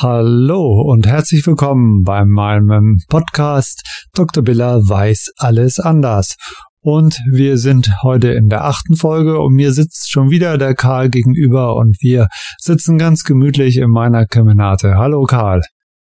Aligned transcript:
Hallo 0.00 0.82
und 0.82 1.08
herzlich 1.08 1.44
willkommen 1.44 2.04
bei 2.04 2.24
meinem 2.24 2.98
Podcast 3.08 4.06
Dr. 4.14 4.44
Biller 4.44 4.88
weiß 4.88 5.32
alles 5.38 5.80
anders. 5.80 6.36
Und 6.80 7.18
wir 7.32 7.58
sind 7.58 7.90
heute 8.04 8.28
in 8.28 8.48
der 8.48 8.64
achten 8.64 8.94
Folge 8.94 9.40
und 9.40 9.54
mir 9.54 9.72
sitzt 9.72 10.08
schon 10.12 10.30
wieder 10.30 10.56
der 10.56 10.76
Karl 10.76 11.08
gegenüber 11.10 11.74
und 11.74 11.96
wir 11.98 12.28
sitzen 12.60 12.96
ganz 12.96 13.24
gemütlich 13.24 13.78
in 13.78 13.90
meiner 13.90 14.24
Kemenate. 14.24 14.94
Hallo 14.94 15.24
Karl. 15.24 15.62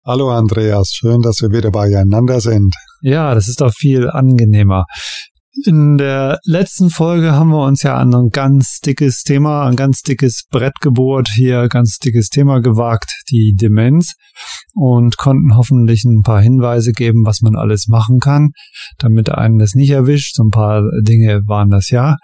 Hallo 0.05 0.31
Andreas, 0.31 0.89
schön, 0.91 1.21
dass 1.21 1.41
wir 1.41 1.51
wieder 1.51 1.71
beieinander 1.71 2.41
sind. 2.41 2.75
Ja, 2.99 3.33
das 3.35 3.47
ist 3.47 3.61
doch 3.61 3.71
viel 3.71 4.09
angenehmer. 4.09 4.83
In 5.65 5.97
der 5.97 6.39
letzten 6.43 6.91
Folge 6.91 7.31
haben 7.31 7.49
wir 7.49 7.65
uns 7.65 7.81
ja 7.81 7.95
an 7.95 8.13
ein 8.13 8.29
ganz 8.29 8.79
dickes 8.79 9.23
Thema, 9.23 9.65
ein 9.65 9.75
ganz 9.75 10.01
dickes 10.01 10.43
Brett 10.51 10.75
gebohrt, 10.81 11.29
hier 11.33 11.67
ganz 11.67 11.97
dickes 11.97 12.29
Thema 12.29 12.59
gewagt, 12.59 13.11
die 13.31 13.55
Demenz 13.59 14.13
und 14.75 15.17
konnten 15.17 15.55
hoffentlich 15.55 16.03
ein 16.03 16.21
paar 16.21 16.41
Hinweise 16.41 16.91
geben, 16.91 17.25
was 17.25 17.41
man 17.41 17.55
alles 17.55 17.87
machen 17.87 18.19
kann, 18.19 18.51
damit 18.99 19.29
einen 19.29 19.57
das 19.57 19.73
nicht 19.73 19.89
erwischt. 19.89 20.35
So 20.35 20.43
ein 20.43 20.51
paar 20.51 20.83
Dinge 21.01 21.41
waren 21.47 21.71
das 21.71 21.89
ja. 21.89 22.17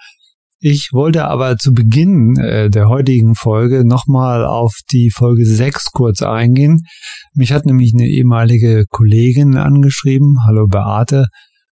Ich 0.60 0.90
wollte 0.94 1.26
aber 1.26 1.58
zu 1.58 1.74
Beginn 1.74 2.38
äh, 2.38 2.70
der 2.70 2.88
heutigen 2.88 3.36
Folge 3.36 3.84
nochmal 3.84 4.46
auf 4.46 4.76
die 4.92 5.10
Folge 5.10 5.46
6 5.46 5.92
kurz 5.92 6.22
eingehen. 6.22 6.82
Mich 7.34 7.52
hat 7.52 7.66
nämlich 7.66 7.94
eine 7.94 8.08
ehemalige 8.08 8.86
Kollegin 8.90 9.58
angeschrieben, 9.58 10.38
hallo 10.46 10.68
Beate, 10.68 11.26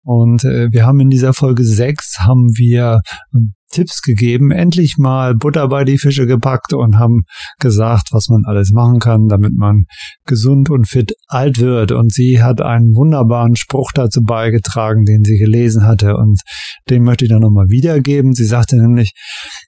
und 0.04 0.44
äh, 0.44 0.68
wir 0.70 0.84
haben 0.84 1.00
in 1.00 1.08
dieser 1.08 1.32
Folge 1.32 1.64
6 1.64 2.20
haben 2.20 2.50
wir 2.56 3.00
ähm, 3.34 3.54
Tipps 3.70 4.02
gegeben, 4.02 4.52
endlich 4.52 4.96
mal 4.98 5.34
Butter 5.34 5.66
bei 5.68 5.84
die 5.84 5.98
Fische 5.98 6.26
gepackt 6.26 6.74
und 6.74 6.98
haben 6.98 7.22
gesagt, 7.58 8.10
was 8.12 8.28
man 8.28 8.42
alles 8.44 8.70
machen 8.70 9.00
kann, 9.00 9.26
damit 9.28 9.52
man 9.54 9.86
gesund 10.26 10.70
und 10.70 10.86
fit 10.86 11.14
alt 11.26 11.58
wird. 11.58 11.90
Und 11.90 12.12
sie 12.12 12.42
hat 12.42 12.60
einen 12.60 12.94
wunderbaren 12.94 13.56
Spruch 13.56 13.90
dazu 13.92 14.22
beigetragen, 14.22 15.04
den 15.06 15.24
sie 15.24 15.38
gelesen 15.38 15.84
hatte 15.84 16.16
und 16.16 16.40
den 16.88 17.02
möchte 17.02 17.24
ich 17.24 17.30
dann 17.30 17.40
nochmal 17.40 17.68
wiedergeben. 17.68 18.34
Sie 18.34 18.44
sagte 18.44 18.76
nämlich, 18.76 19.12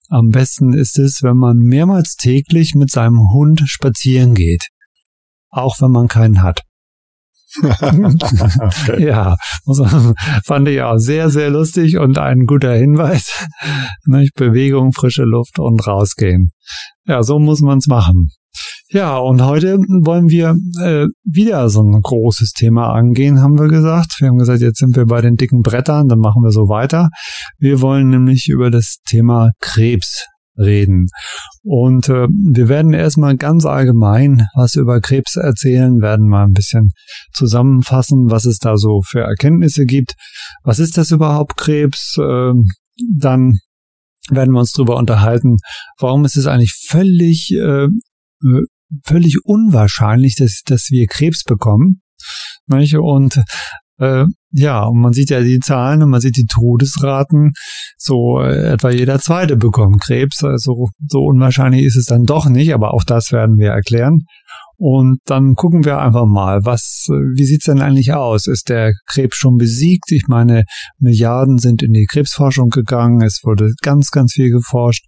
am 0.09 0.29
besten 0.29 0.73
ist 0.73 0.99
es, 0.99 1.23
wenn 1.23 1.39
man 1.39 1.57
mehrmals 1.57 2.15
täglich 2.15 2.75
mit 2.75 2.91
seinem 2.91 3.19
Hund 3.33 3.63
spazieren 3.65 4.35
geht. 4.35 4.69
Auch 5.51 5.81
wenn 5.81 5.91
man 5.91 6.09
keinen 6.09 6.43
hat. 6.43 6.63
Ja, 8.99 9.37
fand 10.45 10.69
ich 10.69 10.83
auch 10.83 10.99
sehr, 10.99 11.31
sehr 11.31 11.51
lustig 11.51 11.99
und 11.99 12.19
ein 12.19 12.45
guter 12.47 12.75
Hinweis. 12.75 13.47
Nicht? 14.07 14.35
Bewegung, 14.35 14.93
frische 14.93 15.25
Luft 15.25 15.59
und 15.59 15.87
rausgehen. 15.87 16.51
Ja, 17.07 17.23
so 17.23 17.39
muss 17.39 17.61
man 17.61 17.79
es 17.79 17.87
machen. 17.87 18.29
Ja, 18.89 19.19
und 19.19 19.43
heute 19.43 19.79
wollen 20.05 20.29
wir 20.29 20.55
äh, 20.81 21.07
wieder 21.25 21.69
so 21.69 21.83
ein 21.83 22.01
großes 22.01 22.53
Thema 22.53 22.93
angehen, 22.93 23.41
haben 23.43 23.59
wir 23.59 23.69
gesagt. 23.69 24.17
Wir 24.21 24.29
haben 24.29 24.39
gesagt, 24.39 24.61
jetzt 24.61 24.79
sind 24.79 24.97
wir 24.97 25.07
bei 25.07 25.21
den 25.21 25.35
dicken 25.35 25.61
Brettern, 25.61 26.09
dann 26.09 26.21
machen 26.21 26.43
wir 26.43 26.53
so 26.53 26.69
weiter. 26.69 27.09
Wir 27.59 27.81
wollen 27.81 28.09
nämlich 28.09 28.49
über 28.49 28.71
das 28.71 28.99
Thema 29.05 29.51
Krebs 29.61 30.25
reden. 30.59 31.07
Und 31.63 32.09
äh, 32.09 32.29
wir 32.29 32.69
werden 32.69 32.93
erstmal 32.93 33.37
ganz 33.37 33.65
allgemein 33.65 34.47
was 34.55 34.75
über 34.75 35.01
Krebs 35.01 35.37
erzählen, 35.37 36.01
werden 36.01 36.29
mal 36.29 36.45
ein 36.45 36.53
bisschen 36.53 36.91
zusammenfassen, 37.33 38.31
was 38.31 38.45
es 38.45 38.59
da 38.59 38.77
so 38.77 39.03
für 39.03 39.21
Erkenntnisse 39.21 39.85
gibt. 39.85 40.15
Was 40.63 40.79
ist 40.79 40.97
das 40.97 41.11
überhaupt 41.11 41.57
Krebs? 41.57 42.17
Äh, 42.19 42.53
dann 43.19 43.59
werden 44.31 44.53
wir 44.55 44.61
uns 44.61 44.73
darüber 44.73 44.97
unterhalten, 44.97 45.57
warum 45.99 46.25
ist 46.25 46.37
es 46.37 46.47
eigentlich 46.47 46.75
völlig, 46.89 47.53
äh, 47.53 47.87
völlig 49.05 49.39
unwahrscheinlich, 49.45 50.35
dass, 50.37 50.63
dass 50.65 50.89
wir 50.91 51.07
Krebs 51.07 51.45
bekommen. 51.45 52.01
Nicht? 52.67 52.97
Und 52.97 53.41
äh, 53.99 54.25
ja, 54.59 54.85
und 54.85 55.01
man 55.03 55.13
sieht 55.13 55.29
ja 55.29 55.43
die 55.43 55.59
Zahlen 55.59 56.03
und 56.03 56.09
man 56.09 56.23
sieht 56.23 56.39
die 56.39 56.47
Todesraten. 56.47 57.53
So 57.99 58.41
äh, 58.41 58.73
etwa 58.73 58.89
jeder 58.89 59.19
Zweite 59.19 59.59
bekommt 59.59 60.01
Krebs. 60.01 60.43
Also 60.43 60.89
so 61.07 61.25
unwahrscheinlich 61.25 61.85
ist 61.85 61.97
es 61.97 62.07
dann 62.07 62.25
doch 62.25 62.49
nicht, 62.49 62.73
aber 62.73 62.95
auch 62.95 63.05
das 63.05 63.33
werden 63.33 63.59
wir 63.59 63.73
erklären. 63.73 64.21
Und 64.79 65.19
dann 65.27 65.57
gucken 65.57 65.85
wir 65.85 65.99
einfach 65.99 66.25
mal, 66.25 66.61
was, 66.65 67.07
wie 67.09 67.45
sieht's 67.45 67.67
denn 67.67 67.83
eigentlich 67.83 68.15
aus? 68.15 68.47
Ist 68.47 68.71
der 68.71 68.95
Krebs 69.07 69.37
schon 69.37 69.57
besiegt? 69.57 70.11
Ich 70.11 70.25
meine, 70.27 70.65
Milliarden 70.99 71.59
sind 71.59 71.83
in 71.83 71.93
die 71.93 72.07
Krebsforschung 72.11 72.71
gegangen. 72.71 73.21
Es 73.21 73.41
wurde 73.45 73.73
ganz, 73.83 74.11
ganz 74.11 74.33
viel 74.33 74.51
geforscht. 74.51 75.05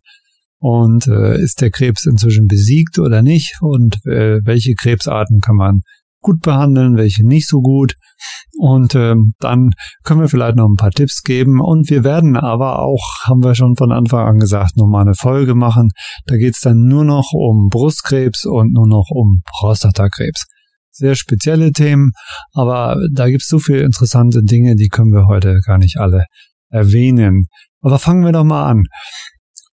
Und 0.60 1.06
äh, 1.06 1.41
ist 1.41 1.62
der 1.62 1.70
Krebs 1.70 2.04
inzwischen 2.04 2.47
besiegt 2.47 2.98
oder 2.98 3.22
nicht? 3.22 3.54
Und 3.62 3.97
äh, 4.04 4.41
welche 4.44 4.75
Krebsarten 4.75 5.41
kann 5.41 5.56
man 5.56 5.80
gut 6.20 6.40
behandeln, 6.40 6.96
welche 6.96 7.26
nicht 7.26 7.48
so 7.48 7.60
gut. 7.60 7.94
Und 8.58 8.94
ähm, 8.94 9.34
dann 9.38 9.70
können 10.02 10.20
wir 10.20 10.28
vielleicht 10.28 10.56
noch 10.56 10.68
ein 10.68 10.76
paar 10.76 10.90
Tipps 10.90 11.22
geben. 11.22 11.60
Und 11.60 11.90
wir 11.90 12.04
werden 12.04 12.36
aber 12.36 12.80
auch, 12.80 13.24
haben 13.24 13.44
wir 13.44 13.54
schon 13.54 13.76
von 13.76 13.92
Anfang 13.92 14.26
an 14.26 14.38
gesagt, 14.38 14.76
nochmal 14.76 15.02
eine 15.02 15.14
Folge 15.14 15.54
machen. 15.54 15.90
Da 16.26 16.36
geht's 16.36 16.60
dann 16.60 16.86
nur 16.86 17.04
noch 17.04 17.32
um 17.32 17.68
Brustkrebs 17.70 18.44
und 18.44 18.72
nur 18.72 18.88
noch 18.88 19.10
um 19.10 19.42
Prostatakrebs. 19.58 20.46
Sehr 20.90 21.14
spezielle 21.14 21.70
Themen, 21.70 22.10
aber 22.52 22.96
da 23.14 23.28
gibt's 23.28 23.46
so 23.46 23.60
viele 23.60 23.82
interessante 23.82 24.42
Dinge, 24.42 24.74
die 24.74 24.88
können 24.88 25.12
wir 25.12 25.26
heute 25.26 25.60
gar 25.64 25.78
nicht 25.78 25.98
alle 25.98 26.24
erwähnen. 26.70 27.46
Aber 27.80 28.00
fangen 28.00 28.24
wir 28.24 28.32
doch 28.32 28.42
mal 28.42 28.66
an. 28.66 28.84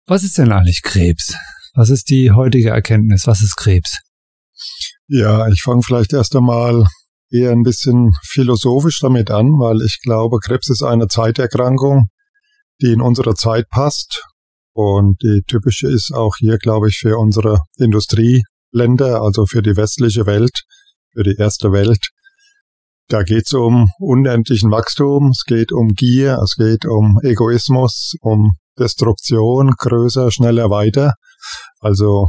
Was 0.06 0.22
ist 0.22 0.36
denn 0.36 0.52
eigentlich 0.52 0.82
Krebs? 0.82 1.34
Was 1.74 1.88
ist 1.88 2.10
die 2.10 2.30
heutige 2.30 2.70
Erkenntnis? 2.70 3.26
Was 3.26 3.40
ist 3.40 3.56
Krebs? 3.56 4.00
Ja, 5.08 5.48
ich 5.48 5.62
fange 5.62 5.82
vielleicht 5.82 6.12
erst 6.12 6.34
einmal 6.34 6.86
eher 7.30 7.50
ein 7.50 7.62
bisschen 7.62 8.12
philosophisch 8.22 9.00
damit 9.00 9.30
an, 9.30 9.58
weil 9.58 9.82
ich 9.84 10.00
glaube, 10.02 10.38
Krebs 10.38 10.70
ist 10.70 10.82
eine 10.82 11.08
Zeiterkrankung, 11.08 12.08
die 12.80 12.92
in 12.92 13.00
unsere 13.00 13.34
Zeit 13.34 13.68
passt. 13.68 14.24
Und 14.72 15.22
die 15.22 15.42
typische 15.46 15.88
ist 15.88 16.12
auch 16.12 16.36
hier, 16.36 16.58
glaube 16.58 16.88
ich, 16.88 16.98
für 16.98 17.18
unsere 17.18 17.60
Industrieländer, 17.76 19.22
also 19.22 19.46
für 19.46 19.62
die 19.62 19.76
westliche 19.76 20.26
Welt, 20.26 20.62
für 21.12 21.22
die 21.22 21.36
erste 21.36 21.70
Welt. 21.72 22.10
Da 23.08 23.22
geht 23.22 23.44
es 23.46 23.52
um 23.52 23.90
unendlichen 23.98 24.70
Wachstum, 24.70 25.28
es 25.28 25.44
geht 25.44 25.72
um 25.72 25.88
Gier, 25.90 26.38
es 26.42 26.54
geht 26.56 26.86
um 26.86 27.20
Egoismus, 27.22 28.14
um 28.20 28.52
Destruktion, 28.78 29.74
größer, 29.76 30.30
schneller, 30.30 30.70
weiter. 30.70 31.14
Also 31.80 32.28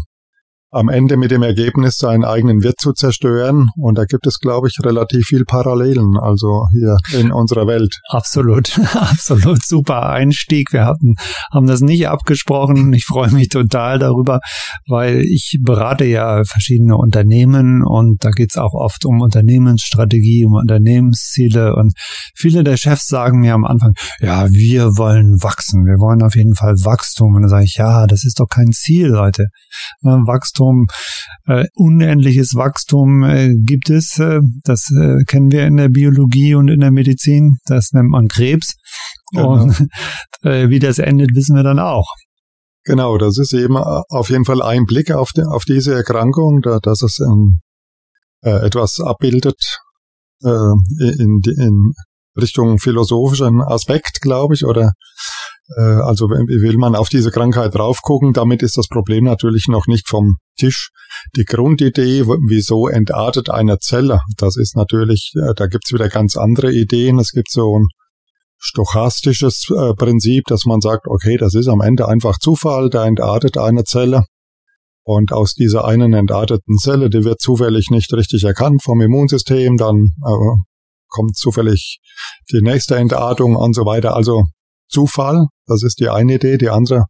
am 0.76 0.90
Ende 0.90 1.16
mit 1.16 1.32
dem 1.32 1.42
Ergebnis, 1.42 1.98
seinen 1.98 2.26
eigenen 2.26 2.62
Wirt 2.62 2.80
zu 2.80 2.92
zerstören. 2.92 3.70
Und 3.78 3.98
da 3.98 4.04
gibt 4.04 4.28
es, 4.28 4.40
glaube 4.40 4.68
ich, 4.68 4.78
relativ 4.84 5.26
viel 5.26 5.46
Parallelen, 5.46 6.18
also 6.20 6.66
hier 6.72 6.98
in 7.18 7.32
unserer 7.32 7.66
Welt. 7.66 8.02
Absolut, 8.10 8.78
absolut 8.94 9.66
super 9.66 10.10
Einstieg. 10.10 10.74
Wir 10.74 10.86
hatten, 10.86 11.16
haben 11.54 11.66
das 11.66 11.80
nicht 11.80 12.10
abgesprochen. 12.10 12.92
Ich 12.92 13.06
freue 13.06 13.32
mich 13.32 13.48
total 13.48 14.00
darüber, 14.00 14.42
weil 14.86 15.22
ich 15.22 15.60
berate 15.62 16.04
ja 16.04 16.44
verschiedene 16.44 16.98
Unternehmen 16.98 17.82
und 17.82 18.26
da 18.26 18.32
geht 18.32 18.52
es 18.52 18.58
auch 18.58 18.74
oft 18.74 19.06
um 19.06 19.22
Unternehmensstrategie, 19.22 20.46
um 20.46 20.56
Unternehmensziele. 20.56 21.74
Und 21.76 21.94
viele 22.36 22.66
der 22.66 22.76
Chefs 22.76 23.08
sagen 23.08 23.40
mir 23.40 23.54
am 23.54 23.64
Anfang, 23.64 23.94
ja, 24.20 24.50
wir 24.50 24.98
wollen 24.98 25.42
wachsen. 25.42 25.86
Wir 25.86 26.00
wollen 26.00 26.22
auf 26.22 26.36
jeden 26.36 26.54
Fall 26.54 26.74
Wachstum. 26.84 27.36
Und 27.36 27.44
dann 27.44 27.50
sage 27.50 27.64
ich, 27.64 27.76
ja, 27.78 28.08
das 28.08 28.26
ist 28.26 28.42
doch 28.42 28.48
kein 28.50 28.74
Ziel, 28.74 29.08
Leute. 29.08 29.48
Wachstum 30.02 30.65
Wachstum, 30.66 30.88
äh, 31.48 31.66
unendliches 31.76 32.56
Wachstum 32.56 33.24
äh, 33.24 33.54
gibt 33.56 33.90
es. 33.90 34.18
Äh, 34.20 34.40
das 34.64 34.90
äh, 34.92 35.24
kennen 35.26 35.52
wir 35.52 35.66
in 35.66 35.78
der 35.78 35.90
Biologie 35.90 36.56
und 36.56 36.70
in 36.70 36.80
der 36.80 36.92
Medizin. 36.92 37.58
Das 37.66 37.92
nennt 37.92 38.10
man 38.10 38.28
Krebs. 38.28 38.76
Genau. 39.32 39.64
Und 39.64 39.88
äh, 40.44 40.70
wie 40.70 40.80
das 40.80 41.00
endet, 41.00 41.36
wissen 41.36 41.56
wir 41.56 41.64
dann 41.64 41.80
auch. 41.80 42.08
Genau, 42.84 43.18
das 43.18 43.38
ist 43.38 43.54
eben 43.54 43.76
äh, 43.76 44.02
auf 44.10 44.30
jeden 44.30 44.46
Fall 44.46 44.62
ein 44.62 44.86
Blick 44.86 45.12
auf, 45.12 45.32
die, 45.32 45.44
auf 45.44 45.66
diese 45.66 45.94
Erkrankung, 45.94 46.62
da, 46.62 46.80
dass 46.80 47.02
es 47.02 47.20
in, 47.20 47.60
äh, 48.44 48.66
etwas 48.66 49.00
abbildet 49.00 49.80
äh, 50.44 50.50
in, 51.00 51.42
in 51.58 51.94
Richtung 52.40 52.80
philosophischen 52.80 53.62
Aspekt, 53.62 54.22
glaube 54.22 54.56
ich, 54.56 54.66
oder 54.66 54.92
also 55.76 56.30
will 56.30 56.78
man 56.78 56.96
auf 56.96 57.10
diese 57.10 57.32
Krankheit 57.32 57.74
drauf 57.74 58.02
gucken, 58.02 58.34
damit 58.34 58.62
ist 58.62 58.78
das 58.78 58.88
Problem 58.88 59.24
natürlich 59.24 59.68
noch 59.68 59.88
nicht 59.88 60.08
vom 60.08 60.38
Tisch. 60.58 60.92
Die 61.36 61.44
Grundidee, 61.44 62.26
wieso 62.26 62.88
entartet 62.88 63.50
eine 63.50 63.80
Zelle, 63.80 64.22
das 64.38 64.58
ist 64.58 64.76
natürlich, 64.76 65.34
äh, 65.36 65.54
da 65.56 65.68
gibt's 65.68 65.92
wieder 65.92 66.08
ganz 66.10 66.38
andere 66.38 66.72
Ideen. 66.72 67.20
Es 67.20 67.32
gibt 67.32 67.50
so 67.50 67.80
ein 67.80 67.88
stochastisches 68.58 69.68
äh, 69.70 69.94
Prinzip, 69.94 70.46
dass 70.46 70.66
man 70.66 70.82
sagt, 70.82 71.08
okay, 71.08 71.38
das 71.38 71.56
ist 71.56 71.68
am 71.68 71.82
Ende 71.82 72.08
einfach 72.08 72.38
Zufall, 72.38 72.90
da 72.90 73.06
entartet 73.06 73.58
eine 73.58 73.84
Zelle. 73.84 74.26
Und 75.04 75.32
aus 75.34 75.54
dieser 75.54 75.86
einen 75.86 76.14
entarteten 76.14 76.78
Zelle, 76.78 77.10
die 77.10 77.24
wird 77.24 77.40
zufällig 77.40 77.90
nicht 77.92 78.12
richtig 78.14 78.44
erkannt 78.44 78.82
vom 78.84 79.02
Immunsystem, 79.02 79.78
dann 79.78 80.14
äh, 80.26 80.56
kommt 81.10 81.38
zufällig 81.38 82.00
die 82.52 82.62
nächste 82.62 82.96
Entartung 82.96 83.56
und 83.56 83.76
so 83.76 83.86
weiter. 83.86 84.16
Also 84.16 84.46
Zufall, 84.88 85.48
das 85.66 85.84
ist 85.84 86.00
die 86.00 86.10
eine 86.10 86.36
Idee. 86.36 86.58
Die 86.58 86.70
andere 86.70 87.06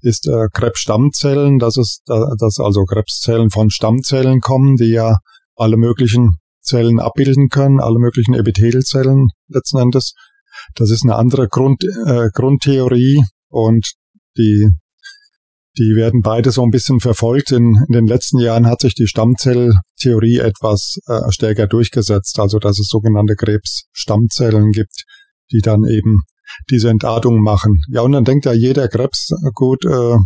ist 0.00 0.26
äh, 0.26 0.48
Krebsstammzellen, 0.52 1.58
dass 1.58 1.76
es, 1.76 2.02
dass 2.06 2.58
also 2.58 2.84
Krebszellen 2.84 3.50
von 3.50 3.70
Stammzellen 3.70 4.40
kommen, 4.40 4.76
die 4.76 4.90
ja 4.90 5.18
alle 5.56 5.76
möglichen 5.76 6.36
Zellen 6.60 7.00
abbilden 7.00 7.48
können, 7.48 7.80
alle 7.80 7.98
möglichen 7.98 8.34
Epithelzellen 8.34 9.28
letzten 9.48 9.78
Endes. 9.78 10.14
Das 10.74 10.90
ist 10.90 11.02
eine 11.02 11.16
andere 11.16 11.48
Grund, 11.48 11.82
äh, 12.06 12.28
Grundtheorie 12.32 13.24
und 13.48 13.92
die, 14.36 14.68
die 15.78 15.94
werden 15.94 16.20
beide 16.22 16.50
so 16.50 16.62
ein 16.62 16.70
bisschen 16.70 17.00
verfolgt. 17.00 17.52
In, 17.52 17.76
in 17.88 17.92
den 17.92 18.06
letzten 18.06 18.38
Jahren 18.38 18.66
hat 18.66 18.80
sich 18.80 18.94
die 18.94 19.06
Stammzelltheorie 19.06 20.38
etwas 20.38 20.98
äh, 21.06 21.30
stärker 21.30 21.66
durchgesetzt, 21.66 22.38
also 22.38 22.58
dass 22.58 22.78
es 22.78 22.88
sogenannte 22.88 23.36
Krebsstammzellen 23.36 24.72
gibt, 24.72 25.04
die 25.52 25.60
dann 25.60 25.84
eben 25.84 26.22
diese 26.70 26.90
Entartung 26.90 27.42
machen. 27.42 27.80
Ja, 27.92 28.02
und 28.02 28.12
dann 28.12 28.24
denkt 28.24 28.46
ja 28.46 28.52
jeder 28.52 28.88
Krebs, 28.88 29.30
gut, 29.54 29.84
äh, 29.84 30.16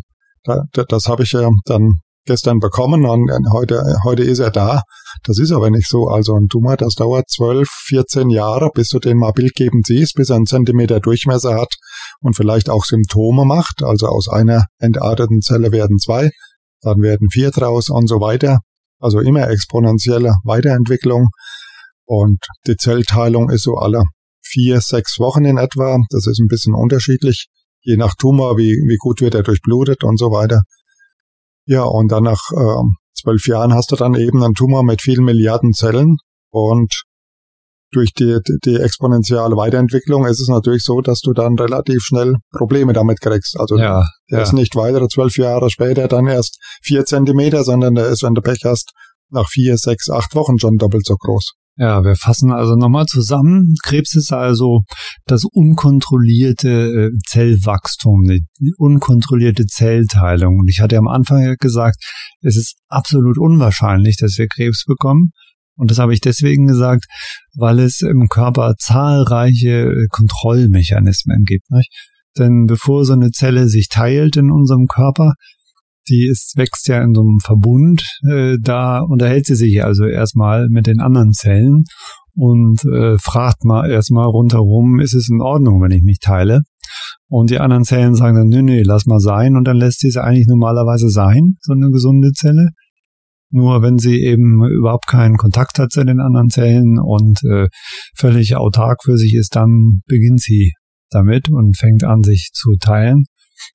da, 0.44 0.64
das 0.88 1.06
habe 1.06 1.22
ich 1.22 1.32
ja 1.32 1.48
dann 1.64 2.00
gestern 2.26 2.58
bekommen 2.58 3.04
und 3.04 3.30
heute, 3.52 3.82
heute 4.02 4.22
ist 4.22 4.38
er 4.38 4.50
da. 4.50 4.82
Das 5.24 5.38
ist 5.38 5.52
aber 5.52 5.70
nicht 5.70 5.88
so. 5.88 6.06
Also 6.08 6.34
ein 6.34 6.48
Tumor, 6.48 6.76
das 6.76 6.94
dauert 6.94 7.28
12, 7.28 7.68
14 7.68 8.30
Jahre, 8.30 8.70
bis 8.74 8.88
du 8.88 8.98
den 8.98 9.18
mal 9.18 9.32
bildgebend 9.32 9.86
siehst, 9.86 10.14
bis 10.14 10.30
er 10.30 10.36
einen 10.36 10.46
Zentimeter 10.46 11.00
Durchmesser 11.00 11.54
hat 11.54 11.74
und 12.20 12.34
vielleicht 12.34 12.70
auch 12.70 12.84
Symptome 12.84 13.44
macht. 13.44 13.82
Also 13.82 14.06
aus 14.06 14.28
einer 14.28 14.64
entarteten 14.78 15.40
Zelle 15.40 15.72
werden 15.72 15.98
zwei, 15.98 16.30
dann 16.80 17.00
werden 17.02 17.28
vier 17.30 17.50
draus 17.50 17.90
und 17.90 18.08
so 18.08 18.20
weiter. 18.20 18.60
Also 19.00 19.20
immer 19.20 19.48
exponentielle 19.48 20.34
Weiterentwicklung. 20.44 21.28
Und 22.06 22.38
die 22.66 22.76
Zellteilung 22.76 23.50
ist 23.50 23.64
so 23.64 23.76
alle 23.76 24.02
vier, 24.54 24.80
sechs 24.80 25.18
Wochen 25.18 25.44
in 25.44 25.58
etwa. 25.58 25.98
Das 26.10 26.26
ist 26.26 26.40
ein 26.40 26.46
bisschen 26.46 26.74
unterschiedlich, 26.74 27.48
je 27.82 27.96
nach 27.96 28.14
Tumor, 28.14 28.56
wie, 28.56 28.72
wie 28.86 28.96
gut 28.96 29.20
wird 29.20 29.34
er 29.34 29.42
durchblutet 29.42 30.04
und 30.04 30.18
so 30.18 30.30
weiter. 30.30 30.62
Ja, 31.66 31.82
und 31.82 32.12
dann 32.12 32.24
nach 32.24 32.42
äh, 32.52 32.82
zwölf 33.14 33.46
Jahren 33.46 33.74
hast 33.74 33.90
du 33.90 33.96
dann 33.96 34.14
eben 34.14 34.42
einen 34.42 34.54
Tumor 34.54 34.84
mit 34.84 35.02
vielen 35.02 35.24
Milliarden 35.24 35.72
Zellen 35.72 36.16
und 36.50 37.04
durch 37.90 38.12
die, 38.12 38.38
die 38.64 38.76
exponentielle 38.76 39.56
Weiterentwicklung 39.56 40.26
ist 40.26 40.40
es 40.40 40.48
natürlich 40.48 40.82
so, 40.82 41.00
dass 41.00 41.20
du 41.20 41.32
dann 41.32 41.56
relativ 41.56 42.02
schnell 42.02 42.34
Probleme 42.50 42.92
damit 42.92 43.20
kriegst. 43.20 43.56
Also 43.58 43.76
ja, 43.76 44.04
der 44.30 44.38
ja. 44.38 44.42
ist 44.42 44.52
nicht 44.52 44.74
weitere 44.74 45.06
zwölf 45.08 45.36
Jahre 45.36 45.70
später 45.70 46.08
dann 46.08 46.26
erst 46.26 46.58
vier 46.82 47.04
Zentimeter, 47.04 47.62
sondern 47.62 47.94
der 47.94 48.08
ist, 48.08 48.24
wenn 48.24 48.34
du 48.34 48.42
Pech 48.42 48.62
hast, 48.64 48.90
nach 49.30 49.48
vier, 49.48 49.78
sechs, 49.78 50.10
acht 50.10 50.34
Wochen 50.34 50.58
schon 50.58 50.76
doppelt 50.76 51.06
so 51.06 51.14
groß. 51.16 51.52
Ja, 51.76 52.04
wir 52.04 52.14
fassen 52.14 52.52
also 52.52 52.76
nochmal 52.76 53.06
zusammen. 53.06 53.74
Krebs 53.82 54.14
ist 54.14 54.32
also 54.32 54.82
das 55.26 55.42
unkontrollierte 55.44 56.68
äh, 56.68 57.10
Zellwachstum, 57.26 58.22
die 58.26 58.72
unkontrollierte 58.78 59.66
Zellteilung. 59.66 60.58
Und 60.60 60.70
ich 60.70 60.80
hatte 60.80 60.96
am 60.96 61.08
Anfang 61.08 61.56
gesagt, 61.58 61.96
es 62.42 62.56
ist 62.56 62.76
absolut 62.88 63.38
unwahrscheinlich, 63.38 64.16
dass 64.16 64.38
wir 64.38 64.46
Krebs 64.46 64.84
bekommen. 64.86 65.30
Und 65.76 65.90
das 65.90 65.98
habe 65.98 66.14
ich 66.14 66.20
deswegen 66.20 66.68
gesagt, 66.68 67.06
weil 67.56 67.80
es 67.80 68.00
im 68.02 68.28
Körper 68.28 68.74
zahlreiche 68.78 69.90
äh, 69.90 70.06
Kontrollmechanismen 70.10 71.42
gibt. 71.44 71.68
Nicht? 71.72 71.90
Denn 72.38 72.66
bevor 72.66 73.04
so 73.04 73.14
eine 73.14 73.30
Zelle 73.30 73.68
sich 73.68 73.88
teilt 73.88 74.36
in 74.36 74.52
unserem 74.52 74.86
Körper, 74.86 75.34
die 76.08 76.28
ist, 76.28 76.54
wächst 76.56 76.88
ja 76.88 77.02
in 77.02 77.14
so 77.14 77.22
einem 77.22 77.38
Verbund, 77.42 78.04
äh, 78.28 78.56
da 78.60 79.00
unterhält 79.00 79.46
sie 79.46 79.54
sich 79.54 79.84
also 79.84 80.04
erstmal 80.04 80.68
mit 80.68 80.86
den 80.86 81.00
anderen 81.00 81.32
Zellen 81.32 81.84
und 82.34 82.84
äh, 82.84 83.16
fragt 83.18 83.64
mal 83.64 83.90
erstmal 83.90 84.26
rundherum, 84.26 85.00
ist 85.00 85.14
es 85.14 85.28
in 85.30 85.40
Ordnung, 85.40 85.80
wenn 85.82 85.92
ich 85.92 86.02
mich 86.02 86.18
teile? 86.18 86.62
Und 87.28 87.50
die 87.50 87.58
anderen 87.58 87.84
Zellen 87.84 88.14
sagen 88.14 88.36
dann, 88.36 88.48
nö, 88.48 88.62
nö, 88.62 88.82
lass 88.84 89.06
mal 89.06 89.20
sein 89.20 89.56
und 89.56 89.64
dann 89.64 89.76
lässt 89.76 90.00
sie 90.00 90.08
es 90.08 90.16
eigentlich 90.16 90.46
normalerweise 90.46 91.08
sein, 91.08 91.56
so 91.60 91.72
eine 91.72 91.90
gesunde 91.90 92.32
Zelle. 92.32 92.70
Nur 93.50 93.82
wenn 93.82 93.98
sie 93.98 94.20
eben 94.20 94.64
überhaupt 94.64 95.06
keinen 95.06 95.36
Kontakt 95.36 95.78
hat 95.78 95.92
zu 95.92 96.04
den 96.04 96.20
anderen 96.20 96.50
Zellen 96.50 96.98
und 96.98 97.42
äh, 97.44 97.68
völlig 98.16 98.56
autark 98.56 99.04
für 99.04 99.16
sich 99.16 99.34
ist, 99.34 99.54
dann 99.54 100.02
beginnt 100.06 100.40
sie 100.40 100.72
damit 101.10 101.48
und 101.50 101.76
fängt 101.76 102.04
an, 102.04 102.22
sich 102.22 102.50
zu 102.52 102.74
teilen. 102.80 103.24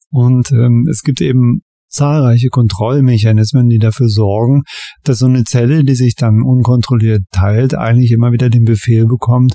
Und 0.10 0.52
ähm, 0.52 0.86
es 0.90 1.02
gibt 1.02 1.22
eben 1.22 1.62
zahlreiche 1.90 2.50
Kontrollmechanismen, 2.50 3.68
die 3.68 3.80
dafür 3.80 4.10
sorgen, 4.10 4.62
dass 5.04 5.20
so 5.20 5.26
eine 5.26 5.44
Zelle, 5.44 5.84
die 5.84 5.96
sich 5.96 6.16
dann 6.16 6.42
unkontrolliert 6.42 7.24
teilt, 7.32 7.76
eigentlich 7.76 8.12
immer 8.12 8.32
wieder 8.32 8.50
den 8.50 8.64
Befehl 8.64 9.06
bekommt, 9.06 9.54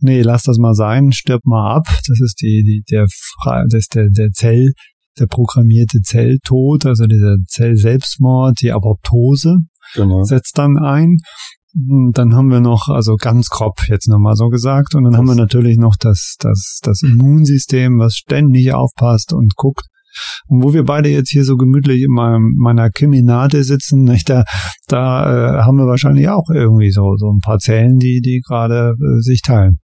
nee, 0.00 0.22
lass 0.22 0.42
das 0.42 0.58
mal 0.58 0.74
sein, 0.74 1.12
stirb 1.12 1.44
mal 1.44 1.76
ab. 1.76 1.86
Das 1.86 2.20
ist 2.20 2.40
die, 2.40 2.62
die 2.64 2.82
der, 2.90 3.06
das 3.44 3.74
ist 3.74 3.94
der, 3.94 4.08
der 4.10 4.30
Zell, 4.30 4.72
der 5.18 5.26
programmierte 5.26 6.00
Zelltod, 6.00 6.86
also 6.86 7.06
dieser 7.06 7.36
Zellselbstmord, 7.46 8.60
die 8.60 8.72
Apoptose 8.72 9.58
genau. 9.94 10.22
setzt 10.24 10.58
dann 10.58 10.78
ein. 10.78 11.18
Dann 12.12 12.34
haben 12.34 12.50
wir 12.50 12.60
noch, 12.60 12.88
also 12.88 13.16
ganz 13.16 13.48
grob 13.48 13.86
jetzt 13.88 14.08
nochmal 14.08 14.34
so 14.34 14.48
gesagt, 14.48 14.94
und 14.94 15.04
dann 15.04 15.12
das 15.12 15.18
haben 15.18 15.28
wir 15.28 15.34
natürlich 15.34 15.76
noch 15.76 15.96
das, 16.00 16.36
das, 16.38 16.78
das 16.82 17.02
Immunsystem, 17.02 17.98
was 17.98 18.14
ständig 18.14 18.72
aufpasst 18.72 19.34
und 19.34 19.54
guckt, 19.56 19.84
und 20.48 20.62
wo 20.62 20.72
wir 20.72 20.84
beide 20.84 21.08
jetzt 21.08 21.30
hier 21.30 21.44
so 21.44 21.56
gemütlich 21.56 22.02
in 22.02 22.12
meinem, 22.12 22.54
meiner 22.56 22.90
Keminate 22.90 23.64
sitzen, 23.64 24.04
nicht, 24.04 24.28
da, 24.28 24.44
da 24.88 25.58
äh, 25.58 25.62
haben 25.62 25.76
wir 25.76 25.86
wahrscheinlich 25.86 26.28
auch 26.28 26.48
irgendwie 26.52 26.90
so, 26.90 27.16
so 27.16 27.30
ein 27.30 27.40
paar 27.44 27.58
Zellen, 27.58 27.98
die, 27.98 28.20
die 28.20 28.42
gerade 28.46 28.94
äh, 28.98 29.20
sich 29.20 29.42
teilen. 29.42 29.78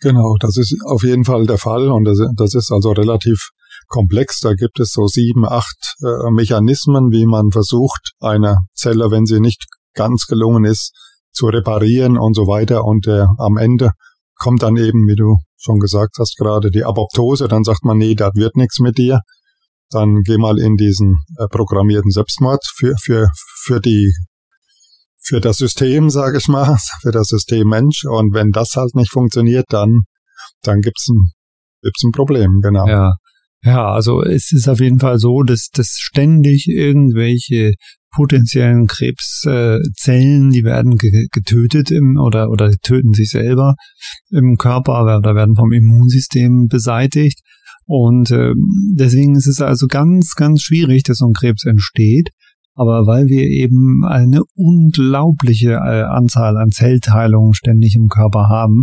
Genau, 0.00 0.36
das 0.38 0.56
ist 0.56 0.76
auf 0.86 1.02
jeden 1.02 1.24
Fall 1.24 1.46
der 1.46 1.58
Fall 1.58 1.88
und 1.88 2.04
das, 2.04 2.18
das 2.36 2.54
ist 2.54 2.70
also 2.70 2.92
relativ 2.92 3.50
komplex. 3.88 4.40
Da 4.40 4.54
gibt 4.54 4.80
es 4.80 4.92
so 4.92 5.06
sieben, 5.06 5.46
acht 5.46 5.94
äh, 6.02 6.30
Mechanismen, 6.30 7.10
wie 7.10 7.26
man 7.26 7.50
versucht, 7.50 8.12
eine 8.20 8.58
Zelle, 8.74 9.10
wenn 9.10 9.26
sie 9.26 9.40
nicht 9.40 9.64
ganz 9.94 10.26
gelungen 10.26 10.64
ist, 10.64 10.92
zu 11.32 11.46
reparieren 11.46 12.18
und 12.18 12.34
so 12.34 12.42
weiter. 12.42 12.84
Und 12.84 13.06
äh, 13.06 13.24
am 13.38 13.56
Ende 13.56 13.92
kommt 14.36 14.62
dann 14.62 14.76
eben, 14.76 15.06
wie 15.06 15.16
du 15.16 15.36
schon 15.56 15.78
gesagt 15.78 16.16
hast, 16.18 16.36
gerade 16.36 16.70
die 16.70 16.84
Apoptose. 16.84 17.48
Dann 17.48 17.64
sagt 17.64 17.84
man, 17.84 17.98
nee, 17.98 18.14
das 18.14 18.32
wird 18.34 18.56
nichts 18.56 18.80
mit 18.80 18.98
dir 18.98 19.20
dann 19.90 20.22
geh 20.22 20.38
mal 20.38 20.58
in 20.58 20.76
diesen 20.76 21.16
äh, 21.38 21.46
programmierten 21.48 22.10
Selbstmord 22.10 22.64
für, 22.76 22.94
für, 23.02 23.28
für 23.62 23.80
die 23.80 24.12
für 25.26 25.40
das 25.40 25.56
System, 25.56 26.10
sage 26.10 26.38
ich 26.38 26.48
mal, 26.48 26.76
für 27.02 27.10
das 27.10 27.28
System 27.28 27.68
Mensch. 27.68 28.04
Und 28.04 28.34
wenn 28.34 28.50
das 28.50 28.74
halt 28.76 28.94
nicht 28.94 29.10
funktioniert, 29.10 29.66
dann, 29.70 30.02
dann 30.62 30.80
gibt's 30.80 31.08
ein, 31.08 31.30
gibt's 31.82 32.04
ein 32.04 32.12
Problem, 32.12 32.60
genau. 32.62 32.86
Ja. 32.86 33.14
Ja, 33.66 33.92
also 33.92 34.22
es 34.22 34.52
ist 34.52 34.68
auf 34.68 34.78
jeden 34.78 35.00
Fall 35.00 35.18
so, 35.18 35.42
dass, 35.42 35.68
dass 35.72 35.96
ständig 35.98 36.66
irgendwelche 36.68 37.72
potenziellen 38.14 38.86
Krebszellen, 38.86 40.50
die 40.50 40.64
werden 40.64 40.96
getötet 40.96 41.90
im, 41.90 42.16
oder, 42.16 42.50
oder 42.50 42.70
töten 42.82 43.12
sich 43.12 43.30
selber 43.30 43.74
im 44.30 44.56
Körper 44.56 45.18
oder 45.18 45.34
werden 45.34 45.56
vom 45.56 45.72
Immunsystem 45.72 46.66
beseitigt. 46.68 47.40
Und 47.86 48.30
äh, 48.30 48.52
deswegen 48.96 49.36
ist 49.36 49.46
es 49.46 49.60
also 49.60 49.86
ganz, 49.86 50.34
ganz 50.34 50.62
schwierig, 50.62 51.02
dass 51.02 51.18
so 51.18 51.26
ein 51.26 51.34
Krebs 51.34 51.64
entsteht. 51.64 52.30
Aber 52.74 53.06
weil 53.06 53.26
wir 53.26 53.44
eben 53.44 54.04
eine 54.04 54.40
unglaubliche 54.54 55.72
äh, 55.74 56.02
Anzahl 56.02 56.56
an 56.56 56.70
Zellteilungen 56.70 57.54
ständig 57.54 57.94
im 57.94 58.08
Körper 58.08 58.48
haben, 58.48 58.82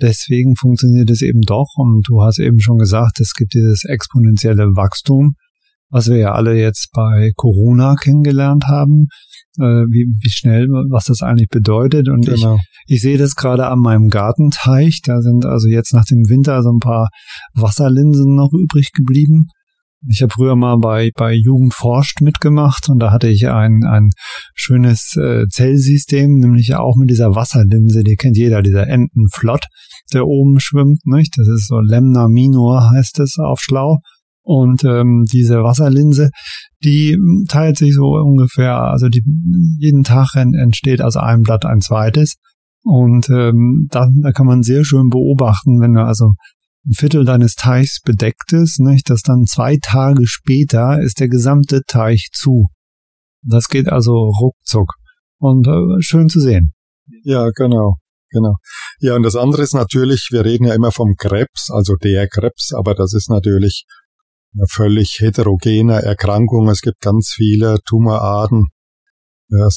deswegen 0.00 0.56
funktioniert 0.56 1.10
es 1.10 1.22
eben 1.22 1.42
doch. 1.42 1.68
Und 1.76 2.06
du 2.08 2.22
hast 2.22 2.38
eben 2.38 2.60
schon 2.60 2.78
gesagt, 2.78 3.20
es 3.20 3.34
gibt 3.34 3.52
dieses 3.54 3.84
exponentielle 3.84 4.68
Wachstum, 4.74 5.34
was 5.90 6.08
wir 6.08 6.16
ja 6.16 6.32
alle 6.32 6.58
jetzt 6.58 6.90
bei 6.92 7.30
Corona 7.36 7.94
kennengelernt 7.94 8.66
haben 8.66 9.08
äh, 9.58 9.86
wie, 9.90 10.06
wie 10.20 10.30
schnell, 10.30 10.68
was 10.90 11.06
das 11.06 11.22
eigentlich 11.22 11.48
bedeutet. 11.48 12.08
Und 12.08 12.26
genau. 12.26 12.56
ich, 12.86 12.96
ich 12.96 13.02
sehe 13.02 13.18
das 13.18 13.34
gerade 13.34 13.66
an 13.66 13.80
meinem 13.80 14.08
Gartenteich. 14.08 15.00
Da 15.04 15.20
sind 15.20 15.46
also 15.46 15.68
jetzt 15.68 15.94
nach 15.94 16.04
dem 16.04 16.28
Winter 16.28 16.62
so 16.62 16.70
ein 16.70 16.80
paar 16.80 17.08
Wasserlinsen 17.54 18.34
noch 18.34 18.52
übrig 18.52 18.92
geblieben. 18.92 19.46
Ich 20.08 20.22
habe 20.22 20.32
früher 20.32 20.54
mal 20.54 20.76
bei, 20.76 21.10
bei 21.16 21.32
Jugend 21.32 21.74
forscht 21.74 22.20
mitgemacht 22.20 22.88
und 22.88 23.00
da 23.00 23.10
hatte 23.10 23.28
ich 23.28 23.48
ein, 23.48 23.82
ein 23.84 24.10
schönes 24.54 25.16
äh, 25.16 25.46
Zellsystem, 25.50 26.38
nämlich 26.38 26.74
auch 26.74 26.96
mit 26.96 27.10
dieser 27.10 27.34
Wasserlinse, 27.34 28.04
die 28.04 28.14
kennt 28.14 28.36
jeder, 28.36 28.62
dieser 28.62 28.86
Entenflott, 28.86 29.64
der 30.12 30.26
oben 30.26 30.60
schwimmt, 30.60 31.06
nicht? 31.06 31.34
Das 31.36 31.48
ist 31.48 31.66
so 31.66 31.80
Lemna 31.80 32.28
minor 32.28 32.90
heißt 32.90 33.18
es 33.20 33.36
auf 33.38 33.58
Schlau. 33.60 33.98
Und 34.46 34.84
ähm, 34.84 35.24
diese 35.32 35.64
Wasserlinse, 35.64 36.30
die 36.84 37.18
teilt 37.48 37.78
sich 37.78 37.94
so 37.94 38.12
ungefähr, 38.14 38.78
also 38.78 39.08
die, 39.08 39.24
jeden 39.80 40.04
Tag 40.04 40.36
entsteht 40.36 41.02
aus 41.02 41.16
einem 41.16 41.42
Blatt 41.42 41.64
ein 41.66 41.80
zweites. 41.80 42.36
Und 42.84 43.28
ähm, 43.28 43.88
da, 43.90 44.06
da 44.22 44.30
kann 44.30 44.46
man 44.46 44.62
sehr 44.62 44.84
schön 44.84 45.08
beobachten, 45.08 45.80
wenn 45.80 45.94
du 45.94 46.04
also 46.04 46.34
ein 46.86 46.92
Viertel 46.92 47.24
deines 47.24 47.56
Teichs 47.56 48.00
bedeckt 48.04 48.52
ist, 48.52 48.78
nicht, 48.78 49.10
dass 49.10 49.22
dann 49.22 49.46
zwei 49.46 49.78
Tage 49.82 50.28
später 50.28 51.00
ist 51.02 51.18
der 51.18 51.28
gesamte 51.28 51.82
Teich 51.84 52.28
zu. 52.32 52.68
Das 53.42 53.66
geht 53.66 53.88
also 53.88 54.12
ruckzuck. 54.12 54.94
Und 55.38 55.66
äh, 55.66 56.00
schön 56.02 56.28
zu 56.28 56.38
sehen. 56.38 56.72
Ja, 57.24 57.50
genau. 57.52 57.96
Genau. 58.30 58.54
Ja, 59.00 59.16
und 59.16 59.24
das 59.24 59.34
andere 59.34 59.62
ist 59.62 59.74
natürlich, 59.74 60.28
wir 60.30 60.44
reden 60.44 60.66
ja 60.66 60.74
immer 60.74 60.92
vom 60.92 61.14
Krebs, 61.18 61.68
also 61.70 61.96
der 61.96 62.28
Krebs, 62.28 62.72
aber 62.72 62.94
das 62.94 63.12
ist 63.12 63.28
natürlich 63.28 63.86
eine 64.54 64.66
völlig 64.70 65.18
heterogene 65.20 66.02
Erkrankung. 66.02 66.68
Es 66.68 66.80
gibt 66.80 67.00
ganz 67.00 67.32
viele 67.34 67.78
Tumorarten. 67.86 68.66
Wir, 69.48 69.68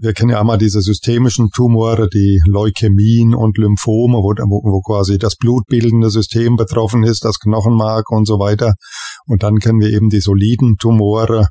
wir, 0.00 0.12
kennen 0.14 0.30
ja 0.30 0.40
einmal 0.40 0.56
diese 0.56 0.80
systemischen 0.80 1.50
Tumore, 1.50 2.08
die 2.08 2.40
Leukämien 2.46 3.34
und 3.34 3.58
Lymphome, 3.58 4.16
wo, 4.16 4.32
wo, 4.32 4.72
wo 4.72 4.80
quasi 4.80 5.18
das 5.18 5.36
blutbildende 5.36 6.08
System 6.08 6.56
betroffen 6.56 7.02
ist, 7.02 7.24
das 7.24 7.38
Knochenmark 7.38 8.10
und 8.10 8.26
so 8.26 8.38
weiter. 8.38 8.74
Und 9.26 9.42
dann 9.42 9.58
kennen 9.58 9.80
wir 9.80 9.90
eben 9.90 10.08
die 10.08 10.20
soliden 10.20 10.76
Tumore, 10.78 11.48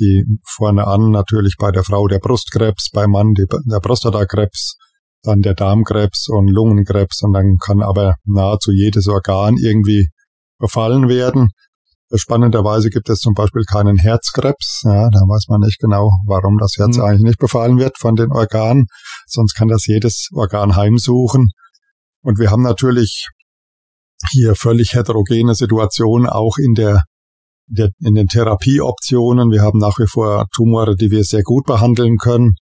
die 0.00 0.24
vorne 0.44 0.88
an 0.88 1.10
natürlich 1.10 1.56
bei 1.58 1.70
der 1.70 1.84
Frau 1.84 2.08
der 2.08 2.18
Brustkrebs, 2.18 2.90
beim 2.92 3.10
Mann 3.10 3.34
die, 3.34 3.46
der 3.70 3.78
Prostatakrebs, 3.78 4.76
dann 5.22 5.42
der 5.42 5.54
Darmkrebs 5.54 6.26
und 6.28 6.48
Lungenkrebs 6.48 7.22
und 7.22 7.34
dann 7.34 7.56
kann 7.58 7.82
aber 7.82 8.16
nahezu 8.24 8.72
jedes 8.72 9.06
Organ 9.06 9.56
irgendwie 9.56 10.08
befallen 10.58 11.08
werden. 11.08 11.50
Spannenderweise 12.14 12.90
gibt 12.90 13.08
es 13.08 13.20
zum 13.20 13.34
Beispiel 13.34 13.62
keinen 13.64 13.96
Herzkrebs. 13.96 14.82
Ja, 14.84 15.08
da 15.08 15.20
weiß 15.20 15.46
man 15.48 15.60
nicht 15.60 15.78
genau, 15.78 16.10
warum 16.26 16.58
das 16.58 16.74
Herz 16.76 16.96
mhm. 16.96 17.02
eigentlich 17.02 17.22
nicht 17.22 17.38
befallen 17.38 17.78
wird 17.78 17.96
von 17.98 18.16
den 18.16 18.30
Organen. 18.30 18.86
Sonst 19.26 19.54
kann 19.54 19.68
das 19.68 19.86
jedes 19.86 20.28
Organ 20.34 20.76
heimsuchen. 20.76 21.50
Und 22.22 22.38
wir 22.38 22.50
haben 22.50 22.62
natürlich 22.62 23.28
hier 24.30 24.54
völlig 24.54 24.94
heterogene 24.94 25.54
Situationen 25.54 26.28
auch 26.28 26.56
in 26.58 26.74
der, 26.74 27.02
der 27.66 27.90
in 28.00 28.14
den 28.14 28.28
Therapieoptionen. 28.28 29.50
Wir 29.50 29.62
haben 29.62 29.78
nach 29.78 29.98
wie 29.98 30.06
vor 30.06 30.46
Tumore, 30.54 30.94
die 30.96 31.10
wir 31.10 31.24
sehr 31.24 31.42
gut 31.42 31.64
behandeln 31.64 32.18
können. 32.18 32.54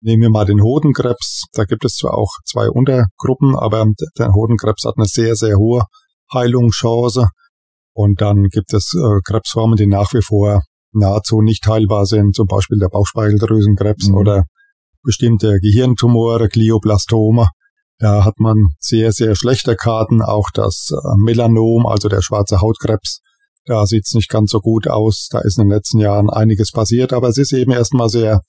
Nehmen 0.00 0.22
wir 0.22 0.30
mal 0.30 0.44
den 0.44 0.62
Hodenkrebs. 0.62 1.44
Da 1.52 1.64
gibt 1.64 1.84
es 1.84 1.94
zwar 1.94 2.14
auch 2.14 2.30
zwei 2.44 2.68
Untergruppen, 2.68 3.56
aber 3.56 3.86
der 4.18 4.32
Hodenkrebs 4.32 4.84
hat 4.84 4.94
eine 4.96 5.06
sehr, 5.06 5.36
sehr 5.36 5.56
hohe 5.56 5.84
Heilungschance. 6.32 7.28
Und 7.94 8.20
dann 8.20 8.48
gibt 8.48 8.74
es 8.74 8.92
äh, 8.94 9.20
Krebsformen, 9.24 9.76
die 9.76 9.86
nach 9.86 10.12
wie 10.12 10.22
vor 10.22 10.62
nahezu 10.92 11.42
nicht 11.42 11.66
heilbar 11.66 12.06
sind, 12.06 12.34
zum 12.34 12.46
Beispiel 12.46 12.78
der 12.78 12.88
Bauchspeicheldrüsenkrebs 12.88 14.08
mhm. 14.08 14.16
oder 14.16 14.44
bestimmte 15.02 15.58
Gehirntumore, 15.60 16.48
Glioblastome. 16.48 17.48
Da 17.98 18.24
hat 18.24 18.38
man 18.38 18.56
sehr, 18.80 19.12
sehr 19.12 19.36
schlechte 19.36 19.76
Karten, 19.76 20.22
auch 20.22 20.48
das 20.52 20.90
äh, 20.90 21.14
Melanom, 21.24 21.86
also 21.86 22.08
der 22.08 22.22
schwarze 22.22 22.60
Hautkrebs. 22.60 23.20
Da 23.66 23.86
sieht's 23.86 24.12
nicht 24.14 24.28
ganz 24.28 24.50
so 24.50 24.60
gut 24.60 24.88
aus. 24.88 25.28
Da 25.30 25.40
ist 25.40 25.58
in 25.58 25.64
den 25.64 25.76
letzten 25.76 25.98
Jahren 25.98 26.28
einiges 26.28 26.72
passiert, 26.72 27.12
aber 27.12 27.28
es 27.28 27.38
ist 27.38 27.52
eben 27.52 27.70
erstmal 27.70 28.08
sehr 28.08 28.40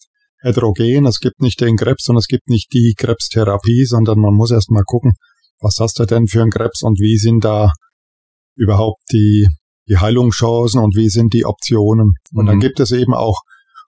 heterogen. 0.42 1.06
Es 1.06 1.20
gibt 1.20 1.42
nicht 1.42 1.62
den 1.62 1.78
Krebs 1.78 2.10
und 2.10 2.18
es 2.18 2.28
gibt 2.28 2.50
nicht 2.50 2.74
die 2.74 2.96
Krebstherapie, 2.98 3.86
sondern 3.86 4.20
man 4.20 4.34
muss 4.34 4.52
erstmal 4.52 4.84
gucken, 4.84 5.14
was 5.60 5.78
hast 5.80 6.00
du 6.00 6.06
denn 6.06 6.28
für 6.28 6.42
einen 6.42 6.52
Krebs 6.52 6.82
und 6.82 7.00
wie 7.00 7.18
sind 7.18 7.46
da 7.46 7.72
überhaupt 8.56 9.02
die, 9.12 9.48
die 9.88 9.98
Heilungschancen 9.98 10.82
und 10.82 10.96
wie 10.96 11.10
sind 11.10 11.34
die 11.34 11.46
Optionen. 11.46 12.14
Und 12.34 12.46
mhm. 12.46 12.48
dann 12.48 12.60
gibt 12.60 12.80
es 12.80 12.92
eben 12.92 13.14
auch 13.14 13.42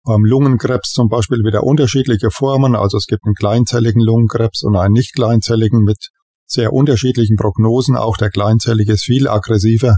beim 0.04 0.26
Lungenkrebs 0.26 0.92
zum 0.92 1.10
Beispiel 1.10 1.40
wieder 1.40 1.64
unterschiedliche 1.64 2.32
Formen. 2.32 2.76
Also 2.76 2.98
es 2.98 3.06
gibt 3.06 3.26
einen 3.26 3.36
kleinzelligen 3.36 4.02
Lungenkrebs 4.02 4.64
und 4.64 4.76
einen 4.76 4.94
nicht 4.94 5.14
kleinzelligen 5.14 5.84
mit 5.84 6.10
sehr 6.46 6.74
unterschiedlichen 6.74 7.36
Prognosen. 7.36 7.96
Auch 7.96 8.18
der 8.18 8.30
kleinzellige 8.30 8.94
ist 8.94 9.04
viel 9.04 9.28
aggressiver, 9.28 9.96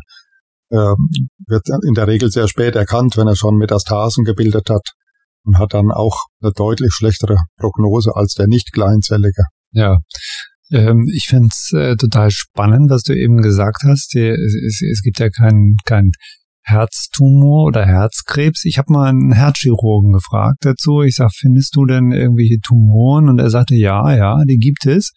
äh, 0.70 0.94
wird 1.48 1.68
in 1.86 1.94
der 1.94 2.08
Regel 2.08 2.32
sehr 2.32 2.48
spät 2.48 2.76
erkannt, 2.76 3.18
wenn 3.18 3.28
er 3.28 3.36
schon 3.36 3.56
Metastasen 3.56 4.24
gebildet 4.24 4.70
hat 4.70 4.90
und 5.46 5.58
hat 5.58 5.74
dann 5.74 5.92
auch 5.92 6.26
eine 6.42 6.52
deutlich 6.52 6.94
schlechtere 6.94 7.38
Prognose 7.58 8.16
als 8.16 8.34
der 8.34 8.48
nicht 8.48 8.74
kleinzellige. 8.74 9.44
Ja, 9.72 9.98
ähm, 10.74 11.08
ich 11.14 11.26
finde 11.28 11.50
es 11.52 11.72
äh, 11.74 11.96
total 11.96 12.32
spannend, 12.32 12.90
was 12.90 13.04
du 13.04 13.16
eben 13.16 13.38
gesagt 13.38 13.84
hast. 13.84 14.14
Die, 14.14 14.28
es, 14.28 14.82
es, 14.82 15.02
gibt 15.04 15.20
ja 15.20 15.30
keinen 15.30 15.78
kein 15.86 16.12
Herztumor 16.64 17.66
oder 17.66 17.86
Herzkrebs. 17.86 18.66
Ich 18.66 18.78
habe 18.78 18.92
mal 18.92 19.10
einen 19.10 19.34
Herzchirurgen 19.34 20.14
gefragt 20.14 20.60
dazu. 20.62 21.02
Ich 21.02 21.16
sag, 21.16 21.32
findest 21.34 21.76
du 21.76 21.86
denn 21.86 22.12
irgendwelche 22.12 22.58
Tumoren? 22.60 23.30
Und 23.30 23.40
er 23.40 23.50
sagte, 23.50 23.76
ja, 23.76 24.16
ja, 24.16 24.38
die 24.48 24.58
gibt 24.58 24.86
es. 24.86 25.12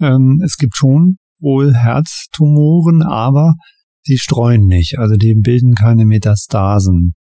Ähm, 0.00 0.40
es 0.44 0.56
gibt 0.56 0.76
schon 0.76 1.16
wohl 1.40 1.74
Herztumoren, 1.74 3.02
aber 3.02 3.54
die 4.06 4.18
streuen 4.18 4.66
nicht. 4.66 4.98
Also 4.98 5.16
die 5.16 5.34
bilden 5.34 5.74
keine 5.74 6.04
Metastasen. 6.04 7.14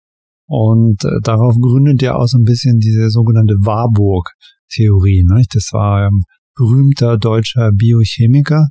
Und 0.46 1.04
äh, 1.04 1.20
darauf 1.22 1.54
gründet 1.54 2.02
ja 2.02 2.16
auch 2.16 2.26
so 2.26 2.38
ein 2.38 2.44
bisschen 2.44 2.78
diese 2.78 3.10
sogenannte 3.10 3.54
Warburg-Theorie. 3.60 5.24
Ne? 5.28 5.44
Das 5.52 5.68
war 5.72 6.06
ähm, 6.06 6.22
berühmter 6.58 7.16
deutscher 7.16 7.70
Biochemiker. 7.72 8.68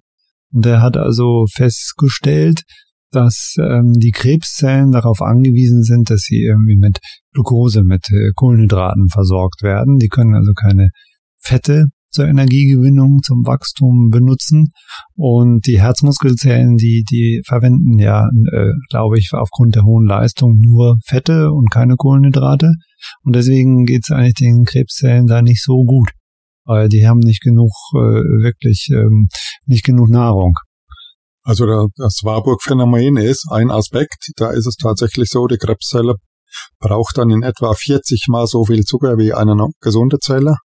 Und 0.52 0.66
er 0.66 0.82
hat 0.82 0.98
also 0.98 1.46
festgestellt, 1.54 2.64
dass 3.12 3.56
ähm, 3.60 3.94
die 3.94 4.12
Krebszellen 4.12 4.92
darauf 4.92 5.22
angewiesen 5.22 5.84
sind, 5.84 6.10
dass 6.10 6.22
sie 6.22 6.44
irgendwie 6.44 6.78
mit 6.78 7.00
Glucose, 7.34 7.84
mit 7.84 8.10
äh, 8.12 8.32
Kohlenhydraten 8.36 9.08
versorgt 9.10 9.64
werden. 9.64 9.98
Die 9.98 10.10
können 10.10 10.36
also 10.36 10.52
keine 10.54 10.90
Fette 11.40 11.86
zur 12.10 12.28
Energiegewinnung, 12.28 13.20
zum 13.24 13.46
Wachstum 13.46 14.10
benutzen. 14.10 14.72
Und 15.16 15.68
die 15.68 15.80
Herzmuskelzellen, 15.82 16.76
die, 16.76 17.04
die 17.10 17.42
verwenden 17.46 18.00
ja, 18.00 18.28
äh, 18.52 18.72
glaube 18.90 19.18
ich, 19.20 19.30
aufgrund 19.34 19.76
der 19.76 19.84
hohen 19.84 20.06
Leistung 20.06 20.58
nur 20.60 20.98
Fette 21.06 21.52
und 21.52 21.70
keine 21.72 21.96
Kohlenhydrate. 21.96 22.74
Und 23.24 23.36
deswegen 23.36 23.86
geht 23.86 24.04
es 24.04 24.12
eigentlich 24.12 24.34
den 24.36 24.64
Krebszellen 24.66 25.28
da 25.28 25.42
nicht 25.42 25.64
so 25.64 25.84
gut 25.86 26.10
weil 26.68 26.90
die 26.90 27.08
haben 27.08 27.20
nicht 27.20 27.42
genug, 27.42 27.72
äh, 27.96 27.98
wirklich 28.44 28.90
ähm, 28.92 29.30
nicht 29.66 29.86
genug 29.86 30.10
Nahrung. 30.10 30.54
Also 31.44 31.66
das 31.96 32.20
Warburg-Phänomen 32.24 33.16
ist 33.16 33.48
ein 33.50 33.72
Aspekt, 33.72 34.32
da 34.36 34.52
ist 34.52 34.68
es 34.68 34.76
tatsächlich 34.76 35.30
so, 35.30 35.48
die 35.48 35.58
Krebszelle 35.58 36.16
braucht 36.80 37.18
dann 37.18 37.30
in 37.30 37.42
etwa 37.42 37.74
40 37.74 38.26
mal 38.28 38.48
so 38.48 38.66
viel 38.66 38.84
Zucker 38.84 39.18
wie 39.18 39.34
eine 39.34 39.56
gesunde 39.80 40.20
Zelle. 40.20 40.58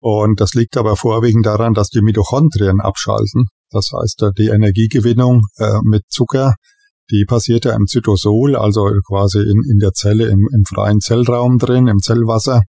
Und 0.00 0.40
das 0.40 0.54
liegt 0.54 0.76
aber 0.76 0.96
vorwiegend 0.96 1.46
daran, 1.46 1.74
dass 1.74 1.88
die 1.88 2.02
Mitochondrien 2.02 2.80
abschalten. 2.80 3.46
Das 3.70 3.90
heißt, 3.92 4.30
die 4.38 4.48
Energiegewinnung 4.48 5.42
äh, 5.58 5.78
mit 5.84 6.02
Zucker, 6.08 6.54
die 7.10 7.24
passiert 7.24 7.64
ja 7.64 7.74
im 7.74 7.86
Zytosol, 7.86 8.56
also 8.56 8.90
quasi 9.06 9.38
in, 9.38 9.62
in 9.70 9.78
der 9.78 9.92
Zelle, 9.92 10.26
im, 10.26 10.48
im 10.52 10.64
freien 10.64 11.00
Zellraum 11.00 11.58
drin, 11.58 11.86
im 11.86 11.98
Zellwasser 11.98 12.62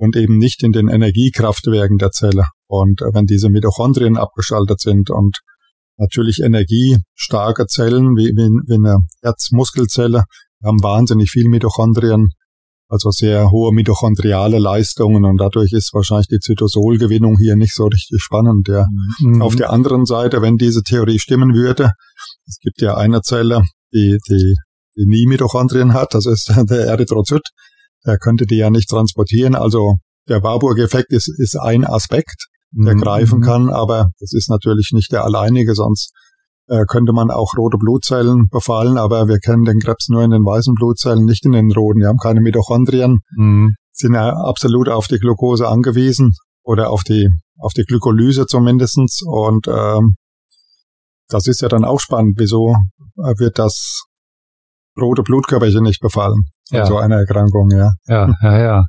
und 0.00 0.16
eben 0.16 0.38
nicht 0.38 0.62
in 0.62 0.72
den 0.72 0.88
Energiekraftwerken 0.88 1.98
der 1.98 2.10
Zelle. 2.10 2.46
Und 2.66 3.02
wenn 3.12 3.26
diese 3.26 3.50
Mitochondrien 3.50 4.16
abgeschaltet 4.16 4.80
sind 4.80 5.10
und 5.10 5.36
natürlich 5.98 6.40
energiestarke 6.40 7.66
Zellen, 7.66 8.16
wie, 8.16 8.32
wie, 8.34 8.48
wie 8.66 8.74
eine 8.74 9.00
Herzmuskelzelle, 9.22 10.24
haben 10.64 10.82
wahnsinnig 10.82 11.30
viel 11.30 11.48
Mitochondrien, 11.48 12.30
also 12.88 13.10
sehr 13.10 13.50
hohe 13.50 13.72
mitochondriale 13.72 14.58
Leistungen 14.58 15.26
und 15.26 15.36
dadurch 15.36 15.72
ist 15.72 15.92
wahrscheinlich 15.92 16.28
die 16.28 16.40
Zytosolgewinnung 16.40 17.36
hier 17.36 17.56
nicht 17.56 17.74
so 17.74 17.84
richtig 17.84 18.22
spannend. 18.22 18.68
Ja. 18.68 18.86
Mhm. 19.20 19.42
Auf 19.42 19.54
der 19.54 19.70
anderen 19.70 20.06
Seite, 20.06 20.40
wenn 20.40 20.56
diese 20.56 20.82
Theorie 20.82 21.18
stimmen 21.18 21.54
würde, 21.54 21.92
es 22.46 22.58
gibt 22.60 22.80
ja 22.80 22.96
eine 22.96 23.20
Zelle, 23.20 23.62
die, 23.92 24.16
die, 24.28 24.56
die 24.96 25.06
nie 25.06 25.26
Mitochondrien 25.26 25.92
hat, 25.92 26.14
das 26.14 26.24
ist 26.24 26.48
der 26.70 26.86
Erythrozyt, 26.86 27.42
er 28.04 28.18
könnte 28.18 28.46
die 28.46 28.56
ja 28.56 28.70
nicht 28.70 28.88
transportieren. 28.88 29.54
Also 29.54 29.96
der 30.28 30.42
Warburg-Effekt 30.42 31.12
ist, 31.12 31.28
ist 31.38 31.56
ein 31.56 31.84
Aspekt, 31.84 32.46
der 32.72 32.94
mhm. 32.94 33.00
greifen 33.00 33.40
kann, 33.40 33.68
aber 33.68 34.10
das 34.20 34.32
ist 34.32 34.48
natürlich 34.48 34.90
nicht 34.92 35.12
der 35.12 35.24
alleinige, 35.24 35.74
sonst 35.74 36.12
äh, 36.68 36.84
könnte 36.86 37.12
man 37.12 37.30
auch 37.30 37.52
rote 37.58 37.78
Blutzellen 37.78 38.48
befallen, 38.48 38.96
aber 38.96 39.26
wir 39.26 39.38
kennen 39.38 39.64
den 39.64 39.80
Krebs 39.80 40.08
nur 40.08 40.22
in 40.22 40.30
den 40.30 40.44
weißen 40.44 40.74
Blutzellen, 40.74 41.24
nicht 41.24 41.44
in 41.44 41.52
den 41.52 41.72
roten. 41.72 42.00
Die 42.00 42.06
haben 42.06 42.18
keine 42.18 42.40
Mitochondrien, 42.40 43.18
mhm. 43.36 43.74
sind 43.92 44.14
ja 44.14 44.30
absolut 44.30 44.88
auf 44.88 45.08
die 45.08 45.18
Glucose 45.18 45.66
angewiesen 45.66 46.32
oder 46.62 46.90
auf 46.90 47.02
die 47.02 47.28
auf 47.58 47.72
die 47.74 47.84
Glykolyse 47.84 48.46
zumindestens 48.46 49.20
und 49.22 49.66
ähm, 49.68 50.14
das 51.28 51.46
ist 51.46 51.60
ja 51.60 51.68
dann 51.68 51.84
auch 51.84 52.00
spannend. 52.00 52.36
Wieso 52.38 52.74
wird 53.16 53.58
das 53.58 54.04
rote 54.98 55.22
Blutkörperchen 55.22 55.82
nicht 55.82 56.00
befallen? 56.00 56.44
Ja. 56.70 56.86
so 56.86 56.98
einer 56.98 57.16
Erkrankung, 57.16 57.70
ja. 57.72 57.92
Ja, 58.06 58.34
ja, 58.42 58.58
ja. 58.58 58.84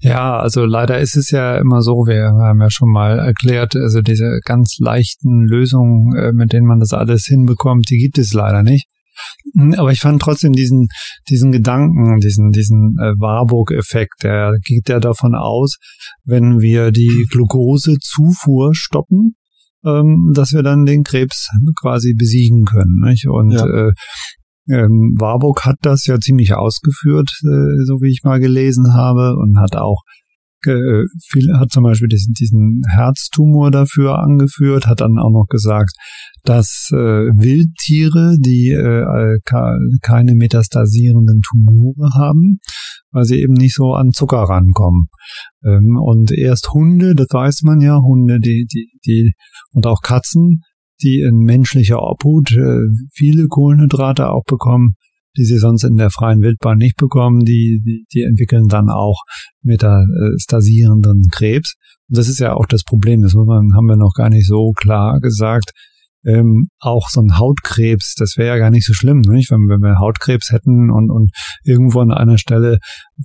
Ja, 0.00 0.38
also 0.38 0.64
leider 0.64 0.98
ist 0.98 1.16
es 1.16 1.30
ja 1.30 1.56
immer 1.56 1.82
so, 1.82 1.92
wir 2.06 2.32
haben 2.32 2.60
ja 2.60 2.68
schon 2.68 2.90
mal 2.90 3.20
erklärt, 3.20 3.76
also 3.76 4.00
diese 4.00 4.40
ganz 4.44 4.76
leichten 4.78 5.46
Lösungen, 5.46 6.16
äh, 6.16 6.32
mit 6.32 6.52
denen 6.52 6.66
man 6.66 6.80
das 6.80 6.92
alles 6.92 7.26
hinbekommt, 7.26 7.88
die 7.88 7.98
gibt 7.98 8.18
es 8.18 8.32
leider 8.32 8.64
nicht. 8.64 8.88
Hm, 9.54 9.74
aber 9.74 9.92
ich 9.92 10.00
fand 10.00 10.20
trotzdem 10.20 10.52
diesen, 10.52 10.88
diesen 11.28 11.52
Gedanken, 11.52 12.18
diesen, 12.20 12.50
diesen 12.50 12.96
äh, 12.98 13.12
Warburg-Effekt, 13.18 14.24
der 14.24 14.54
geht 14.64 14.88
ja 14.88 15.00
davon 15.00 15.34
aus, 15.34 15.76
wenn 16.24 16.60
wir 16.60 16.90
die 16.90 17.26
Glukosezufuhr 17.30 18.74
stoppen, 18.74 19.34
ähm, 19.84 20.32
dass 20.34 20.52
wir 20.52 20.62
dann 20.62 20.84
den 20.84 21.02
Krebs 21.02 21.48
quasi 21.80 22.14
besiegen 22.14 22.64
können. 22.64 23.00
Nicht? 23.04 23.28
Und 23.28 23.52
ja. 23.52 23.66
äh, 23.66 23.92
ähm, 24.68 25.14
Warburg 25.18 25.64
hat 25.64 25.76
das 25.82 26.06
ja 26.06 26.18
ziemlich 26.18 26.54
ausgeführt, 26.54 27.30
äh, 27.42 27.84
so 27.84 28.00
wie 28.00 28.10
ich 28.10 28.22
mal 28.24 28.40
gelesen 28.40 28.94
habe, 28.94 29.36
und 29.36 29.58
hat 29.58 29.76
auch 29.76 30.02
äh, 30.66 31.02
viel, 31.28 31.52
hat 31.58 31.70
zum 31.70 31.82
Beispiel 31.82 32.08
diesen, 32.08 32.34
diesen 32.34 32.82
Herztumor 32.88 33.70
dafür 33.72 34.18
angeführt, 34.20 34.86
hat 34.86 35.00
dann 35.00 35.18
auch 35.18 35.32
noch 35.32 35.46
gesagt, 35.48 35.92
dass 36.44 36.88
äh, 36.92 36.96
Wildtiere, 36.96 38.36
die 38.38 38.70
äh, 38.70 39.38
keine 40.02 40.34
metastasierenden 40.34 41.40
Tumore 41.40 42.10
haben, 42.14 42.58
weil 43.10 43.24
sie 43.24 43.40
eben 43.40 43.54
nicht 43.54 43.74
so 43.74 43.92
an 43.92 44.12
Zucker 44.12 44.42
rankommen. 44.42 45.06
Ähm, 45.64 45.98
und 46.00 46.30
erst 46.30 46.72
Hunde, 46.72 47.14
das 47.14 47.28
weiß 47.30 47.62
man 47.64 47.80
ja, 47.80 47.98
Hunde, 47.98 48.38
die, 48.38 48.66
die, 48.72 48.98
die 49.04 49.32
und 49.72 49.86
auch 49.86 50.00
Katzen, 50.02 50.62
die 51.02 51.20
in 51.20 51.38
menschlicher 51.38 52.02
Obhut 52.02 52.52
äh, 52.52 52.80
viele 53.12 53.48
Kohlenhydrate 53.48 54.30
auch 54.30 54.44
bekommen, 54.44 54.94
die 55.36 55.44
sie 55.44 55.58
sonst 55.58 55.84
in 55.84 55.96
der 55.96 56.10
freien 56.10 56.40
Wildbahn 56.40 56.78
nicht 56.78 56.96
bekommen, 56.96 57.40
die, 57.40 57.80
die, 57.84 58.04
die 58.12 58.22
entwickeln 58.22 58.68
dann 58.68 58.90
auch 58.90 59.22
metastasierenden 59.62 61.28
Krebs. 61.30 61.74
Und 62.08 62.18
das 62.18 62.28
ist 62.28 62.40
ja 62.40 62.54
auch 62.54 62.66
das 62.66 62.84
Problem, 62.84 63.22
das 63.22 63.34
muss 63.34 63.46
man, 63.46 63.74
haben 63.74 63.86
wir 63.86 63.96
noch 63.96 64.12
gar 64.14 64.28
nicht 64.28 64.46
so 64.46 64.72
klar 64.72 65.20
gesagt. 65.20 65.72
Ähm, 66.24 66.68
auch 66.78 67.08
so 67.08 67.20
ein 67.20 67.36
Hautkrebs, 67.36 68.14
das 68.14 68.36
wäre 68.36 68.50
ja 68.50 68.58
gar 68.58 68.70
nicht 68.70 68.86
so 68.86 68.92
schlimm, 68.92 69.22
nicht? 69.22 69.50
Wenn, 69.50 69.66
wenn 69.68 69.80
wir 69.80 69.98
Hautkrebs 69.98 70.52
hätten 70.52 70.88
und, 70.88 71.10
und 71.10 71.32
irgendwo 71.64 71.98
an 71.98 72.12
einer 72.12 72.38
Stelle 72.38 72.78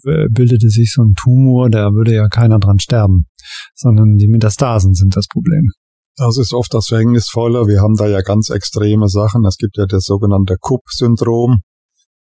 äh, 0.05 0.25
bildete 0.31 0.69
sich 0.69 0.93
so 0.93 1.03
ein 1.03 1.13
Tumor, 1.13 1.69
da 1.69 1.91
würde 1.91 2.15
ja 2.15 2.27
keiner 2.27 2.57
dran 2.57 2.79
sterben, 2.79 3.27
sondern 3.75 4.15
die 4.15 4.27
Metastasen 4.27 4.95
sind 4.95 5.15
das 5.15 5.27
Problem. 5.27 5.69
Das 6.17 6.37
ist 6.37 6.53
oft 6.53 6.73
das 6.73 6.87
Verhängnisvolle. 6.87 7.67
Wir 7.67 7.81
haben 7.81 7.95
da 7.95 8.07
ja 8.07 8.21
ganz 8.21 8.49
extreme 8.49 9.07
Sachen. 9.07 9.45
Es 9.45 9.57
gibt 9.57 9.77
ja 9.77 9.85
das 9.85 10.03
sogenannte 10.03 10.57
Kupp-Syndrom. 10.59 11.61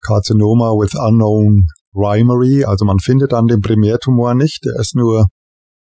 Carcinoma 0.02 0.70
with 0.72 0.94
unknown 0.94 1.66
primary, 1.96 2.64
also 2.64 2.84
man 2.84 2.98
findet 2.98 3.32
dann 3.32 3.46
den 3.46 3.60
Primärtumor 3.60 4.34
nicht, 4.34 4.64
der 4.64 4.78
ist 4.78 4.94
nur 4.94 5.26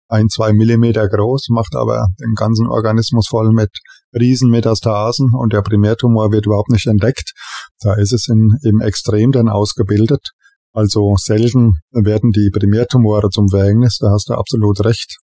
ein, 0.10 0.30
zwei 0.30 0.54
Millimeter 0.54 1.08
groß, 1.10 1.48
macht 1.50 1.76
aber 1.76 2.08
den 2.22 2.34
ganzen 2.36 2.68
Organismus 2.68 3.28
voll 3.28 3.52
mit 3.52 3.72
Riesenmetastasen 4.18 5.32
und 5.34 5.52
der 5.52 5.62
Primärtumor 5.62 6.32
wird 6.32 6.46
überhaupt 6.46 6.70
nicht 6.70 6.88
entdeckt. 6.88 7.34
Da 7.82 7.96
ist 7.96 8.14
es 8.14 8.28
in, 8.30 8.58
im 8.64 8.80
Extrem 8.80 9.32
dann 9.32 9.50
ausgebildet. 9.50 10.32
Also 10.72 11.16
selten 11.18 11.80
werden 11.92 12.32
die 12.32 12.52
Primärtumore 12.54 13.30
zum 13.30 13.50
Verhängnis, 13.50 13.98
da 14.00 14.12
hast 14.12 14.30
du 14.30 14.36
absolut 14.36 14.86
recht. 14.86 15.18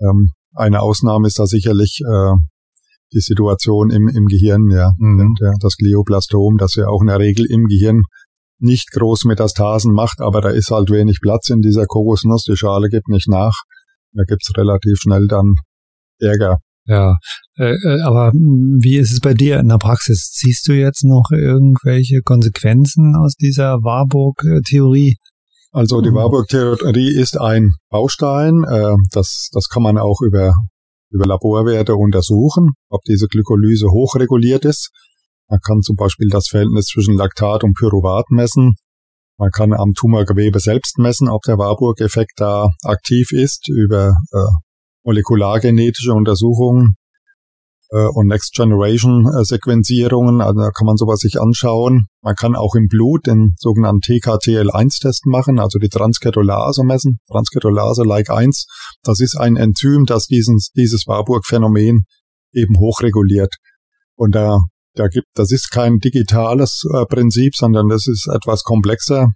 Ähm, 0.00 0.30
eine 0.54 0.80
Ausnahme 0.80 1.26
ist 1.26 1.38
da 1.38 1.46
sicherlich 1.46 2.00
äh, 2.06 2.32
die 3.12 3.20
Situation 3.20 3.90
im, 3.90 4.08
im 4.08 4.26
Gehirn, 4.26 4.70
ja. 4.70 4.92
Mhm. 4.98 5.34
Das 5.60 5.76
Glioblastom, 5.76 6.56
das 6.56 6.74
ja 6.74 6.86
auch 6.88 7.00
in 7.00 7.08
der 7.08 7.18
Regel 7.18 7.46
im 7.46 7.66
Gehirn 7.66 8.02
nicht 8.58 8.92
groß 8.92 9.24
Metastasen 9.24 9.92
macht, 9.92 10.20
aber 10.20 10.40
da 10.40 10.50
ist 10.50 10.70
halt 10.70 10.90
wenig 10.90 11.18
Platz 11.20 11.50
in 11.50 11.60
dieser 11.60 11.86
Kokosnuss, 11.86 12.44
die 12.44 12.56
Schale 12.56 12.88
gibt 12.88 13.08
nicht 13.08 13.28
nach. 13.28 13.54
Da 14.12 14.22
gibt's 14.26 14.52
relativ 14.56 14.98
schnell 14.98 15.26
dann 15.26 15.54
Ärger. 16.20 16.58
Ja, 16.84 17.16
äh, 17.56 17.74
äh 17.74 18.00
aber 18.02 18.32
wie 18.32 18.96
ist 18.96 19.12
es 19.12 19.20
bei 19.20 19.34
dir 19.34 19.58
in 19.58 19.68
der 19.68 19.78
Praxis? 19.78 20.30
Siehst 20.32 20.68
du 20.68 20.72
jetzt 20.72 21.04
noch 21.04 21.30
irgendwelche 21.30 22.20
Konsequenzen 22.22 23.14
aus 23.16 23.34
dieser 23.34 23.78
Warburg-Theorie? 23.82 25.16
Also 25.72 26.02
die 26.02 26.10
mhm. 26.10 26.16
Warburg-Theorie 26.16 27.18
ist 27.18 27.40
ein 27.40 27.74
Baustein. 27.88 28.62
Äh, 28.64 28.94
das, 29.10 29.48
das 29.52 29.68
kann 29.68 29.82
man 29.82 29.96
auch 29.96 30.20
über, 30.20 30.52
über 31.10 31.26
Laborwerte 31.26 31.96
untersuchen, 31.96 32.72
ob 32.90 33.00
diese 33.04 33.26
Glykolyse 33.26 33.86
hochreguliert 33.86 34.66
ist. 34.66 34.90
Man 35.48 35.60
kann 35.60 35.80
zum 35.80 35.96
Beispiel 35.96 36.28
das 36.30 36.48
Verhältnis 36.48 36.86
zwischen 36.86 37.16
Laktat 37.16 37.64
und 37.64 37.74
Pyruvat 37.74 38.30
messen. 38.30 38.74
Man 39.38 39.50
kann 39.50 39.72
am 39.72 39.92
Tumorgewebe 39.94 40.60
selbst 40.60 40.98
messen, 40.98 41.28
ob 41.28 41.42
der 41.42 41.56
Warburg-Effekt 41.56 42.32
da 42.36 42.68
aktiv 42.84 43.32
ist 43.32 43.68
über 43.68 44.12
äh, 44.32 44.38
molekulargenetische 45.04 46.12
Untersuchungen 46.12 46.96
äh, 47.92 48.06
und 48.06 48.26
Next-Generation-Sequenzierungen. 48.26 50.40
Also 50.40 50.60
da 50.60 50.70
kann 50.70 50.86
man 50.86 50.96
sowas 50.96 51.20
sich 51.20 51.40
anschauen. 51.40 52.06
Man 52.22 52.34
kann 52.34 52.56
auch 52.56 52.74
im 52.74 52.88
Blut 52.88 53.26
den 53.26 53.54
sogenannten 53.58 54.00
TKTL1-Test 54.00 55.26
machen, 55.26 55.60
also 55.60 55.78
die 55.78 55.90
Transketolase 55.90 56.82
messen. 56.84 57.18
Transketolase 57.30 58.02
like 58.02 58.30
1, 58.30 58.66
das 59.02 59.20
ist 59.20 59.36
ein 59.36 59.56
Enzym, 59.56 60.06
das 60.06 60.26
dieses, 60.26 60.70
dieses 60.74 61.06
Warburg-Phänomen 61.06 62.04
eben 62.52 62.78
hochreguliert. 62.78 63.54
Und 64.16 64.34
da 64.34 64.58
da 64.94 65.08
gibt, 65.08 65.28
das 65.34 65.52
ist 65.52 65.70
kein 65.70 65.98
digitales 65.98 66.84
äh, 66.92 67.06
Prinzip, 67.06 67.54
sondern 67.54 67.88
das 67.88 68.06
ist 68.06 68.28
etwas 68.28 68.62
komplexer. 68.62 69.28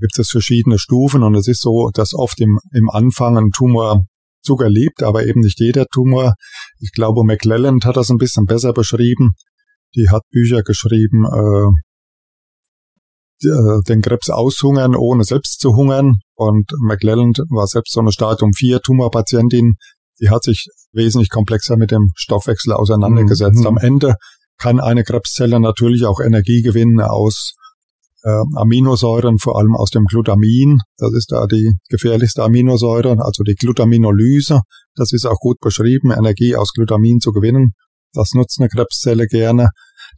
Gibt 0.00 0.18
es 0.18 0.30
verschiedene 0.30 0.78
Stufen 0.78 1.22
und 1.22 1.36
es 1.36 1.46
ist 1.46 1.62
so, 1.62 1.90
dass 1.94 2.14
oft 2.14 2.40
im, 2.40 2.58
im 2.72 2.90
Anfang 2.90 3.38
ein 3.38 3.50
Tumor 3.50 4.06
Zucker 4.42 4.68
liebt, 4.68 5.02
aber 5.02 5.26
eben 5.26 5.40
nicht 5.40 5.58
jeder 5.60 5.86
Tumor. 5.86 6.34
Ich 6.78 6.92
glaube, 6.92 7.24
McClelland 7.24 7.84
hat 7.84 7.96
das 7.96 8.10
ein 8.10 8.18
bisschen 8.18 8.44
besser 8.44 8.72
beschrieben. 8.72 9.32
Die 9.94 10.08
hat 10.10 10.22
Bücher 10.30 10.62
geschrieben, 10.62 11.24
äh, 11.26 11.68
äh 13.48 13.80
den 13.88 14.02
Krebs 14.02 14.30
aushungern, 14.30 14.94
ohne 14.96 15.24
selbst 15.24 15.60
zu 15.60 15.74
hungern. 15.76 16.20
Und 16.34 16.70
McClelland 16.80 17.38
war 17.50 17.66
selbst 17.66 17.92
so 17.92 18.00
eine 18.00 18.12
Stadium 18.12 18.52
4 18.52 18.80
Tumorpatientin. 18.80 19.74
Die 20.20 20.30
hat 20.30 20.44
sich 20.44 20.66
wesentlich 20.92 21.30
komplexer 21.30 21.76
mit 21.76 21.90
dem 21.90 22.10
Stoffwechsel 22.14 22.72
auseinandergesetzt. 22.72 23.60
Mhm. 23.60 23.66
Am 23.66 23.78
Ende 23.78 24.14
kann 24.58 24.80
eine 24.80 25.04
Krebszelle 25.04 25.58
natürlich 25.60 26.04
auch 26.04 26.20
Energie 26.20 26.62
gewinnen 26.62 27.00
aus 27.00 27.54
äh, 28.22 28.42
Aminosäuren, 28.56 29.38
vor 29.38 29.58
allem 29.58 29.74
aus 29.74 29.90
dem 29.90 30.04
Glutamin. 30.04 30.78
Das 30.96 31.12
ist 31.12 31.32
da 31.32 31.46
die 31.46 31.72
gefährlichste 31.88 32.42
Aminosäure, 32.42 33.16
also 33.18 33.42
die 33.42 33.54
Glutaminolyse. 33.54 34.60
Das 34.94 35.12
ist 35.12 35.26
auch 35.26 35.38
gut 35.38 35.58
beschrieben, 35.60 36.10
Energie 36.10 36.56
aus 36.56 36.72
Glutamin 36.72 37.20
zu 37.20 37.32
gewinnen. 37.32 37.72
Das 38.12 38.32
nutzt 38.34 38.60
eine 38.60 38.68
Krebszelle 38.68 39.26
gerne. 39.26 39.70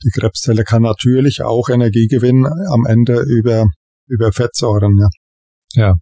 Die 0.05 0.11
Krebszelle 0.11 0.65
kann 0.65 0.83
natürlich 0.83 1.43
auch 1.43 1.69
Energie 1.69 2.07
gewinnen 2.09 2.47
am 2.47 2.85
Ende 2.87 3.23
über, 3.23 3.67
über 4.09 4.33
Fettsäuren. 4.33 4.97
Ja, 4.99 5.09
ja, 5.75 5.95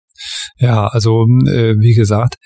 ja 0.58 0.86
also 0.86 1.26
äh, 1.46 1.74
wie 1.78 1.94
gesagt, 1.94 2.36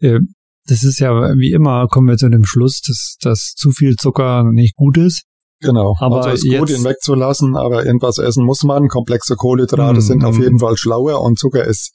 äh, 0.00 0.18
das 0.66 0.84
ist 0.84 1.00
ja 1.00 1.10
wie 1.36 1.52
immer, 1.52 1.86
kommen 1.88 2.08
wir 2.08 2.16
zu 2.16 2.28
dem 2.28 2.44
Schluss, 2.44 2.80
dass, 2.86 3.16
dass 3.20 3.54
zu 3.56 3.70
viel 3.70 3.96
Zucker 3.96 4.44
nicht 4.44 4.76
gut 4.76 4.98
ist. 4.98 5.24
Genau. 5.60 5.94
Aber 5.98 6.16
also 6.18 6.30
es 6.30 6.44
ist 6.44 6.58
gut, 6.58 6.70
ihn 6.70 6.84
wegzulassen, 6.84 7.56
aber 7.56 7.84
irgendwas 7.84 8.18
essen 8.18 8.44
muss 8.44 8.62
man. 8.62 8.88
Komplexe 8.88 9.36
Kohlenhydrate 9.36 9.98
mm, 9.98 10.00
sind 10.00 10.24
auf 10.24 10.36
mhm. 10.36 10.42
jeden 10.42 10.58
Fall 10.58 10.76
schlauer 10.76 11.20
und 11.20 11.38
Zucker 11.38 11.64
ist 11.64 11.92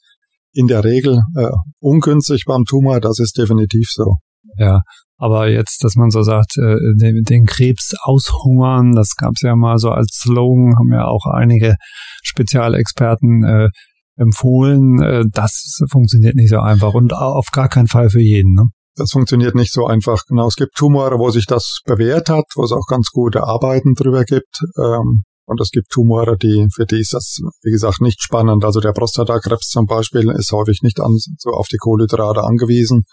in 0.52 0.68
der 0.68 0.84
Regel 0.84 1.20
äh, 1.36 1.50
ungünstig 1.80 2.44
beim 2.46 2.64
Tumor. 2.64 3.00
Das 3.00 3.18
ist 3.18 3.36
definitiv 3.36 3.88
so. 3.90 4.14
Ja, 4.56 4.82
aber 5.18 5.48
jetzt, 5.48 5.82
dass 5.82 5.96
man 5.96 6.10
so 6.10 6.22
sagt, 6.22 6.56
äh, 6.58 6.76
den, 7.00 7.22
den 7.22 7.44
Krebs 7.44 7.94
aushungern, 8.02 8.92
das 8.92 9.16
gab 9.16 9.32
es 9.34 9.42
ja 9.42 9.56
mal 9.56 9.78
so 9.78 9.90
als 9.90 10.20
Slogan, 10.22 10.76
haben 10.78 10.92
ja 10.92 11.06
auch 11.06 11.26
einige 11.26 11.74
Spezialexperten 12.22 13.44
äh, 13.44 13.68
empfohlen. 14.16 15.02
Äh, 15.02 15.24
das 15.32 15.80
funktioniert 15.90 16.36
nicht 16.36 16.50
so 16.50 16.58
einfach 16.58 16.94
und 16.94 17.12
auf 17.12 17.48
gar 17.52 17.68
keinen 17.68 17.88
Fall 17.88 18.10
für 18.10 18.20
jeden. 18.20 18.54
Ne? 18.54 18.64
Das 18.96 19.10
funktioniert 19.10 19.54
nicht 19.54 19.72
so 19.72 19.86
einfach. 19.86 20.22
Genau, 20.26 20.48
es 20.48 20.56
gibt 20.56 20.74
Tumore, 20.74 21.18
wo 21.18 21.30
sich 21.30 21.46
das 21.46 21.80
bewährt 21.84 22.30
hat, 22.30 22.46
wo 22.54 22.64
es 22.64 22.72
auch 22.72 22.86
ganz 22.88 23.10
gute 23.10 23.44
Arbeiten 23.44 23.94
drüber 23.94 24.24
gibt. 24.24 24.58
Ähm, 24.78 25.24
und 25.44 25.60
es 25.60 25.70
gibt 25.70 25.90
Tumore, 25.90 26.36
die, 26.36 26.66
für 26.74 26.86
die 26.86 27.00
ist 27.00 27.12
das, 27.12 27.38
wie 27.62 27.70
gesagt, 27.70 28.00
nicht 28.00 28.20
spannend. 28.22 28.64
Also 28.64 28.80
der 28.80 28.92
Prostatakrebs 28.92 29.68
zum 29.68 29.86
Beispiel 29.86 30.30
ist 30.30 30.50
häufig 30.50 30.80
nicht 30.82 30.98
an, 30.98 31.16
so 31.38 31.50
auf 31.50 31.68
die 31.68 31.76
Kohlenhydrate 31.76 32.42
angewiesen. 32.42 33.04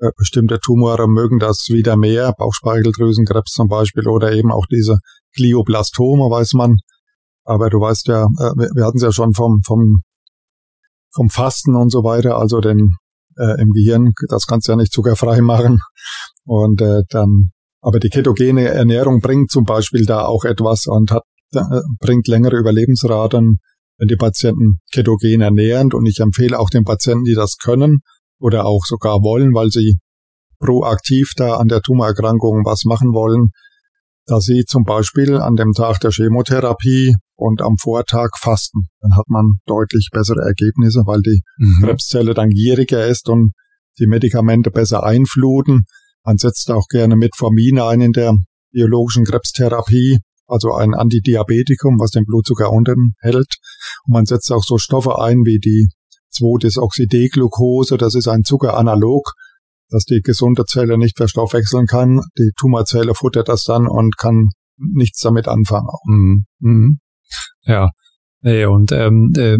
Äh, 0.00 0.10
bestimmte 0.16 0.58
Tumore 0.58 1.08
mögen 1.08 1.38
das 1.38 1.68
wieder 1.68 1.96
mehr, 1.96 2.34
Bauchspeicheldrüsenkrebs 2.36 3.52
zum 3.52 3.68
Beispiel 3.68 4.08
oder 4.08 4.32
eben 4.32 4.50
auch 4.50 4.66
diese 4.66 4.98
Glioblastome, 5.34 6.24
weiß 6.24 6.54
man. 6.54 6.78
Aber 7.44 7.70
du 7.70 7.80
weißt 7.80 8.08
ja, 8.08 8.24
äh, 8.24 8.54
wir 8.74 8.84
hatten 8.84 8.98
es 8.98 9.04
ja 9.04 9.12
schon 9.12 9.32
vom, 9.32 9.60
vom, 9.64 10.02
vom 11.14 11.30
Fasten 11.30 11.76
und 11.76 11.90
so 11.90 12.02
weiter, 12.02 12.36
also 12.36 12.60
den 12.60 12.96
äh, 13.36 13.60
im 13.60 13.70
Gehirn. 13.70 14.12
Das 14.28 14.46
kannst 14.46 14.68
du 14.68 14.72
ja 14.72 14.76
nicht 14.76 14.92
zuckerfrei 14.92 15.40
machen. 15.40 15.80
Und 16.44 16.80
äh, 16.80 17.02
dann, 17.08 17.50
aber 17.80 17.98
die 17.98 18.08
ketogene 18.08 18.68
Ernährung 18.68 19.20
bringt 19.20 19.50
zum 19.50 19.64
Beispiel 19.64 20.04
da 20.04 20.24
auch 20.24 20.44
etwas 20.44 20.86
und 20.86 21.10
hat 21.10 21.22
äh, 21.54 21.80
bringt 22.00 22.28
längere 22.28 22.56
Überlebensraten, 22.56 23.58
wenn 23.98 24.08
die 24.08 24.16
Patienten 24.16 24.80
ketogen 24.90 25.40
ernähren. 25.40 25.92
Und 25.92 26.06
ich 26.06 26.20
empfehle 26.20 26.58
auch 26.58 26.70
den 26.70 26.84
Patienten, 26.84 27.24
die 27.24 27.34
das 27.34 27.56
können 27.62 28.00
oder 28.38 28.64
auch 28.64 28.84
sogar 28.84 29.22
wollen, 29.22 29.54
weil 29.54 29.70
sie 29.70 29.98
proaktiv 30.58 31.32
da 31.36 31.56
an 31.56 31.68
der 31.68 31.80
Tumorerkrankung 31.80 32.64
was 32.64 32.84
machen 32.84 33.12
wollen, 33.12 33.50
dass 34.26 34.44
sie 34.44 34.64
zum 34.64 34.84
Beispiel 34.84 35.36
an 35.36 35.56
dem 35.56 35.72
Tag 35.72 36.00
der 36.00 36.10
Chemotherapie 36.10 37.14
und 37.42 37.62
am 37.62 37.76
Vortag 37.76 38.30
fasten. 38.38 38.86
Dann 39.00 39.16
hat 39.16 39.28
man 39.28 39.58
deutlich 39.66 40.08
bessere 40.12 40.40
Ergebnisse, 40.40 41.02
weil 41.06 41.20
die 41.20 41.40
mhm. 41.58 41.82
Krebszelle 41.82 42.34
dann 42.34 42.50
gieriger 42.50 43.06
ist 43.06 43.28
und 43.28 43.52
die 43.98 44.06
Medikamente 44.06 44.70
besser 44.70 45.02
einfluten. 45.04 45.84
Man 46.24 46.38
setzt 46.38 46.70
auch 46.70 46.86
gerne 46.88 47.16
Metformin 47.16 47.80
ein 47.80 48.00
in 48.00 48.12
der 48.12 48.34
biologischen 48.70 49.24
Krebstherapie, 49.24 50.18
also 50.46 50.72
ein 50.72 50.94
Antidiabetikum, 50.94 51.98
was 51.98 52.10
den 52.10 52.24
Blutzucker 52.24 52.70
unten 52.70 53.14
hält. 53.20 53.56
Und 54.04 54.14
man 54.14 54.26
setzt 54.26 54.50
auch 54.52 54.62
so 54.64 54.78
Stoffe 54.78 55.20
ein 55.20 55.44
wie 55.44 55.58
die 55.58 55.88
2-Desoxydeglucose, 56.34 57.98
das 57.98 58.14
ist 58.14 58.28
ein 58.28 58.44
Zuckeranalog, 58.44 59.32
das 59.88 60.04
die 60.04 60.20
gesunde 60.22 60.64
Zelle 60.64 60.96
nicht 60.96 61.18
verstoffwechseln 61.18 61.86
kann. 61.86 62.20
Die 62.38 62.52
Tumorzelle 62.58 63.14
futtert 63.14 63.48
das 63.48 63.64
dann 63.64 63.86
und 63.86 64.16
kann 64.16 64.48
nichts 64.76 65.20
damit 65.20 65.48
anfangen. 65.48 65.88
Mhm. 66.06 66.44
Mhm. 66.60 66.98
Ja, 67.64 67.90
hey, 68.42 68.66
und 68.66 68.92
ähm, 68.92 69.32
äh, 69.36 69.58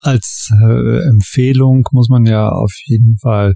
als 0.00 0.50
äh, 0.52 1.08
Empfehlung 1.08 1.88
muss 1.92 2.08
man 2.08 2.26
ja 2.26 2.48
auf 2.48 2.72
jeden 2.86 3.16
Fall 3.18 3.54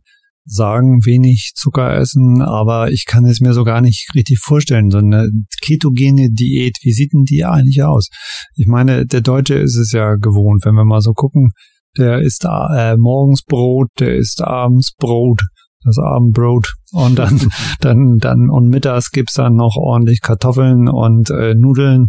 sagen, 0.49 1.05
wenig 1.05 1.53
Zucker 1.55 1.95
essen, 1.95 2.41
aber 2.41 2.91
ich 2.91 3.05
kann 3.07 3.27
es 3.27 3.41
mir 3.41 3.53
so 3.53 3.65
gar 3.65 3.83
nicht 3.83 4.09
richtig 4.15 4.39
vorstellen. 4.43 4.91
So 4.91 4.99
eine 4.99 5.29
ketogene 5.63 6.31
Diät, 6.31 6.79
wie 6.83 6.93
sieht 6.93 7.13
denn 7.13 7.25
die 7.25 7.45
eigentlich 7.45 7.83
aus? 7.83 8.09
Ich 8.55 8.67
meine, 8.67 9.05
der 9.07 9.21
Deutsche 9.21 9.55
ist 9.55 9.77
es 9.77 9.93
ja 9.93 10.15
gewohnt, 10.15 10.65
wenn 10.65 10.75
wir 10.75 10.87
mal 10.87 11.03
so 11.03 11.13
gucken, 11.13 11.51
der 11.99 12.21
isst 12.21 12.45
äh, 12.45 12.97
morgens 12.97 13.43
Brot, 13.43 13.89
der 13.99 14.17
isst 14.17 14.41
abends 14.41 14.95
Brot, 14.97 15.43
das 15.85 15.99
Abendbrot 15.99 16.75
und 16.93 17.19
dann 17.19 17.41
dann 17.81 18.19
dann 18.19 18.51
und 18.51 18.69
mittags 18.69 19.11
gibt's 19.11 19.35
dann 19.35 19.55
noch 19.55 19.77
ordentlich 19.77 20.21
Kartoffeln 20.23 20.89
und 20.89 21.31
äh, 21.31 21.55
Nudeln 21.55 22.09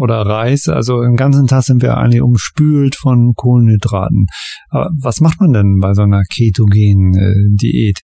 oder 0.00 0.22
Reis. 0.22 0.66
Also 0.68 1.02
den 1.02 1.16
ganzen 1.16 1.46
Tag 1.46 1.64
sind 1.64 1.82
wir 1.82 1.96
eigentlich 1.96 2.22
umspült 2.22 2.96
von 2.96 3.34
Kohlenhydraten. 3.36 4.26
Aber 4.70 4.90
was 5.00 5.20
macht 5.20 5.40
man 5.40 5.52
denn 5.52 5.78
bei 5.80 5.94
so 5.94 6.02
einer 6.02 6.22
ketogenen 6.24 7.14
äh, 7.14 7.56
Diät? 7.60 8.00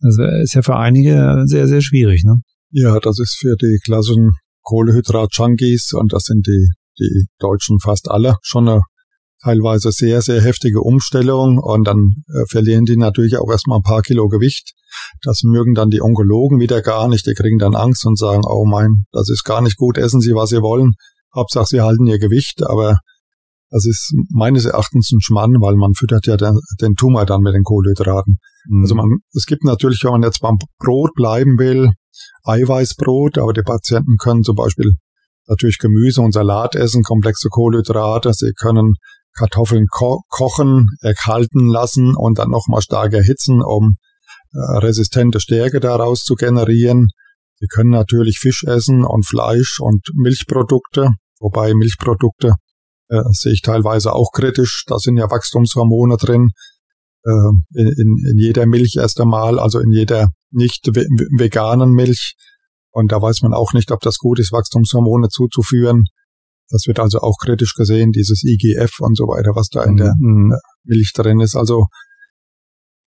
Das 0.00 0.16
ist 0.42 0.54
ja 0.54 0.62
für 0.62 0.76
einige 0.76 1.42
sehr, 1.46 1.66
sehr 1.66 1.80
schwierig, 1.80 2.24
ne? 2.24 2.36
Ja, 2.70 2.98
das 3.00 3.18
ist 3.18 3.36
für 3.40 3.56
die 3.56 3.78
klassischen 3.82 4.32
Kohlenhydrat-Junkies 4.62 5.92
und 5.94 6.12
das 6.12 6.24
sind 6.24 6.46
die, 6.46 6.68
die 6.98 7.26
Deutschen 7.38 7.78
fast 7.80 8.10
alle 8.10 8.36
schon 8.42 8.68
eine 8.68 8.82
teilweise 9.42 9.92
sehr, 9.92 10.20
sehr 10.20 10.42
heftige 10.42 10.80
Umstellung 10.80 11.58
und 11.58 11.86
dann 11.86 12.24
äh, 12.28 12.44
verlieren 12.50 12.84
die 12.84 12.96
natürlich 12.96 13.38
auch 13.38 13.50
erstmal 13.50 13.78
ein 13.78 13.82
paar 13.82 14.02
Kilo 14.02 14.28
Gewicht. 14.28 14.72
Das 15.22 15.42
mögen 15.44 15.74
dann 15.74 15.90
die 15.90 16.02
Onkologen 16.02 16.60
wieder 16.60 16.82
gar 16.82 17.08
nicht. 17.08 17.26
Die 17.26 17.34
kriegen 17.34 17.58
dann 17.58 17.76
Angst 17.76 18.04
und 18.04 18.18
sagen, 18.18 18.42
oh 18.44 18.66
mein, 18.66 19.04
das 19.12 19.30
ist 19.30 19.44
gar 19.44 19.62
nicht 19.62 19.76
gut, 19.76 19.96
essen 19.96 20.20
Sie, 20.20 20.34
was 20.34 20.50
Sie 20.50 20.60
wollen. 20.60 20.94
Hauptsache, 21.38 21.66
Sie 21.66 21.80
halten 21.80 22.06
Ihr 22.06 22.18
Gewicht, 22.18 22.62
aber 22.66 22.98
das 23.70 23.84
ist 23.84 24.14
meines 24.30 24.64
Erachtens 24.64 25.10
ein 25.12 25.20
Schmann, 25.20 25.56
weil 25.60 25.76
man 25.76 25.94
füttert 25.94 26.26
ja 26.26 26.36
den, 26.36 26.58
den 26.80 26.94
Tumor 26.94 27.26
dann 27.26 27.42
mit 27.42 27.54
den 27.54 27.64
Kohlenhydraten. 27.64 28.38
Mhm. 28.68 28.82
Also 28.82 28.94
man, 28.94 29.18
es 29.34 29.46
gibt 29.46 29.64
natürlich, 29.64 30.02
wenn 30.04 30.12
man 30.12 30.22
jetzt 30.22 30.40
beim 30.40 30.56
Brot 30.78 31.12
bleiben 31.14 31.58
will, 31.58 31.92
Eiweißbrot, 32.44 33.38
aber 33.38 33.52
die 33.52 33.62
Patienten 33.62 34.16
können 34.16 34.42
zum 34.42 34.56
Beispiel 34.56 34.92
natürlich 35.46 35.78
Gemüse 35.78 36.22
und 36.22 36.32
Salat 36.32 36.74
essen, 36.74 37.02
komplexe 37.02 37.48
Kohlenhydrate. 37.50 38.32
Sie 38.32 38.52
können 38.58 38.94
Kartoffeln 39.34 39.86
ko 39.86 40.22
kochen, 40.28 40.88
erkalten 41.00 41.68
lassen 41.68 42.14
und 42.16 42.38
dann 42.38 42.50
nochmal 42.50 42.82
stark 42.82 43.12
erhitzen, 43.12 43.62
um 43.62 43.96
äh, 44.52 44.78
resistente 44.78 45.40
Stärke 45.40 45.80
daraus 45.80 46.24
zu 46.24 46.34
generieren. 46.34 47.08
Sie 47.60 47.66
können 47.66 47.90
natürlich 47.90 48.38
Fisch 48.38 48.64
essen 48.64 49.04
und 49.04 49.26
Fleisch 49.26 49.78
und 49.80 50.02
Milchprodukte, 50.14 51.10
wobei 51.40 51.74
Milchprodukte 51.74 52.54
äh, 53.08 53.22
sehe 53.30 53.52
ich 53.52 53.62
teilweise 53.62 54.12
auch 54.12 54.30
kritisch. 54.32 54.84
Da 54.86 54.98
sind 54.98 55.16
ja 55.16 55.30
Wachstumshormone 55.30 56.16
drin 56.16 56.50
äh, 57.24 57.50
in, 57.74 58.16
in 58.30 58.38
jeder 58.38 58.66
Milch 58.66 58.96
erst 58.96 59.20
einmal, 59.20 59.58
also 59.58 59.80
in 59.80 59.92
jeder 59.92 60.28
nicht 60.50 60.86
veganen 60.86 61.92
Milch. 61.92 62.36
Und 62.90 63.12
da 63.12 63.20
weiß 63.20 63.42
man 63.42 63.54
auch 63.54 63.72
nicht, 63.72 63.90
ob 63.90 64.00
das 64.00 64.18
gut 64.18 64.38
ist, 64.38 64.52
Wachstumshormone 64.52 65.28
zuzuführen. 65.28 66.04
Das 66.70 66.86
wird 66.86 67.00
also 67.00 67.20
auch 67.20 67.36
kritisch 67.38 67.74
gesehen, 67.74 68.12
dieses 68.12 68.42
IGF 68.44 69.00
und 69.00 69.16
so 69.16 69.24
weiter, 69.24 69.54
was 69.54 69.68
da 69.68 69.84
in 69.84 69.96
der 69.96 70.14
mhm. 70.18 70.54
Milch 70.84 71.12
drin 71.14 71.40
ist. 71.40 71.56
Also 71.56 71.86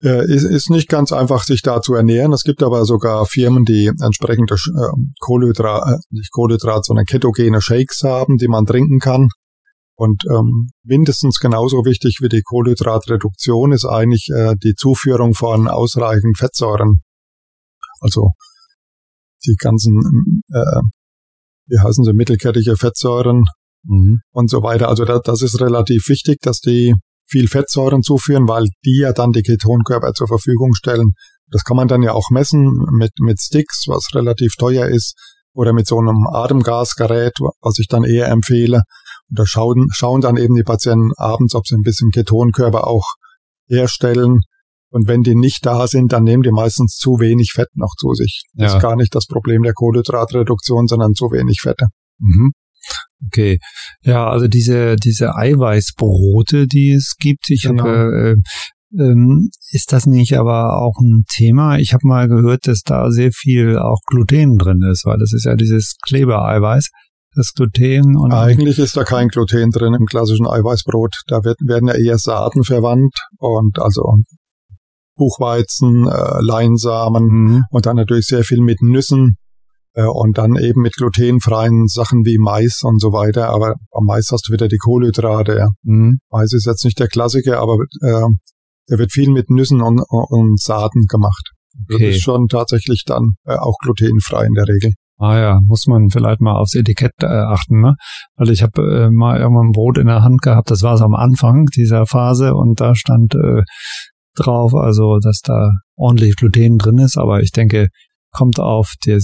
äh, 0.02 0.24
ist, 0.32 0.44
ist 0.44 0.70
nicht 0.70 0.88
ganz 0.88 1.12
einfach, 1.12 1.44
sich 1.44 1.62
da 1.62 1.80
zu 1.80 1.94
ernähren. 1.94 2.32
Es 2.32 2.42
gibt 2.42 2.62
aber 2.62 2.85
sogar 2.85 3.26
Firmen, 3.26 3.64
die 3.64 3.87
entsprechende 3.87 4.54
äh, 4.54 5.12
Kohlenhydrat, 5.20 5.88
äh, 5.88 5.98
nicht 6.11 6.30
Kohlenhydrat, 6.32 6.85
sondern 6.85 7.06
ketogene 7.06 7.61
Shakes 7.61 8.02
haben, 8.02 8.37
die 8.37 8.48
man 8.48 8.66
trinken 8.66 8.98
kann. 8.98 9.28
Und 9.98 10.24
ähm, 10.30 10.68
mindestens 10.85 11.38
genauso 11.38 11.87
wichtig 11.87 12.18
wie 12.20 12.28
die 12.28 12.42
Kohlenhydratreduktion 12.42 13.72
ist 13.72 13.87
eigentlich 13.87 14.28
äh, 14.35 14.54
die 14.62 14.74
Zuführung 14.74 15.32
von 15.32 15.68
ausreichend 15.68 16.37
Fettsäuren. 16.37 17.00
Also 18.00 18.32
die 19.46 19.54
ganzen 19.59 20.42
äh, 20.52 20.80
wie 21.66 21.78
heißen 21.78 22.04
sie, 22.04 22.12
mittelkettige 22.12 22.76
Fettsäuren 22.76 23.44
mhm. 23.85 24.20
und 24.32 24.50
so 24.50 24.62
weiter. 24.62 24.88
Also 24.88 25.04
das, 25.04 25.20
das 25.24 25.42
ist 25.42 25.61
relativ 25.61 26.09
wichtig, 26.09 26.38
dass 26.40 26.61
die 26.61 26.94
viel 27.26 27.48
Fettsäuren 27.48 28.02
zuführen, 28.02 28.48
weil 28.48 28.66
die 28.84 29.00
ja 29.00 29.12
dann 29.12 29.32
die 29.32 29.42
Ketonkörper 29.42 30.12
zur 30.12 30.28
Verfügung 30.28 30.74
stellen. 30.74 31.12
Das 31.48 31.64
kann 31.64 31.76
man 31.76 31.88
dann 31.88 32.02
ja 32.02 32.12
auch 32.12 32.30
messen 32.30 32.70
mit, 32.92 33.12
mit 33.20 33.40
Sticks, 33.40 33.84
was 33.86 34.08
relativ 34.14 34.56
teuer 34.56 34.86
ist, 34.86 35.14
oder 35.56 35.72
mit 35.72 35.86
so 35.86 35.98
einem 35.98 36.26
Atemgasgerät, 36.26 37.32
was 37.60 37.78
ich 37.78 37.88
dann 37.88 38.04
eher 38.04 38.28
empfehle. 38.28 38.82
Und 39.28 39.38
da 39.38 39.46
schauen, 39.46 39.88
schauen 39.90 40.20
dann 40.20 40.36
eben 40.36 40.54
die 40.54 40.62
Patienten 40.62 41.12
abends, 41.16 41.54
ob 41.54 41.66
sie 41.66 41.76
ein 41.76 41.82
bisschen 41.82 42.10
Ketonkörper 42.10 42.86
auch 42.86 43.06
herstellen. 43.68 44.40
Und 44.90 45.08
wenn 45.08 45.22
die 45.22 45.34
nicht 45.34 45.64
da 45.66 45.86
sind, 45.86 46.12
dann 46.12 46.24
nehmen 46.24 46.42
die 46.42 46.52
meistens 46.52 46.96
zu 46.96 47.18
wenig 47.18 47.52
Fett 47.54 47.68
noch 47.74 47.94
zu 47.98 48.12
sich. 48.14 48.44
Das 48.54 48.72
ja. 48.72 48.76
ist 48.76 48.82
gar 48.82 48.96
nicht 48.96 49.14
das 49.14 49.26
Problem 49.26 49.62
der 49.62 49.72
Kohlenhydratreduktion, 49.72 50.86
sondern 50.86 51.14
zu 51.14 51.26
wenig 51.26 51.60
Fette. 51.62 51.86
Mhm. 52.18 52.52
Okay, 53.26 53.59
ja, 54.02 54.29
also 54.29 54.46
diese 54.46 54.96
diese 54.96 55.35
Eiweißbrote, 55.35 56.66
die 56.66 56.92
es 56.92 57.16
gibt, 57.18 57.48
ich 57.48 57.62
genau. 57.62 57.85
habe 57.85 58.35
äh, 58.37 58.37
ähm, 58.98 59.50
ist 59.70 59.92
das 59.92 60.07
nicht 60.07 60.38
aber 60.38 60.81
auch 60.81 60.98
ein 61.00 61.24
Thema? 61.29 61.79
Ich 61.79 61.92
habe 61.92 62.07
mal 62.07 62.29
gehört, 62.29 62.66
dass 62.66 62.83
da 62.83 63.11
sehr 63.11 63.33
viel 63.33 63.79
auch 63.79 64.00
Gluten 64.07 64.59
drin 64.59 64.81
ist, 64.90 65.05
weil 65.05 65.18
das 65.18 65.33
ist 65.33 65.44
ja 65.44 65.57
dieses 65.57 65.96
Klebereiweiß, 66.07 66.90
das 67.35 67.52
Gluten. 67.52 68.16
Und 68.16 68.33
Eigentlich 68.33 68.79
ist 68.79 68.96
da 68.96 69.05
kein 69.05 69.29
Gluten 69.29 69.70
drin 69.70 69.94
im 69.94 70.07
klassischen 70.07 70.46
Eiweißbrot. 70.46 71.22
Da 71.26 71.44
wird, 71.44 71.59
werden 71.66 71.88
ja 71.88 71.94
eher 71.94 72.18
Saaten 72.18 72.64
verwandt 72.64 73.14
und 73.38 73.79
also 73.79 74.16
Buchweizen, 75.16 76.07
äh, 76.07 76.40
Leinsamen 76.40 77.24
mhm. 77.24 77.62
und 77.70 77.87
dann 77.87 77.96
natürlich 77.96 78.26
sehr 78.26 78.44
viel 78.44 78.61
mit 78.61 78.83
Nüssen 78.83 79.37
und 80.04 80.37
dann 80.37 80.56
eben 80.56 80.82
mit 80.82 80.94
glutenfreien 80.94 81.87
Sachen 81.88 82.24
wie 82.24 82.38
Mais 82.38 82.82
und 82.82 83.00
so 83.00 83.12
weiter. 83.12 83.48
Aber 83.48 83.76
am 83.92 84.04
Mais 84.04 84.28
hast 84.30 84.48
du 84.48 84.52
wieder 84.52 84.68
die 84.68 84.78
Kohlenhydrate. 84.78 85.56
Ja. 85.56 85.68
Mhm. 85.82 86.18
Mais 86.30 86.52
ist 86.52 86.66
jetzt 86.66 86.85
nicht 86.85 86.98
der 86.98 87.09
Klassiker, 87.09 87.61
aber 87.61 87.78
äh, 88.02 88.28
der 88.88 88.98
wird 88.98 89.12
viel 89.12 89.30
mit 89.30 89.50
Nüssen 89.50 89.80
und, 89.80 90.00
und 90.09 90.61
Saaten 90.61 91.06
gemacht. 91.06 91.50
Okay. 91.90 92.09
Das 92.09 92.16
ist 92.16 92.22
schon 92.22 92.48
tatsächlich 92.48 93.04
dann 93.06 93.35
äh, 93.44 93.56
auch 93.56 93.76
glutenfrei 93.82 94.46
in 94.46 94.54
der 94.54 94.64
Regel. 94.64 94.92
Ah 95.18 95.38
ja, 95.38 95.61
muss 95.64 95.87
man 95.87 96.11
vielleicht 96.11 96.42
mal 96.42 96.56
aufs 96.56 96.74
Etikett 96.74 97.12
äh, 97.22 97.26
achten, 97.26 97.80
ne? 97.80 97.94
Weil 98.37 98.50
ich 98.50 98.62
habe 98.62 98.82
äh, 98.82 99.11
mal 99.11 99.40
irgendwann 99.40 99.68
ein 99.68 99.72
Brot 99.72 99.96
in 99.96 100.09
der 100.09 100.22
Hand 100.22 100.42
gehabt, 100.42 100.70
das 100.70 100.82
war 100.82 100.98
so 100.98 101.04
am 101.04 101.14
Anfang 101.14 101.66
dieser 101.74 102.04
Phase 102.04 102.54
und 102.54 102.80
da 102.80 102.94
stand 102.94 103.35
äh, 103.35 103.62
drauf, 104.35 104.74
also 104.74 105.18
dass 105.18 105.40
da 105.42 105.70
ordentlich 105.96 106.37
Gluten 106.37 106.76
drin 106.76 106.98
ist, 106.98 107.16
aber 107.16 107.40
ich 107.40 107.50
denke, 107.50 107.88
kommt 108.32 108.58
auf, 108.60 108.94
die, 109.04 109.18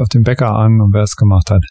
auf 0.00 0.08
den 0.08 0.22
Bäcker 0.22 0.54
an 0.54 0.80
und 0.80 0.92
wer 0.92 1.02
es 1.02 1.16
gemacht 1.16 1.50
hat. 1.50 1.62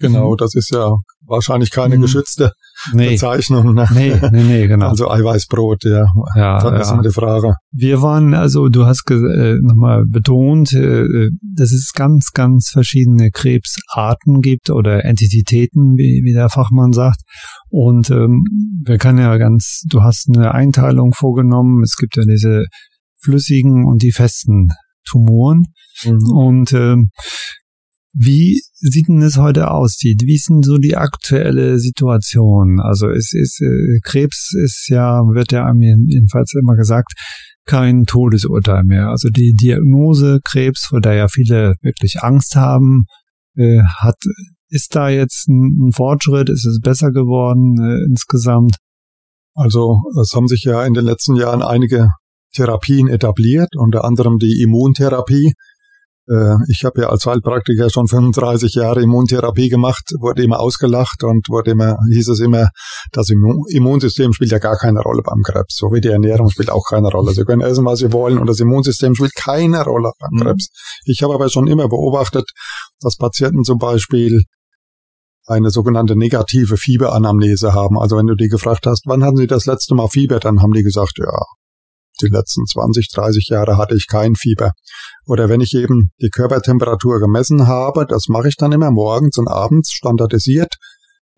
Genau, 0.00 0.34
das 0.34 0.54
ist 0.54 0.70
ja 0.72 0.94
wahrscheinlich 1.26 1.70
keine 1.70 1.98
mhm. 1.98 2.02
geschützte 2.02 2.52
nee. 2.94 3.10
Bezeichnung. 3.10 3.74
Ne? 3.74 3.86
Nee, 3.92 4.14
nee, 4.32 4.42
nee, 4.42 4.66
genau. 4.66 4.88
Also 4.88 5.10
Eiweißbrot, 5.10 5.84
ja. 5.84 6.06
Ja, 6.34 6.58
das 6.58 6.72
ja. 6.72 6.80
ist 6.80 6.90
immer 6.90 7.02
die 7.02 7.12
Frage. 7.12 7.54
Wir 7.70 8.00
waren, 8.00 8.32
also 8.32 8.68
du 8.70 8.86
hast 8.86 9.08
äh, 9.10 9.56
nochmal 9.60 10.04
betont, 10.08 10.72
äh, 10.72 11.28
dass 11.54 11.72
es 11.72 11.92
ganz, 11.94 12.30
ganz 12.32 12.70
verschiedene 12.70 13.30
Krebsarten 13.30 14.40
gibt 14.40 14.70
oder 14.70 15.04
Entitäten, 15.04 15.96
wie, 15.98 16.22
wie 16.24 16.32
der 16.32 16.48
Fachmann 16.48 16.92
sagt. 16.92 17.20
Und 17.68 18.10
ähm, 18.10 18.42
wir 18.84 18.96
können 18.96 19.18
ja 19.18 19.36
ganz, 19.36 19.82
du 19.86 20.02
hast 20.02 20.28
eine 20.34 20.52
Einteilung 20.52 21.12
vorgenommen. 21.12 21.82
Es 21.82 21.96
gibt 21.96 22.16
ja 22.16 22.22
diese 22.24 22.64
flüssigen 23.22 23.84
und 23.84 24.02
die 24.02 24.12
festen 24.12 24.70
Tumoren. 25.08 25.66
Mhm. 26.04 26.32
Und 26.32 26.72
ähm, 26.72 27.10
wie 28.12 28.60
sieht 28.74 29.08
denn 29.08 29.22
es 29.22 29.36
heute 29.36 29.70
aus? 29.70 29.98
Wie 30.02 30.34
ist 30.34 30.48
denn 30.48 30.62
so 30.62 30.78
die 30.78 30.96
aktuelle 30.96 31.78
Situation? 31.78 32.80
Also 32.80 33.08
es 33.08 33.32
ist 33.32 33.60
äh, 33.60 34.00
Krebs 34.02 34.52
ist 34.54 34.88
ja, 34.88 35.20
wird 35.32 35.52
ja 35.52 35.70
jedenfalls 35.72 36.52
immer 36.60 36.74
gesagt, 36.74 37.12
kein 37.66 38.04
Todesurteil 38.04 38.82
mehr. 38.84 39.08
Also 39.08 39.28
die 39.28 39.54
Diagnose 39.54 40.40
Krebs, 40.44 40.86
vor 40.86 41.00
der 41.00 41.14
ja 41.14 41.28
viele 41.28 41.74
wirklich 41.82 42.20
Angst 42.20 42.56
haben, 42.56 43.04
äh, 43.56 43.82
hat 43.98 44.16
ist 44.70 44.94
da 44.94 45.08
jetzt 45.08 45.48
ein, 45.48 45.88
ein, 45.88 45.92
Fortschritt? 45.92 46.48
Ist 46.48 46.64
es 46.64 46.80
besser 46.80 47.10
geworden 47.10 47.76
äh, 47.80 48.04
insgesamt? 48.08 48.76
Also 49.54 49.98
es 50.20 50.32
haben 50.34 50.46
sich 50.48 50.62
ja 50.64 50.84
in 50.84 50.94
den 50.94 51.04
letzten 51.04 51.34
Jahren 51.34 51.62
einige 51.62 52.10
Therapien 52.54 53.08
etabliert, 53.08 53.70
unter 53.76 54.04
anderem 54.04 54.38
die 54.38 54.60
Immuntherapie, 54.62 55.52
äh, 56.30 56.56
ich 56.68 56.84
habe 56.84 57.02
ja 57.02 57.08
als 57.08 57.26
Heilpraktiker 57.26 57.90
schon 57.90 58.06
35 58.06 58.74
Jahre 58.74 59.02
Immuntherapie 59.02 59.68
gemacht, 59.68 60.12
wurde 60.20 60.42
immer 60.44 60.60
ausgelacht 60.60 61.24
und 61.24 61.48
wurde 61.48 61.72
immer, 61.72 61.96
hieß 62.12 62.28
es 62.28 62.40
immer, 62.40 62.68
das 63.12 63.30
Immunsystem 63.30 64.32
spielt 64.32 64.52
ja 64.52 64.58
gar 64.58 64.76
keine 64.76 65.00
Rolle 65.00 65.22
beim 65.22 65.42
Krebs. 65.42 65.76
So 65.76 65.88
wie 65.92 66.00
die 66.00 66.08
Ernährung 66.08 66.48
spielt 66.50 66.70
auch 66.70 66.84
keine 66.88 67.08
Rolle. 67.08 67.32
Sie 67.32 67.44
können 67.44 67.62
essen, 67.62 67.84
was 67.84 67.98
Sie 67.98 68.12
wollen 68.12 68.38
und 68.38 68.46
das 68.46 68.60
Immunsystem 68.60 69.14
spielt 69.14 69.34
keine 69.34 69.82
Rolle 69.84 70.12
beim 70.18 70.30
mhm. 70.32 70.40
Krebs. 70.40 70.68
Ich 71.04 71.22
habe 71.22 71.34
aber 71.34 71.48
schon 71.48 71.66
immer 71.66 71.88
beobachtet, 71.88 72.48
dass 73.00 73.16
Patienten 73.16 73.64
zum 73.64 73.78
Beispiel 73.78 74.42
eine 75.46 75.70
sogenannte 75.70 76.16
negative 76.16 76.76
Fieberanamnese 76.76 77.72
haben. 77.72 77.98
Also 77.98 78.16
wenn 78.16 78.26
du 78.28 78.36
die 78.36 78.46
gefragt 78.46 78.86
hast, 78.86 79.02
wann 79.06 79.24
hatten 79.24 79.36
sie 79.36 79.48
das 79.48 79.66
letzte 79.66 79.96
Mal 79.96 80.06
Fieber, 80.06 80.38
dann 80.38 80.62
haben 80.62 80.72
die 80.72 80.84
gesagt, 80.84 81.18
ja, 81.18 81.44
die 82.22 82.28
letzten 82.28 82.66
20, 82.66 83.08
30 83.12 83.48
Jahre 83.48 83.76
hatte 83.76 83.94
ich 83.94 84.06
kein 84.08 84.34
Fieber. 84.34 84.72
Oder 85.26 85.48
wenn 85.48 85.60
ich 85.60 85.74
eben 85.74 86.10
die 86.20 86.30
Körpertemperatur 86.30 87.20
gemessen 87.20 87.66
habe, 87.66 88.06
das 88.06 88.28
mache 88.28 88.48
ich 88.48 88.56
dann 88.56 88.72
immer 88.72 88.90
morgens 88.90 89.38
und 89.38 89.48
abends 89.48 89.92
standardisiert, 89.92 90.74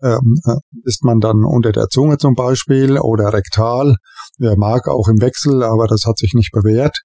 ähm, 0.01 0.39
äh, 0.45 0.57
ist 0.83 1.03
man 1.03 1.19
dann 1.19 1.45
unter 1.45 1.71
der 1.71 1.87
Zunge 1.87 2.17
zum 2.17 2.35
Beispiel 2.35 2.97
oder 2.97 3.33
rektal. 3.33 3.95
Wer 4.37 4.57
mag 4.57 4.87
auch 4.87 5.07
im 5.07 5.21
Wechsel, 5.21 5.63
aber 5.63 5.87
das 5.87 6.03
hat 6.05 6.17
sich 6.17 6.33
nicht 6.33 6.51
bewährt. 6.51 6.97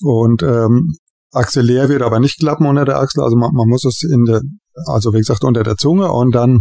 Und 0.00 0.42
ähm, 0.42 0.94
axillär 1.32 1.88
wird 1.88 2.02
aber 2.02 2.20
nicht 2.20 2.38
klappen 2.38 2.66
unter 2.66 2.84
der 2.84 2.98
Achsel, 2.98 3.22
also 3.22 3.36
man, 3.36 3.50
man 3.52 3.68
muss 3.68 3.84
es 3.84 4.02
in 4.02 4.24
der, 4.24 4.40
also 4.86 5.12
wie 5.12 5.18
gesagt 5.18 5.44
unter 5.44 5.62
der 5.62 5.76
Zunge 5.76 6.10
und 6.10 6.34
dann 6.34 6.60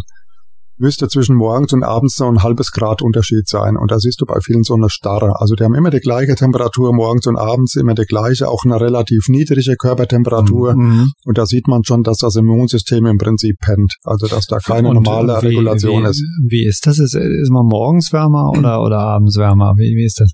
müsste 0.77 1.07
zwischen 1.07 1.35
morgens 1.35 1.73
und 1.73 1.83
abends 1.83 2.15
so 2.15 2.25
ein 2.25 2.43
halbes 2.43 2.71
Grad 2.71 3.01
Unterschied 3.01 3.47
sein. 3.47 3.77
Und 3.77 3.91
da 3.91 3.99
siehst 3.99 4.21
du 4.21 4.25
bei 4.25 4.39
vielen 4.41 4.63
so 4.63 4.75
eine 4.75 4.89
Starre. 4.89 5.39
Also 5.39 5.55
die 5.55 5.63
haben 5.63 5.73
immer 5.73 5.89
die 5.89 5.99
gleiche 5.99 6.35
Temperatur 6.35 6.93
morgens 6.93 7.27
und 7.27 7.37
abends, 7.37 7.75
immer 7.75 7.93
die 7.93 8.05
gleiche, 8.05 8.47
auch 8.47 8.63
eine 8.63 8.79
relativ 8.79 9.27
niedrige 9.27 9.75
Körpertemperatur. 9.75 10.75
Mhm. 10.75 10.83
mhm. 10.83 11.11
Und 11.25 11.37
da 11.37 11.45
sieht 11.45 11.67
man 11.67 11.83
schon, 11.83 12.03
dass 12.03 12.17
das 12.17 12.35
Immunsystem 12.35 13.05
im 13.05 13.17
Prinzip 13.17 13.57
pennt. 13.59 13.95
Also 14.03 14.27
dass 14.27 14.45
da 14.45 14.59
keine 14.59 14.89
und 14.89 15.03
normale 15.03 15.41
wie, 15.41 15.47
Regulation 15.47 16.03
wie, 16.03 16.09
ist. 16.09 16.23
Wie 16.47 16.65
ist 16.65 16.85
das? 16.85 16.99
Ist, 16.99 17.15
ist 17.15 17.51
man 17.51 17.65
morgens 17.65 18.13
wärmer 18.13 18.51
oder, 18.51 18.81
oder 18.81 18.99
abends 18.99 19.37
wärmer? 19.37 19.73
Wie, 19.77 19.95
wie 19.95 20.05
ist 20.05 20.19
das? 20.19 20.31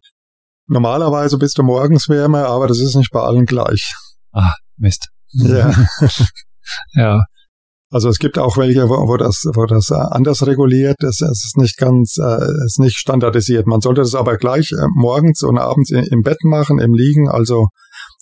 Normalerweise 0.67 1.37
bist 1.37 1.57
du 1.57 1.63
morgens 1.63 2.07
wärmer, 2.09 2.47
aber 2.47 2.67
das 2.67 2.79
ist 2.79 2.95
nicht 2.95 3.11
bei 3.11 3.19
allen 3.19 3.45
gleich. 3.45 3.93
Ah, 4.31 4.53
Mist. 4.77 5.09
Ja. 5.33 5.73
ja. 6.95 7.23
Also 7.93 8.09
es 8.09 8.17
gibt 8.17 8.39
auch 8.39 8.57
welche, 8.57 8.89
wo, 8.89 9.07
wo 9.07 9.17
das, 9.17 9.43
wo 9.53 9.67
das 9.67 9.91
äh, 9.91 9.93
anders 9.93 10.47
reguliert 10.47 10.97
ist. 11.03 11.21
Es 11.21 11.45
ist 11.45 11.57
nicht 11.57 11.77
ganz, 11.77 12.17
äh, 12.17 12.65
ist 12.65 12.79
nicht 12.79 12.97
standardisiert. 12.97 13.67
Man 13.67 13.81
sollte 13.81 14.01
das 14.01 14.15
aber 14.15 14.37
gleich 14.37 14.71
äh, 14.71 14.87
morgens 14.95 15.43
und 15.43 15.59
abends 15.59 15.91
im 15.91 16.21
Bett 16.23 16.43
machen, 16.43 16.79
im 16.79 16.95
Liegen. 16.95 17.29
Also 17.29 17.67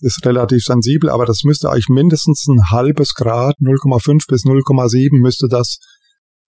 ist 0.01 0.25
relativ 0.25 0.63
sensibel, 0.63 1.09
aber 1.09 1.25
das 1.25 1.43
müsste 1.45 1.69
eigentlich 1.69 1.87
mindestens 1.87 2.47
ein 2.49 2.69
halbes 2.69 3.13
Grad, 3.13 3.55
0,5 3.61 4.27
bis 4.27 4.43
0,7 4.43 5.21
müsste 5.21 5.47
das 5.49 5.77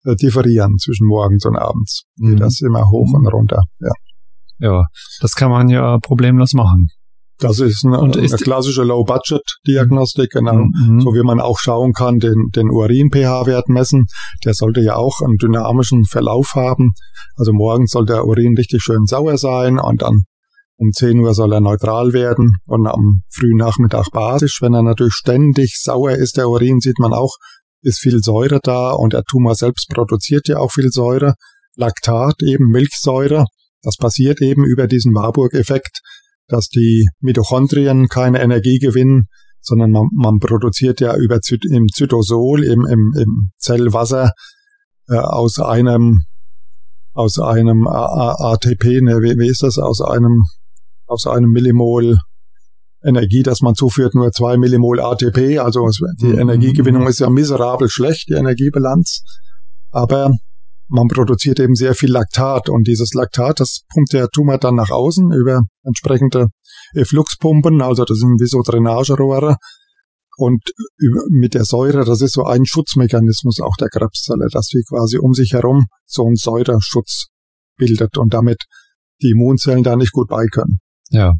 äh, 0.03 0.15
differieren 0.15 0.79
zwischen 0.79 1.05
morgens 1.05 1.45
und 1.45 1.57
abends. 1.57 2.05
Mhm. 2.15 2.29
Geht 2.31 2.39
das 2.39 2.61
immer 2.61 2.89
hoch 2.89 3.13
und 3.13 3.27
runter. 3.27 3.61
Ja. 3.81 3.91
Ja, 4.57 4.83
das 5.21 5.33
kann 5.33 5.51
man 5.51 5.69
ja 5.69 5.99
problemlos 5.99 6.53
machen. 6.53 6.87
Das 7.41 7.59
ist 7.59 7.83
eine, 7.83 7.99
und 7.99 8.15
ist 8.17 8.33
eine 8.33 8.41
klassische 8.41 8.83
Low-Budget-Diagnostik, 8.83 10.29
genau. 10.29 10.65
Mhm. 10.65 11.01
So 11.01 11.13
wie 11.13 11.23
man 11.23 11.41
auch 11.41 11.57
schauen 11.57 11.91
kann, 11.91 12.19
den, 12.19 12.49
den 12.55 12.69
Urin-pH-Wert 12.69 13.67
messen. 13.67 14.05
Der 14.45 14.53
sollte 14.53 14.81
ja 14.81 14.95
auch 14.95 15.21
einen 15.21 15.37
dynamischen 15.37 16.05
Verlauf 16.05 16.51
haben. 16.53 16.91
Also 17.35 17.51
morgens 17.51 17.91
soll 17.91 18.05
der 18.05 18.25
Urin 18.25 18.55
richtig 18.55 18.83
schön 18.83 19.05
sauer 19.05 19.39
sein 19.39 19.79
und 19.79 20.03
dann 20.03 20.21
um 20.77 20.91
10 20.91 21.19
Uhr 21.19 21.33
soll 21.33 21.53
er 21.53 21.61
neutral 21.61 22.13
werden 22.13 22.57
und 22.67 22.87
am 22.87 23.23
frühen 23.29 23.57
Nachmittag 23.57 24.11
basisch. 24.11 24.61
Wenn 24.61 24.75
er 24.75 24.83
natürlich 24.83 25.13
ständig 25.13 25.79
sauer 25.81 26.11
ist, 26.11 26.37
der 26.37 26.47
Urin, 26.47 26.79
sieht 26.79 26.99
man 26.99 27.13
auch, 27.13 27.35
ist 27.81 27.99
viel 27.99 28.19
Säure 28.19 28.59
da 28.61 28.91
und 28.91 29.13
der 29.13 29.23
Tumor 29.23 29.55
selbst 29.55 29.89
produziert 29.89 30.47
ja 30.47 30.57
auch 30.57 30.71
viel 30.71 30.89
Säure. 30.89 31.33
Laktat, 31.75 32.35
eben 32.43 32.67
Milchsäure. 32.67 33.45
Das 33.81 33.95
passiert 33.97 34.41
eben 34.41 34.63
über 34.63 34.85
diesen 34.87 35.13
Warburg-Effekt 35.15 36.01
dass 36.47 36.67
die 36.67 37.07
Mitochondrien 37.19 38.07
keine 38.07 38.41
Energie 38.41 38.79
gewinnen, 38.79 39.27
sondern 39.61 39.91
man, 39.91 40.07
man 40.13 40.39
produziert 40.39 40.99
ja 41.01 41.15
über 41.15 41.39
im 41.71 41.87
Zytosol, 41.87 42.63
im, 42.63 42.85
im, 42.85 43.13
im 43.17 43.49
Zellwasser 43.57 44.31
äh, 45.07 45.15
aus 45.15 45.59
einem 45.59 46.23
aus 47.13 47.39
einem 47.39 47.87
ATP, 47.87 49.01
ne, 49.01 49.21
wie, 49.21 49.37
wie 49.37 49.49
ist 49.49 49.63
das, 49.63 49.77
aus 49.77 50.01
einem 50.01 50.43
aus 51.07 51.27
einem 51.27 51.51
Millimol 51.51 52.17
Energie, 53.03 53.43
das 53.43 53.61
man 53.61 53.75
zuführt, 53.75 54.15
nur 54.15 54.31
zwei 54.31 54.57
Millimol 54.57 54.99
ATP, 54.99 55.59
also 55.59 55.87
die 56.21 56.27
mhm. 56.27 56.39
Energiegewinnung 56.39 57.07
ist 57.07 57.19
ja 57.19 57.29
miserabel 57.29 57.89
schlecht, 57.89 58.29
die 58.29 58.33
Energiebilanz. 58.33 59.23
Aber 59.89 60.31
man 60.91 61.07
produziert 61.07 61.59
eben 61.59 61.73
sehr 61.73 61.95
viel 61.95 62.11
Laktat 62.11 62.69
und 62.69 62.87
dieses 62.87 63.13
Laktat, 63.13 63.59
das 63.59 63.81
pumpt 63.93 64.13
der 64.13 64.27
Tumor 64.27 64.57
dann 64.57 64.75
nach 64.75 64.91
außen 64.91 65.31
über 65.31 65.61
entsprechende 65.83 66.47
Effluxpumpen, 66.93 67.81
also 67.81 68.03
das 68.03 68.17
sind 68.17 68.39
wie 68.39 68.47
so 68.47 68.61
Drainagerohre 68.61 69.55
und 70.37 70.61
mit 71.29 71.53
der 71.53 71.65
Säure, 71.65 72.03
das 72.03 72.21
ist 72.21 72.33
so 72.33 72.43
ein 72.43 72.65
Schutzmechanismus 72.65 73.59
auch 73.61 73.75
der 73.79 73.89
Krebszelle, 73.89 74.47
dass 74.51 74.67
sie 74.67 74.83
quasi 74.87 75.17
um 75.17 75.33
sich 75.33 75.53
herum 75.53 75.85
so 76.05 76.25
einen 76.25 76.35
Säureschutz 76.35 77.27
bildet 77.77 78.17
und 78.17 78.33
damit 78.33 78.63
die 79.21 79.31
Immunzellen 79.31 79.83
da 79.83 79.95
nicht 79.95 80.11
gut 80.11 80.27
bei 80.27 80.45
können. 80.51 80.79
Ja. 81.09 81.33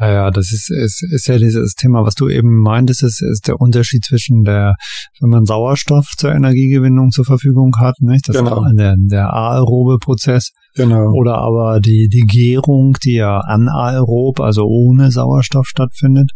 Ja, 0.00 0.12
ja, 0.12 0.30
das 0.30 0.52
ist, 0.52 0.70
ist, 0.70 1.02
ist 1.10 1.26
ja 1.26 1.38
dieses 1.38 1.74
Thema, 1.74 2.04
was 2.04 2.14
du 2.14 2.28
eben 2.28 2.60
meintest, 2.60 3.02
ist, 3.02 3.20
ist 3.20 3.48
der 3.48 3.60
Unterschied 3.60 4.04
zwischen 4.04 4.44
der, 4.44 4.76
wenn 5.20 5.30
man 5.30 5.44
Sauerstoff 5.44 6.06
zur 6.16 6.32
Energiegewinnung 6.32 7.10
zur 7.10 7.24
Verfügung 7.24 7.72
hat, 7.78 7.96
nicht? 8.00 8.28
Das 8.28 8.36
genau. 8.36 8.64
ist 8.64 8.78
der, 8.78 8.94
der 8.96 9.32
aerobe 9.32 9.98
Prozess. 9.98 10.52
Genau. 10.76 11.10
Oder 11.14 11.38
aber 11.38 11.80
die, 11.80 12.08
die 12.08 12.26
Gärung, 12.26 12.96
die 13.02 13.14
ja 13.14 13.40
anaerob, 13.40 14.38
also 14.38 14.66
ohne 14.66 15.10
Sauerstoff 15.10 15.66
stattfindet. 15.66 16.30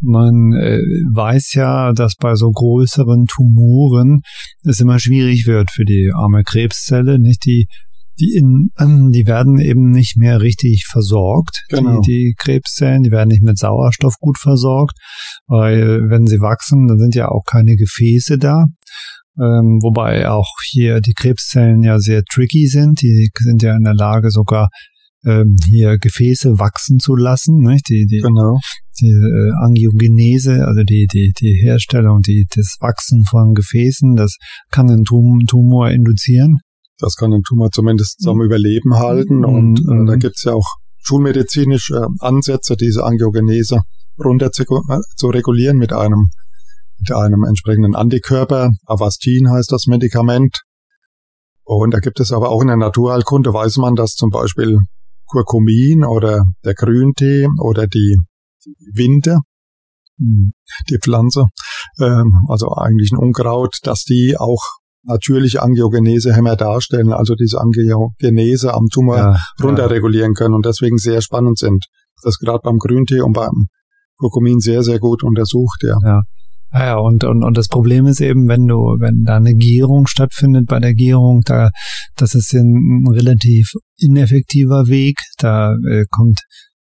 Man 0.00 0.54
äh, 0.54 0.78
weiß 1.12 1.52
ja, 1.54 1.92
dass 1.92 2.14
bei 2.18 2.34
so 2.36 2.50
größeren 2.50 3.26
Tumoren 3.26 4.22
es 4.62 4.80
immer 4.80 4.98
schwierig 4.98 5.46
wird 5.46 5.70
für 5.70 5.84
die 5.84 6.10
arme 6.14 6.42
Krebszelle, 6.42 7.18
nicht? 7.18 7.44
Die 7.44 7.66
die, 8.18 8.34
in, 8.34 8.70
ähm, 8.78 9.10
die 9.10 9.26
werden 9.26 9.58
eben 9.58 9.90
nicht 9.90 10.16
mehr 10.16 10.40
richtig 10.40 10.86
versorgt, 10.90 11.64
genau. 11.68 12.00
die, 12.00 12.10
die 12.10 12.34
Krebszellen, 12.38 13.02
die 13.02 13.10
werden 13.10 13.28
nicht 13.28 13.42
mit 13.42 13.58
Sauerstoff 13.58 14.14
gut 14.20 14.38
versorgt, 14.38 14.96
weil 15.46 16.08
wenn 16.10 16.26
sie 16.26 16.40
wachsen, 16.40 16.86
dann 16.86 16.98
sind 16.98 17.14
ja 17.14 17.28
auch 17.28 17.44
keine 17.44 17.76
Gefäße 17.76 18.38
da. 18.38 18.66
Ähm, 19.36 19.80
wobei 19.82 20.28
auch 20.30 20.48
hier 20.70 21.00
die 21.00 21.12
Krebszellen 21.12 21.82
ja 21.82 21.98
sehr 21.98 22.22
tricky 22.22 22.68
sind, 22.68 23.02
die 23.02 23.30
sind 23.34 23.62
ja 23.62 23.74
in 23.74 23.82
der 23.82 23.94
Lage 23.94 24.30
sogar 24.30 24.68
ähm, 25.24 25.56
hier 25.68 25.98
Gefäße 25.98 26.58
wachsen 26.58 26.98
zu 26.98 27.16
lassen, 27.16 27.56
nicht? 27.56 27.88
Die, 27.88 28.06
die, 28.06 28.20
genau. 28.20 28.58
die 29.00 29.08
äh, 29.08 29.52
Angiogenese, 29.64 30.66
also 30.66 30.82
die, 30.82 31.06
die, 31.12 31.32
die 31.38 31.60
Herstellung, 31.64 32.20
die, 32.20 32.46
das 32.54 32.76
Wachsen 32.80 33.24
von 33.24 33.54
Gefäßen, 33.54 34.14
das 34.14 34.36
kann 34.70 34.90
einen 34.90 35.04
Tum 35.04 35.40
Tumor 35.48 35.90
induzieren. 35.90 36.58
Das 36.98 37.16
kann 37.16 37.32
ein 37.32 37.42
Tumor 37.42 37.70
zumindest 37.70 38.20
zum 38.20 38.38
mhm. 38.38 38.44
Überleben 38.44 38.94
halten. 38.94 39.38
Mhm. 39.38 39.44
Und 39.44 39.78
äh, 39.80 40.06
da 40.06 40.16
gibt's 40.16 40.44
ja 40.44 40.52
auch 40.52 40.76
schulmedizinische 40.98 41.96
äh, 41.96 42.06
Ansätze, 42.20 42.76
diese 42.76 43.04
Angiogenese 43.04 43.82
runter 44.22 44.52
zu, 44.52 44.62
äh, 44.62 45.00
zu 45.16 45.28
regulieren 45.28 45.78
mit 45.78 45.92
einem 45.92 46.30
mit 46.98 47.12
einem 47.12 47.44
entsprechenden 47.44 47.94
Antikörper. 47.94 48.70
Avastin 48.86 49.50
heißt 49.50 49.72
das 49.72 49.86
Medikament. 49.86 50.62
Und 51.64 51.92
da 51.92 51.98
gibt 51.98 52.20
es 52.20 52.30
aber 52.30 52.50
auch 52.50 52.60
in 52.60 52.68
der 52.68 52.76
Naturheilkunde, 52.76 53.52
weiß 53.52 53.78
man, 53.78 53.94
dass 53.94 54.12
zum 54.12 54.30
Beispiel 54.30 54.78
Kurkumin 55.26 56.04
oder 56.04 56.44
der 56.64 56.74
Grüntee 56.74 57.48
oder 57.60 57.86
die 57.86 58.18
Winde, 58.92 59.38
hm, 60.18 60.52
die 60.90 60.98
Pflanze, 60.98 61.46
ähm, 62.00 62.32
also 62.48 62.68
eigentlich 62.74 63.12
ein 63.12 63.18
Unkraut, 63.18 63.78
dass 63.82 64.04
die 64.04 64.36
auch 64.38 64.62
natürliche 65.06 65.62
Angiogenese-Hämmer 65.62 66.56
darstellen, 66.56 67.12
also 67.12 67.34
diese 67.34 67.60
Angiogenese 67.60 68.74
am 68.74 68.86
Tumor 68.92 69.16
ja, 69.16 69.36
runterregulieren 69.62 70.34
können 70.34 70.54
und 70.54 70.66
deswegen 70.66 70.98
sehr 70.98 71.22
spannend 71.22 71.58
sind. 71.58 71.86
Das 72.22 72.34
ist 72.34 72.38
gerade 72.38 72.60
beim 72.62 72.78
Grüntee 72.78 73.20
und 73.20 73.32
beim 73.32 73.66
Kurkumin 74.16 74.60
sehr, 74.60 74.82
sehr 74.82 74.98
gut 74.98 75.22
untersucht, 75.22 75.82
ja. 75.82 75.96
ja. 76.04 76.22
Ja, 76.72 76.86
ja, 76.86 76.96
und, 76.96 77.22
und, 77.22 77.44
und 77.44 77.56
das 77.56 77.68
Problem 77.68 78.06
ist 78.06 78.20
eben, 78.20 78.48
wenn 78.48 78.66
du, 78.66 78.76
wenn 78.98 79.22
da 79.24 79.36
eine 79.36 79.54
Gärung 79.54 80.08
stattfindet 80.08 80.66
bei 80.66 80.80
der 80.80 80.92
Gärung, 80.92 81.42
da, 81.44 81.70
das 82.16 82.34
ist 82.34 82.52
ein, 82.52 83.04
relativ 83.12 83.70
ineffektiver 83.96 84.88
Weg, 84.88 85.18
da 85.38 85.72
äh, 85.88 86.04
kommt 86.10 86.40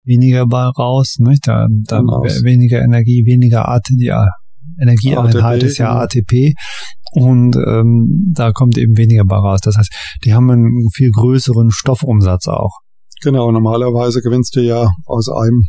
weniger 0.05 0.47
bei 0.47 0.65
raus, 0.65 1.17
nicht? 1.21 1.49
Da, 1.49 1.67
da 1.87 2.01
weniger 2.01 2.83
Energie, 2.83 3.25
weniger 3.25 3.67
Art, 3.67 3.87
ja, 3.97 4.27
Energieeinheit 4.79 5.63
ist 5.63 5.79
ja 5.79 5.99
ATP 5.99 6.53
und 7.13 7.57
ähm, 7.57 8.33
da 8.35 8.53
kommt 8.53 8.79
eben 8.79 8.97
weniger 8.97 9.25
bei 9.25 9.37
raus. 9.37 9.61
Das 9.63 9.77
heißt, 9.77 9.93
die 10.25 10.35
haben 10.35 10.51
einen 10.51 10.89
viel 10.93 11.11
größeren 11.11 11.71
Stoffumsatz 11.71 12.49
auch. 12.49 12.79
Genau, 13.23 13.51
normalerweise 13.51 14.21
gewinnst 14.21 14.55
du 14.57 14.61
ja 14.61 14.89
aus 15.07 15.29
einem 15.29 15.67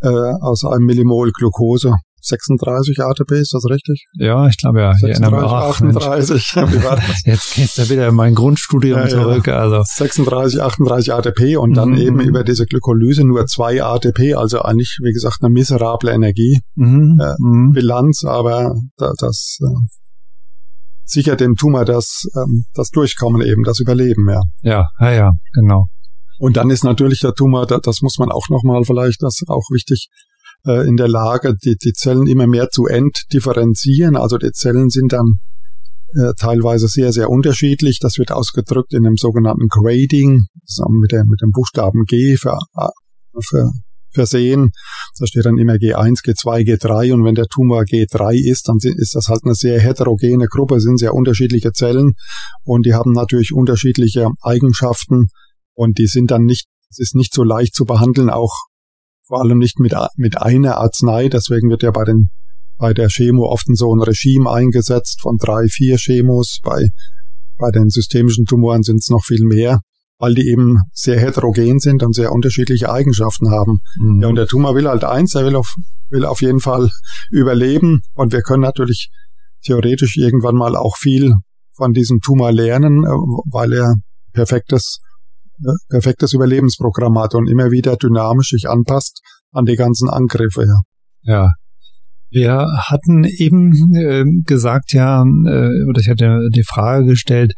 äh, 0.00 0.08
aus 0.40 0.64
einem 0.64 0.86
Millimol 0.86 1.30
Glucose 1.32 1.96
36 2.22 3.00
ATP, 3.00 3.32
ist 3.32 3.52
das 3.52 3.64
richtig? 3.68 4.04
Ja, 4.14 4.46
ich 4.46 4.56
glaube 4.56 4.80
ja. 4.80 4.94
36, 4.94 5.50
Ach, 5.50 5.70
38. 5.70 6.54
Wie 6.54 6.84
war 6.84 6.96
das? 6.96 7.24
Jetzt 7.24 7.54
gehst 7.54 7.78
du 7.78 7.88
wieder 7.90 8.08
in 8.08 8.14
mein 8.14 8.34
Grundstudium 8.34 9.00
ja, 9.00 9.08
zurück. 9.08 9.46
Ja. 9.48 9.58
Also. 9.58 9.82
36, 9.84 10.62
38 10.62 11.12
ATP 11.12 11.56
und 11.56 11.74
dann 11.74 11.90
mhm. 11.90 11.98
eben 11.98 12.20
über 12.20 12.44
diese 12.44 12.66
Glykolyse 12.66 13.24
nur 13.24 13.46
zwei 13.46 13.82
ATP, 13.82 14.34
also 14.36 14.62
eigentlich, 14.62 14.98
wie 15.02 15.12
gesagt, 15.12 15.38
eine 15.40 15.50
miserable 15.50 16.12
Energiebilanz, 16.12 16.62
mhm. 16.76 18.28
äh, 18.28 18.30
aber 18.30 18.74
da, 18.96 19.12
das 19.18 19.58
äh, 19.60 19.66
sichert 21.04 21.40
dem 21.40 21.56
Tumor 21.56 21.84
das, 21.84 22.24
ähm, 22.36 22.64
das 22.74 22.90
Durchkommen 22.90 23.42
eben, 23.42 23.62
das 23.64 23.80
Überleben, 23.80 24.28
ja. 24.28 24.40
Ja, 24.62 24.86
ja, 25.00 25.12
ja, 25.12 25.32
genau. 25.52 25.86
Und 26.38 26.56
dann 26.56 26.70
ist 26.70 26.84
natürlich 26.84 27.20
der 27.20 27.34
Tumor, 27.34 27.66
das 27.66 28.02
muss 28.02 28.18
man 28.18 28.30
auch 28.30 28.48
nochmal 28.48 28.82
vielleicht, 28.84 29.22
das 29.22 29.40
ist 29.42 29.48
auch 29.48 29.68
wichtig, 29.70 30.08
äh, 30.66 30.86
in 30.86 30.96
der 30.96 31.08
Lage, 31.08 31.54
die, 31.54 31.76
die 31.76 31.92
Zellen 31.92 32.26
immer 32.26 32.46
mehr 32.46 32.68
zu 32.70 32.86
entdifferenzieren. 32.86 34.16
Also 34.16 34.38
die 34.38 34.52
Zellen 34.52 34.90
sind 34.90 35.12
dann 35.12 35.38
äh, 36.14 36.32
teilweise 36.38 36.88
sehr, 36.88 37.12
sehr 37.12 37.30
unterschiedlich. 37.30 37.98
Das 38.00 38.18
wird 38.18 38.32
ausgedrückt 38.32 38.92
in 38.92 39.04
dem 39.04 39.16
sogenannten 39.16 39.68
Grading, 39.68 40.46
mit, 41.00 41.12
der, 41.12 41.24
mit 41.26 41.40
dem 41.42 41.50
Buchstaben 41.50 42.04
G 42.04 42.36
für, 42.36 42.58
für, 43.40 43.70
versehen. 44.12 44.70
Da 45.18 45.26
steht 45.26 45.44
dann 45.44 45.58
immer 45.58 45.74
G1, 45.74 46.24
G2, 46.24 46.64
G3 46.66 47.14
und 47.14 47.24
wenn 47.24 47.34
der 47.34 47.46
Tumor 47.46 47.82
G3 47.82 48.34
ist, 48.34 48.68
dann 48.68 48.78
ist 48.82 49.14
das 49.14 49.28
halt 49.28 49.40
eine 49.44 49.54
sehr 49.54 49.80
heterogene 49.80 50.46
Gruppe, 50.46 50.80
sind 50.80 50.98
sehr 50.98 51.14
unterschiedliche 51.14 51.72
Zellen 51.72 52.14
und 52.64 52.86
die 52.86 52.94
haben 52.94 53.12
natürlich 53.12 53.52
unterschiedliche 53.52 54.28
Eigenschaften 54.42 55.28
und 55.74 55.98
die 55.98 56.06
sind 56.06 56.30
dann 56.30 56.44
nicht, 56.44 56.66
es 56.90 56.98
ist 56.98 57.14
nicht 57.14 57.34
so 57.34 57.42
leicht 57.42 57.74
zu 57.74 57.84
behandeln, 57.84 58.30
auch 58.30 58.52
vor 59.26 59.40
allem 59.40 59.58
nicht 59.58 59.78
mit, 59.78 59.94
mit 60.16 60.40
einer 60.40 60.76
Arznei. 60.78 61.28
Deswegen 61.28 61.70
wird 61.70 61.82
ja 61.82 61.90
bei 61.90 62.04
den, 62.04 62.28
bei 62.76 62.92
der 62.92 63.08
Chemo 63.08 63.46
oft 63.46 63.66
so 63.72 63.94
ein 63.94 64.02
Regime 64.02 64.50
eingesetzt 64.50 65.20
von 65.22 65.36
drei, 65.38 65.68
vier 65.68 65.96
Chemos. 65.96 66.58
Bei, 66.62 66.88
bei 67.56 67.70
den 67.70 67.88
systemischen 67.88 68.44
Tumoren 68.44 68.82
sind 68.82 68.98
es 68.98 69.08
noch 69.08 69.24
viel 69.24 69.44
mehr, 69.44 69.80
weil 70.22 70.34
die 70.34 70.48
eben 70.48 70.78
sehr 70.92 71.18
heterogen 71.18 71.80
sind 71.80 72.04
und 72.04 72.14
sehr 72.14 72.30
unterschiedliche 72.30 72.92
Eigenschaften 72.92 73.50
haben. 73.50 73.80
Mhm. 74.00 74.22
Ja, 74.22 74.28
und 74.28 74.36
der 74.36 74.46
Tumor 74.46 74.76
will 74.76 74.86
halt 74.86 75.02
eins, 75.02 75.34
er 75.34 75.44
will 75.44 75.56
auf, 75.56 75.74
will 76.10 76.24
auf 76.24 76.42
jeden 76.42 76.60
Fall 76.60 76.90
überleben. 77.32 78.02
Und 78.14 78.32
wir 78.32 78.42
können 78.42 78.62
natürlich 78.62 79.10
theoretisch 79.64 80.16
irgendwann 80.16 80.54
mal 80.54 80.76
auch 80.76 80.96
viel 80.96 81.34
von 81.72 81.92
diesem 81.92 82.20
Tumor 82.20 82.52
lernen, 82.52 83.02
äh, 83.02 83.08
weil 83.50 83.72
er 83.72 83.96
perfektes 84.32 85.00
perfektes 85.88 86.32
Überlebensprogramm 86.32 87.18
hat 87.18 87.34
und 87.34 87.48
immer 87.48 87.70
wieder 87.70 87.96
dynamisch 87.96 88.50
sich 88.50 88.68
anpasst 88.68 89.20
an 89.52 89.64
die 89.64 89.76
ganzen 89.76 90.08
Angriffe. 90.08 90.66
Ja. 90.66 90.80
ja. 91.22 91.50
Wir 92.30 92.66
hatten 92.88 93.24
eben 93.24 93.72
äh, 93.94 94.24
gesagt, 94.44 94.92
ja, 94.92 95.22
äh, 95.22 95.88
oder 95.88 96.00
ich 96.00 96.08
hatte 96.08 96.48
die 96.54 96.64
Frage 96.64 97.06
gestellt, 97.06 97.52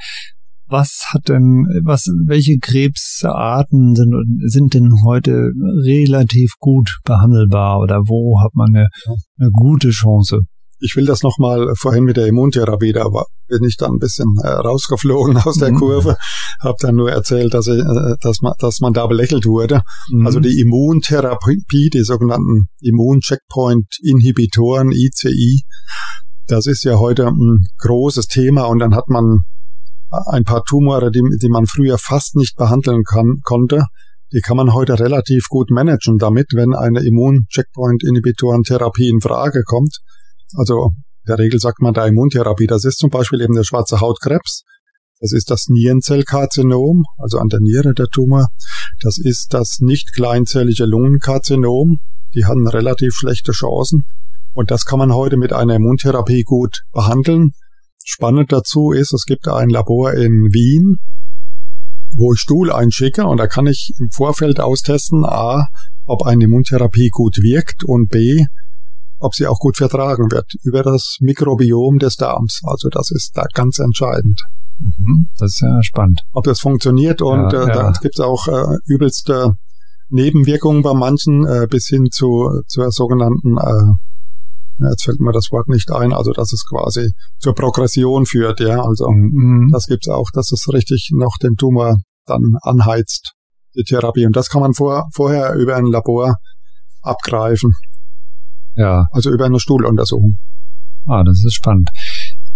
was 0.67 1.05
hat 1.13 1.29
denn, 1.29 1.67
was, 1.85 2.07
welche 2.27 2.59
Krebsarten 2.59 3.95
sind, 3.95 4.15
sind 4.47 4.75
denn 4.75 4.93
heute 5.05 5.51
relativ 5.85 6.55
gut 6.59 6.99
behandelbar 7.05 7.81
oder 7.81 8.01
wo 8.07 8.41
hat 8.43 8.55
man 8.55 8.75
eine, 8.75 8.89
eine 9.39 9.51
gute 9.51 9.91
Chance? 9.91 10.41
ich 10.85 10.95
will 10.97 11.07
das 11.07 11.23
nochmal 11.23 11.73
vorhin 11.79 12.03
mit 12.05 12.19
der 12.19 12.27
Immuntherapie, 12.27 12.93
da 12.93 13.05
war, 13.05 13.25
bin 13.49 13.65
ich 13.65 13.79
dann 13.79 13.93
ein 13.93 13.99
bisschen 13.99 14.27
äh, 14.43 14.49
rausgeflogen 14.49 15.37
aus 15.39 15.57
der 15.57 15.73
mhm. 15.73 15.79
Kurve, 15.79 16.19
habe 16.61 16.77
dann 16.81 16.97
nur 16.97 17.11
erzählt, 17.11 17.55
dass, 17.55 17.69
ich, 17.69 17.81
äh, 17.81 18.17
dass, 18.21 18.43
man, 18.43 18.53
dass 18.59 18.81
man 18.81 18.93
da 18.93 19.07
belächelt 19.07 19.47
wurde. 19.47 19.81
Mhm. 20.11 20.27
Also 20.27 20.41
die 20.41 20.61
Immuntherapie, 20.61 21.89
die 21.93 22.05
sogenannten 22.05 22.67
Immuncheckpoint-Inhibitoren, 22.81 24.93
ICI, 24.93 25.63
das 26.47 26.67
ist 26.67 26.85
ja 26.85 26.99
heute 26.99 27.29
ein 27.29 27.65
großes 27.79 28.27
Thema 28.27 28.65
und 28.65 28.81
dann 28.81 28.95
hat 28.95 29.09
man 29.09 29.45
ein 30.27 30.45
paar 30.45 30.63
Tumore, 30.65 31.11
die, 31.11 31.23
die 31.41 31.49
man 31.49 31.67
früher 31.67 31.97
fast 31.99 32.37
nicht 32.37 32.57
behandeln 32.57 33.03
kann, 33.05 33.41
konnte, 33.43 33.87
die 34.33 34.41
kann 34.41 34.57
man 34.57 34.73
heute 34.75 34.99
relativ 34.99 35.49
gut 35.49 35.71
managen 35.71 36.19
damit, 36.19 36.49
wenn 36.55 36.75
eine 36.75 37.05
Immuncheckpoint-Inhibitoren-Therapie 37.05 39.09
in 39.09 39.21
Frage 39.21 39.63
kommt. 39.65 39.99
Also 40.57 40.91
in 41.25 41.29
der 41.29 41.39
Regel 41.39 41.61
sagt 41.61 41.81
man 41.81 41.95
da 41.95 42.07
Immuntherapie. 42.07 42.67
Das 42.67 42.85
ist 42.85 42.99
zum 42.99 43.11
Beispiel 43.11 43.41
eben 43.41 43.55
der 43.55 43.65
schwarze 43.65 44.01
Hautkrebs. 44.01 44.65
Das 45.21 45.33
ist 45.33 45.51
das 45.51 45.69
Nierenzellkarzinom, 45.69 47.05
also 47.17 47.39
an 47.39 47.49
der 47.49 47.61
Niere 47.61 47.95
der 47.95 48.09
Tumor. 48.09 48.49
Das 49.01 49.19
ist 49.19 49.55
das 49.55 49.79
nicht 49.81 50.13
kleinzellige 50.13 50.85
Lungenkarzinom. 50.85 51.99
Die 52.35 52.45
haben 52.45 52.67
relativ 52.67 53.15
schlechte 53.15 53.53
Chancen. 53.53 54.05
Und 54.53 54.71
das 54.71 54.85
kann 54.85 54.99
man 54.99 55.15
heute 55.15 55.37
mit 55.37 55.53
einer 55.53 55.77
Immuntherapie 55.77 56.43
gut 56.43 56.83
behandeln. 56.93 57.53
Spannend 58.07 58.53
dazu 58.53 58.93
ist, 58.93 59.15
es 59.15 59.25
gibt 59.25 59.49
ein 59.49 59.71
Labor 59.71 60.13
in 60.13 60.53
Wien, 60.53 60.99
wo 62.15 62.35
ich 62.35 62.39
Stuhl 62.39 62.71
einschicke 62.71 63.25
und 63.25 63.39
da 63.39 63.47
kann 63.47 63.67
ich 63.67 63.95
im 63.99 64.11
Vorfeld 64.11 64.61
austesten, 64.61 65.25
a, 65.25 65.67
ob 66.05 66.23
eine 66.25 66.45
Immuntherapie 66.45 67.09
gut 67.09 67.39
wirkt 67.39 67.83
und 67.83 68.11
b, 68.11 68.45
ob 69.19 69.35
sie 69.35 69.47
auch 69.47 69.59
gut 69.59 69.79
vertragen 69.79 70.31
wird 70.31 70.53
über 70.63 70.83
das 70.83 71.17
Mikrobiom 71.21 71.99
des 71.99 72.17
Darms. 72.17 72.61
Also 72.65 72.91
das 72.91 73.11
ist 73.11 73.31
da 73.35 73.47
ganz 73.55 73.79
entscheidend. 73.79 74.39
Mhm, 74.79 75.31
das 75.39 75.55
ist 75.55 75.61
ja 75.63 75.83
spannend. 75.83 76.21
Ob 76.33 76.45
das 76.45 76.61
funktioniert 76.61 77.23
und 77.23 77.53
ja, 77.55 77.65
äh, 77.65 77.69
ja. 77.69 77.75
da 77.75 77.93
gibt 78.03 78.19
es 78.19 78.21
auch 78.21 78.49
äh, 78.49 78.77
übelste 78.85 79.55
Nebenwirkungen 80.11 80.83
bei 80.83 80.93
manchen 80.93 81.47
äh, 81.47 81.67
bis 81.71 81.87
hin 81.87 82.09
zu 82.11 82.61
zur 82.67 82.91
sogenannten 82.91 83.57
äh, 83.57 83.95
jetzt 84.79 85.05
fällt 85.05 85.21
mir 85.21 85.33
das 85.33 85.49
Wort 85.51 85.69
nicht 85.69 85.91
ein, 85.91 86.13
also 86.13 86.33
dass 86.33 86.53
es 86.53 86.65
quasi 86.69 87.13
zur 87.39 87.55
Progression 87.55 88.27
führt, 88.27 88.61
ja, 88.61 88.83
also 88.83 89.11
mhm. 89.11 89.69
das 89.73 89.87
gibt's 89.87 90.09
auch, 90.09 90.31
dass 90.33 90.53
es 90.53 90.67
richtig 90.73 91.11
noch 91.13 91.37
den 91.43 91.57
Tumor 91.57 91.97
dann 92.27 92.57
anheizt, 92.63 93.33
die 93.77 93.85
Therapie. 93.85 94.27
Und 94.27 94.37
das 94.37 94.49
kann 94.49 94.61
man 94.61 94.75
vor, 94.75 95.09
vorher 95.15 95.55
über 95.55 95.77
ein 95.77 95.87
Labor 95.87 96.37
abgreifen. 97.03 97.73
Ja. 98.77 99.07
Also 99.13 99.31
über 99.31 99.45
eine 99.45 99.61
Stuhluntersuchung. 99.61 100.37
Ah, 101.07 101.23
das 101.23 101.43
ist 101.45 101.55
spannend. 101.55 101.91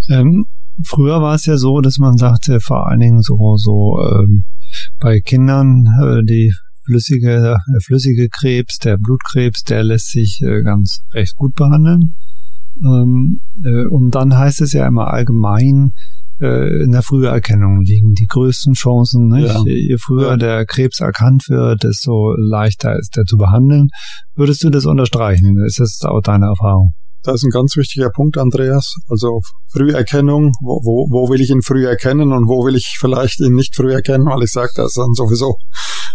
Ähm, 0.08 0.46
früher 0.86 1.20
war 1.20 1.34
es 1.34 1.46
ja 1.46 1.56
so, 1.56 1.80
dass 1.80 1.98
man 1.98 2.16
sagte, 2.16 2.60
vor 2.60 2.86
allen 2.86 3.00
Dingen 3.00 3.22
so, 3.22 3.56
so 3.56 4.00
ähm, 4.02 4.44
bei 5.00 5.20
Kindern, 5.20 5.86
äh, 6.00 6.24
die 6.24 6.52
flüssige, 6.88 7.40
der 7.42 7.80
flüssige 7.84 8.28
Krebs, 8.28 8.78
der 8.78 8.96
Blutkrebs, 8.96 9.62
der 9.62 9.84
lässt 9.84 10.10
sich 10.10 10.40
äh, 10.42 10.62
ganz 10.62 11.00
recht 11.12 11.36
gut 11.36 11.54
behandeln. 11.54 12.14
Ähm, 12.84 13.40
äh, 13.62 13.86
und 13.86 14.14
dann 14.14 14.36
heißt 14.36 14.60
es 14.62 14.72
ja 14.72 14.86
immer 14.86 15.08
allgemein, 15.08 15.92
äh, 16.40 16.84
in 16.84 16.92
der 16.92 17.02
Früherkennung 17.02 17.82
liegen 17.82 18.14
die 18.14 18.26
größten 18.26 18.74
Chancen. 18.74 19.28
Nicht? 19.28 19.48
Ja. 19.48 19.62
Je 19.64 19.96
früher 19.98 20.36
der 20.36 20.64
Krebs 20.66 21.00
erkannt 21.00 21.44
wird, 21.48 21.82
desto 21.82 22.34
leichter 22.36 22.96
ist 22.98 23.16
er 23.18 23.24
zu 23.24 23.36
behandeln. 23.36 23.88
Würdest 24.34 24.62
du 24.62 24.70
das 24.70 24.86
unterstreichen? 24.86 25.58
Ist 25.64 25.80
das 25.80 26.00
auch 26.02 26.20
deine 26.22 26.46
Erfahrung? 26.46 26.94
Das 27.28 27.42
ist 27.42 27.44
ein 27.44 27.50
ganz 27.50 27.76
wichtiger 27.76 28.08
Punkt, 28.08 28.38
Andreas. 28.38 28.94
Also 29.06 29.42
Früherkennung, 29.70 30.50
wo, 30.62 30.80
wo, 30.82 31.06
wo 31.10 31.28
will 31.28 31.42
ich 31.42 31.50
ihn 31.50 31.60
früh 31.60 31.86
erkennen 31.86 32.32
und 32.32 32.48
wo 32.48 32.64
will 32.64 32.74
ich 32.74 32.96
vielleicht 32.98 33.40
ihn 33.40 33.54
nicht 33.54 33.76
früh 33.76 33.92
erkennen, 33.92 34.24
weil 34.24 34.44
ich 34.44 34.50
sage, 34.50 34.70
das 34.76 34.86
ist 34.86 34.96
dann 34.96 35.12
sowieso 35.12 35.58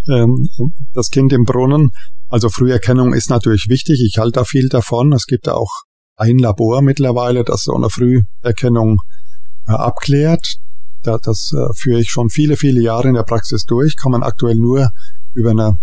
ähm, 0.09 0.49
das 0.91 1.11
Kind 1.11 1.31
im 1.31 1.43
Brunnen. 1.43 1.91
Also 2.29 2.49
Früherkennung 2.49 3.13
ist 3.13 3.29
natürlich 3.29 3.67
wichtig. 3.69 4.01
Ich 4.03 4.17
halte 4.17 4.39
da 4.39 4.43
viel 4.43 4.69
davon. 4.69 5.13
Es 5.13 5.27
gibt 5.27 5.45
ja 5.45 5.53
auch 5.53 5.69
ein 6.15 6.39
Labor 6.39 6.81
mittlerweile, 6.81 7.43
das 7.43 7.61
so 7.65 7.75
eine 7.75 7.91
Früherkennung 7.91 8.97
äh, 9.67 9.73
abklärt. 9.73 10.55
Da, 11.03 11.19
das 11.21 11.51
äh, 11.53 11.73
führe 11.75 12.01
ich 12.01 12.09
schon 12.09 12.31
viele, 12.31 12.57
viele 12.57 12.81
Jahre 12.81 13.09
in 13.09 13.13
der 13.13 13.21
Praxis 13.21 13.65
durch. 13.65 13.97
Kann 13.97 14.13
man 14.13 14.23
aktuell 14.23 14.55
nur 14.55 14.89
über 15.35 15.51
eine 15.51 15.73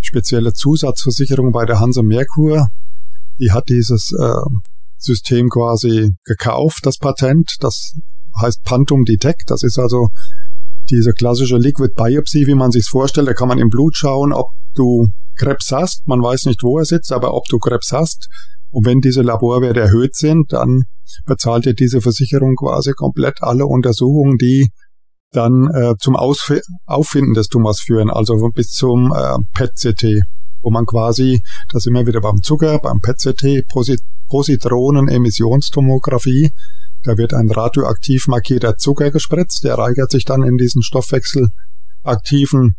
spezielle 0.00 0.54
Zusatzversicherung 0.54 1.52
bei 1.52 1.66
der 1.66 1.78
Hanse 1.78 2.02
Merkur. 2.02 2.68
Die 3.38 3.52
hat 3.52 3.68
dieses 3.68 4.12
äh, 4.18 4.32
System 4.98 5.48
quasi 5.48 6.12
gekauft, 6.24 6.80
das 6.84 6.98
Patent. 6.98 7.56
Das 7.60 7.94
heißt 8.40 8.62
Pantum 8.64 9.04
Detect. 9.04 9.44
Das 9.50 9.62
ist 9.62 9.78
also 9.78 10.08
diese 10.90 11.12
klassische 11.12 11.56
Liquid 11.56 11.94
Biopsy, 11.94 12.46
wie 12.46 12.54
man 12.54 12.70
sich's 12.70 12.88
vorstellt. 12.88 13.28
Da 13.28 13.34
kann 13.34 13.48
man 13.48 13.58
im 13.58 13.68
Blut 13.68 13.96
schauen, 13.96 14.32
ob 14.32 14.48
du 14.74 15.08
Krebs 15.36 15.70
hast. 15.72 16.06
Man 16.06 16.22
weiß 16.22 16.46
nicht, 16.46 16.62
wo 16.62 16.78
er 16.78 16.84
sitzt, 16.84 17.12
aber 17.12 17.34
ob 17.34 17.44
du 17.48 17.58
Krebs 17.58 17.92
hast. 17.92 18.28
Und 18.70 18.86
wenn 18.86 19.00
diese 19.00 19.22
Laborwerte 19.22 19.80
erhöht 19.80 20.14
sind, 20.14 20.52
dann 20.52 20.82
bezahlt 21.24 21.64
dir 21.64 21.74
diese 21.74 22.00
Versicherung 22.00 22.54
quasi 22.56 22.92
komplett 22.92 23.42
alle 23.42 23.66
Untersuchungen, 23.66 24.36
die 24.36 24.68
dann 25.32 25.68
äh, 25.74 25.94
zum 25.98 26.16
Ausf 26.16 26.52
Auffinden 26.86 27.34
des 27.34 27.48
Tumors 27.48 27.80
führen, 27.80 28.10
also 28.10 28.34
bis 28.54 28.70
zum 28.70 29.12
äh, 29.12 29.36
PET-CT, 29.54 30.22
wo 30.62 30.70
man 30.70 30.86
quasi, 30.86 31.42
das 31.72 31.86
immer 31.86 32.06
wieder 32.06 32.20
beim 32.20 32.40
Zucker, 32.42 32.78
beim 32.78 33.00
Posit 33.00 34.00
Positronen-Emissionstomographie, 34.28 36.52
da 37.02 37.16
wird 37.16 37.32
ein 37.32 37.50
radioaktiv 37.50 38.26
markierter 38.26 38.76
Zucker 38.76 39.10
gespritzt, 39.10 39.64
der 39.64 39.78
reichert 39.78 40.10
sich 40.10 40.24
dann 40.24 40.42
in 40.42 40.58
diesen 40.58 40.82
stoffwechselaktiven 40.82 42.74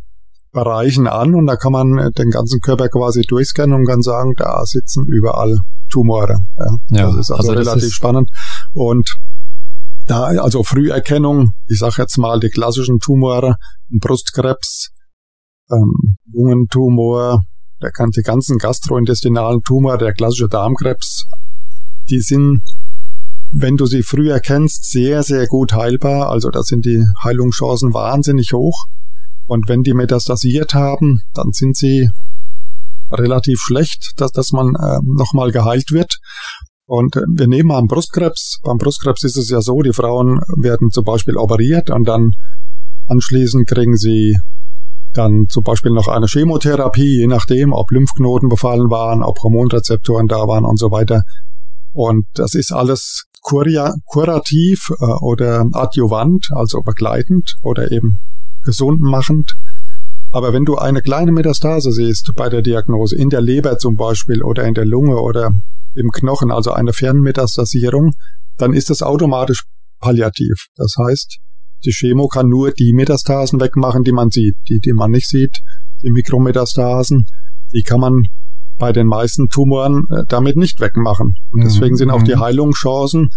Bereichen 0.51 1.07
an 1.07 1.33
und 1.35 1.47
da 1.47 1.55
kann 1.55 1.71
man 1.71 2.11
den 2.17 2.31
ganzen 2.31 2.59
Körper 2.59 2.89
quasi 2.89 3.21
durchscannen 3.21 3.75
und 3.75 3.87
kann 3.87 4.01
sagen, 4.01 4.33
da 4.35 4.65
sitzen 4.65 5.05
überall 5.07 5.57
Tumore. 5.91 6.37
Ja, 6.57 6.65
ja 6.89 7.05
das 7.07 7.17
ist 7.17 7.31
also, 7.31 7.49
also 7.49 7.51
relativ 7.53 7.83
ist 7.83 7.93
spannend. 7.93 8.29
Und 8.73 9.09
da, 10.05 10.23
also 10.23 10.63
Früherkennung, 10.63 11.51
ich 11.67 11.79
sage 11.79 11.95
jetzt 11.99 12.17
mal 12.17 12.39
die 12.39 12.49
klassischen 12.49 12.99
Tumore, 12.99 13.55
Brustkrebs, 13.89 14.89
ähm, 15.71 16.17
Lungentumor, 16.31 17.43
der 17.81 17.91
kann 17.91 18.09
die 18.11 18.21
ganzen 18.21 18.57
gastrointestinalen 18.57 19.61
Tumor, 19.61 19.97
der 19.97 20.13
klassische 20.13 20.47
Darmkrebs, 20.47 21.25
die 22.09 22.19
sind, 22.19 22.61
wenn 23.51 23.77
du 23.77 23.85
sie 23.85 24.03
früh 24.03 24.31
erkennst, 24.31 24.89
sehr, 24.89 25.23
sehr 25.23 25.47
gut 25.47 25.73
heilbar. 25.73 26.29
Also 26.29 26.49
da 26.49 26.61
sind 26.63 26.85
die 26.85 27.03
Heilungschancen 27.23 27.93
wahnsinnig 27.93 28.51
hoch. 28.53 28.85
Und 29.45 29.67
wenn 29.67 29.81
die 29.81 29.93
metastasiert 29.93 30.73
haben, 30.73 31.21
dann 31.33 31.51
sind 31.51 31.75
sie 31.75 32.07
relativ 33.11 33.59
schlecht, 33.59 34.11
dass, 34.17 34.31
dass 34.31 34.51
man 34.51 34.75
äh, 34.75 34.99
nochmal 35.03 35.51
geheilt 35.51 35.91
wird. 35.91 36.17
Und 36.85 37.15
äh, 37.15 37.21
wir 37.35 37.47
nehmen 37.47 37.71
einen 37.71 37.87
Brustkrebs. 37.87 38.59
Beim 38.63 38.77
Brustkrebs 38.77 39.23
ist 39.23 39.37
es 39.37 39.49
ja 39.49 39.61
so, 39.61 39.81
die 39.81 39.93
Frauen 39.93 40.39
werden 40.61 40.89
zum 40.91 41.03
Beispiel 41.03 41.37
operiert 41.37 41.89
und 41.89 42.07
dann 42.07 42.31
anschließend 43.07 43.67
kriegen 43.67 43.95
sie 43.95 44.37
dann 45.13 45.45
zum 45.49 45.63
Beispiel 45.63 45.91
noch 45.91 46.07
eine 46.07 46.27
Chemotherapie, 46.27 47.19
je 47.19 47.27
nachdem, 47.27 47.73
ob 47.73 47.91
Lymphknoten 47.91 48.49
befallen 48.49 48.89
waren, 48.89 49.23
ob 49.23 49.39
Hormonrezeptoren 49.41 50.27
da 50.27 50.47
waren 50.47 50.65
und 50.65 50.77
so 50.77 50.91
weiter. 50.91 51.23
Und 51.93 52.25
das 52.33 52.53
ist 52.53 52.71
alles 52.71 53.25
kuria, 53.41 53.93
kurativ 54.05 54.91
äh, 54.99 55.05
oder 55.21 55.65
adjuvant, 55.71 56.49
also 56.51 56.81
begleitend 56.81 57.55
oder 57.61 57.91
eben 57.91 58.19
gesund 58.63 59.01
machend. 59.01 59.55
Aber 60.31 60.53
wenn 60.53 60.65
du 60.65 60.75
eine 60.75 61.01
kleine 61.01 61.31
Metastase 61.31 61.91
siehst 61.91 62.31
bei 62.35 62.49
der 62.49 62.61
Diagnose, 62.61 63.15
in 63.15 63.29
der 63.29 63.41
Leber 63.41 63.77
zum 63.77 63.95
Beispiel 63.95 64.43
oder 64.43 64.65
in 64.65 64.75
der 64.75 64.85
Lunge 64.85 65.19
oder 65.19 65.51
im 65.95 66.11
Knochen, 66.11 66.51
also 66.51 66.71
eine 66.71 66.93
Fernmetastasierung, 66.93 68.11
dann 68.57 68.73
ist 68.73 68.91
das 68.91 69.01
automatisch 69.01 69.63
palliativ. 69.99 70.67
Das 70.75 70.93
heißt, 70.99 71.39
die 71.85 71.91
Chemo 71.91 72.27
kann 72.27 72.49
nur 72.49 72.71
die 72.71 72.93
Metastasen 72.93 73.59
wegmachen, 73.59 74.03
die 74.03 74.11
man 74.11 74.29
sieht. 74.29 74.55
Die, 74.67 74.79
die 74.79 74.93
man 74.93 75.11
nicht 75.11 75.27
sieht, 75.27 75.59
die 76.03 76.11
Mikrometastasen, 76.11 77.25
die 77.73 77.83
kann 77.83 77.99
man 77.99 78.23
bei 78.77 78.91
den 78.93 79.07
meisten 79.07 79.47
Tumoren 79.49 80.03
äh, 80.09 80.23
damit 80.27 80.55
nicht 80.55 80.79
wegmachen. 80.79 81.35
Und 81.51 81.63
deswegen 81.63 81.97
sind 81.97 82.09
auch 82.09 82.23
die 82.23 82.35
mhm. 82.35 82.39
Heilungschancen, 82.39 83.29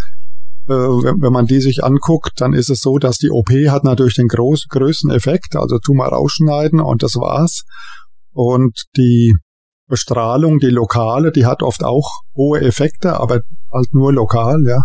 äh, 0.69 0.73
wenn, 0.73 1.21
wenn, 1.21 1.33
man 1.33 1.47
die 1.47 1.61
sich 1.61 1.83
anguckt, 1.83 2.33
dann 2.37 2.53
ist 2.53 2.71
es 2.71 2.81
so, 2.81 2.99
dass 2.99 3.19
die 3.19 3.31
OP 3.31 3.51
hat 3.69 3.85
natürlich 3.85 4.15
den 4.15 4.29
groß, 4.29 4.67
größten 4.69 5.11
Effekt, 5.11 5.57
also 5.57 5.79
Tumor 5.79 6.09
rausschneiden 6.09 6.81
und 6.81 7.03
das 7.03 7.17
war's. 7.17 7.65
Und 8.33 8.85
die 8.97 9.35
Bestrahlung, 9.89 10.59
die 10.61 10.71
lokale, 10.71 11.33
die 11.33 11.45
hat 11.45 11.63
oft 11.63 11.85
auch 11.85 12.23
hohe 12.37 12.61
Effekte, 12.61 13.19
aber 13.19 13.41
halt 13.73 13.93
nur 13.93 14.13
lokal, 14.13 14.63
ja. 14.67 14.83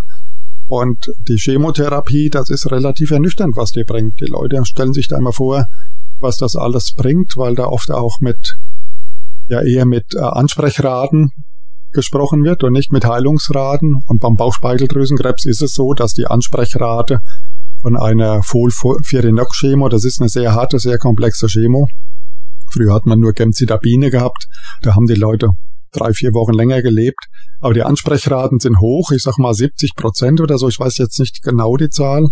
Und 0.67 1.05
die 1.27 1.37
Chemotherapie, 1.37 2.29
das 2.29 2.49
ist 2.49 2.69
relativ 2.69 3.11
ernüchternd, 3.11 3.55
was 3.55 3.71
die 3.71 3.83
bringt. 3.83 4.19
Die 4.19 4.25
Leute 4.25 4.63
stellen 4.65 4.93
sich 4.93 5.07
da 5.07 5.17
immer 5.17 5.33
vor, 5.33 5.65
was 6.19 6.37
das 6.37 6.55
alles 6.55 6.93
bringt, 6.93 7.33
weil 7.37 7.55
da 7.55 7.67
oft 7.67 7.89
auch 7.91 8.19
mit 8.19 8.55
ja 9.47 9.61
eher 9.61 9.85
mit 9.85 10.13
äh, 10.15 10.19
Ansprechraten 10.19 11.31
gesprochen 11.93 12.43
wird 12.43 12.63
und 12.63 12.73
nicht 12.73 12.91
mit 12.91 13.05
Heilungsraten. 13.05 13.95
Und 14.05 14.19
beim 14.19 14.35
Bauchspeicheldrüsenkrebs 14.35 15.45
ist 15.45 15.61
es 15.61 15.73
so, 15.73 15.93
dass 15.93 16.13
die 16.13 16.27
Ansprechrate 16.27 17.21
von 17.81 17.95
einer 17.95 18.43
Folfirinox-Chemo, 18.43 19.87
das 19.87 20.03
ist 20.03 20.19
eine 20.19 20.29
sehr 20.29 20.53
harte, 20.53 20.79
sehr 20.79 20.97
komplexe 20.97 21.47
Chemo. 21.47 21.87
Früher 22.71 22.93
hat 22.93 23.05
man 23.05 23.19
nur 23.19 23.31
Gemcitabine 23.33 24.11
gehabt, 24.11 24.47
da 24.81 24.95
haben 24.95 25.07
die 25.07 25.15
Leute 25.15 25.51
drei, 25.97 26.13
vier 26.13 26.33
Wochen 26.33 26.53
länger 26.53 26.81
gelebt. 26.81 27.25
Aber 27.59 27.73
die 27.73 27.83
Ansprechraten 27.83 28.59
sind 28.59 28.79
hoch, 28.79 29.11
ich 29.11 29.23
sag 29.23 29.37
mal 29.37 29.53
70 29.53 29.95
Prozent 29.95 30.41
oder 30.41 30.57
so, 30.57 30.67
ich 30.67 30.79
weiß 30.79 30.97
jetzt 30.97 31.19
nicht 31.19 31.41
genau 31.41 31.75
die 31.77 31.89
Zahl. 31.89 32.27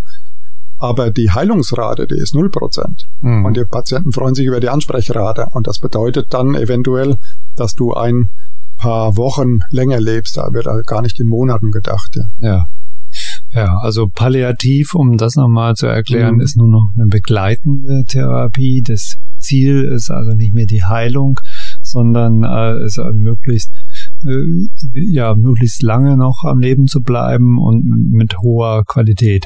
Aber 0.78 1.10
die 1.10 1.32
Heilungsrate, 1.32 2.06
die 2.06 2.18
ist 2.18 2.36
0 2.36 2.50
Prozent. 2.50 3.06
Mhm. 3.22 3.46
Und 3.46 3.58
die 3.58 3.64
Patienten 3.64 4.12
freuen 4.12 4.36
sich 4.36 4.46
über 4.46 4.60
die 4.60 4.70
Ansprechrate. 4.70 5.48
Und 5.52 5.68
das 5.68 5.80
bedeutet 5.80 6.34
dann 6.34 6.54
eventuell, 6.54 7.16
dass 7.56 7.76
du 7.76 7.94
ein 7.94 8.26
paar 8.78 9.16
Wochen 9.16 9.60
länger 9.72 10.02
lebst. 10.02 10.38
Da 10.38 10.50
wird 10.52 10.68
gar 10.86 11.02
nicht 11.02 11.20
in 11.20 11.28
Monaten 11.28 11.72
gedacht. 11.72 12.10
Ja. 12.42 12.48
ja. 12.48 12.64
Ja, 13.56 13.78
also 13.82 14.10
palliativ, 14.14 14.96
um 14.96 15.16
das 15.16 15.36
nochmal 15.36 15.76
zu 15.76 15.88
erklären, 15.88 16.36
mhm. 16.36 16.42
ist 16.42 16.58
nur 16.58 16.68
noch 16.68 16.90
eine 16.98 17.08
begleitende 17.08 18.04
Therapie. 18.06 18.84
Das 18.86 19.16
Ziel 19.40 19.86
ist 19.86 20.12
also 20.12 20.32
nicht 20.34 20.54
mehr 20.54 20.66
die 20.66 20.84
Heilung, 20.84 21.40
sondern 21.82 22.44
äh, 22.44 22.84
es 22.84 22.98
möglichst 23.14 23.72
äh, 24.28 25.10
ja 25.10 25.36
möglichst 25.36 25.82
lange 25.84 26.18
noch 26.18 26.44
am 26.44 26.60
Leben 26.60 26.88
zu 26.88 27.00
bleiben 27.00 27.58
und 27.58 27.86
mit 28.12 28.38
hoher 28.40 28.84
Qualität. 28.86 29.46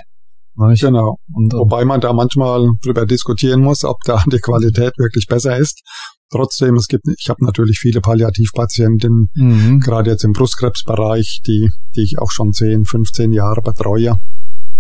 Nicht? 0.56 0.82
Genau. 0.82 1.18
Und, 1.32 1.54
Wobei 1.54 1.86
man 1.86 2.02
da 2.02 2.12
manchmal 2.12 2.68
drüber 2.84 3.06
diskutieren 3.06 3.62
muss, 3.62 3.86
ob 3.86 4.02
da 4.06 4.24
die 4.32 4.40
Qualität 4.40 4.94
wirklich 4.98 5.28
besser 5.28 5.56
ist. 5.56 5.84
Trotzdem, 6.32 6.76
es 6.76 6.88
gibt, 6.88 7.06
ich 7.18 7.30
habe 7.30 7.44
natürlich 7.44 7.80
viele 7.80 8.02
Palliativpatientinnen, 8.02 9.30
mhm. 9.34 9.80
gerade 9.80 10.12
jetzt 10.12 10.24
im 10.24 10.34
Brustkrebsbereich, 10.34 11.42
die, 11.46 11.70
die 11.96 12.02
ich 12.02 12.20
auch 12.20 12.32
schon 12.32 12.54
10, 12.54 12.86
15 12.86 13.32
Jahre 13.32 13.62
betreue 13.62 14.18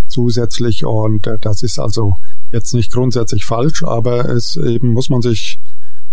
zusätzlich. 0.10 0.86
Und 0.86 1.26
äh, 1.28 1.38
das 1.42 1.64
ist 1.64 1.80
also 1.80 2.14
jetzt 2.52 2.74
nicht 2.74 2.92
grundsätzlich 2.92 3.46
falsch, 3.46 3.84
aber 3.84 4.28
es 4.30 4.58
eben 4.58 4.92
muss 4.92 5.10
man 5.10 5.22
sich 5.22 5.60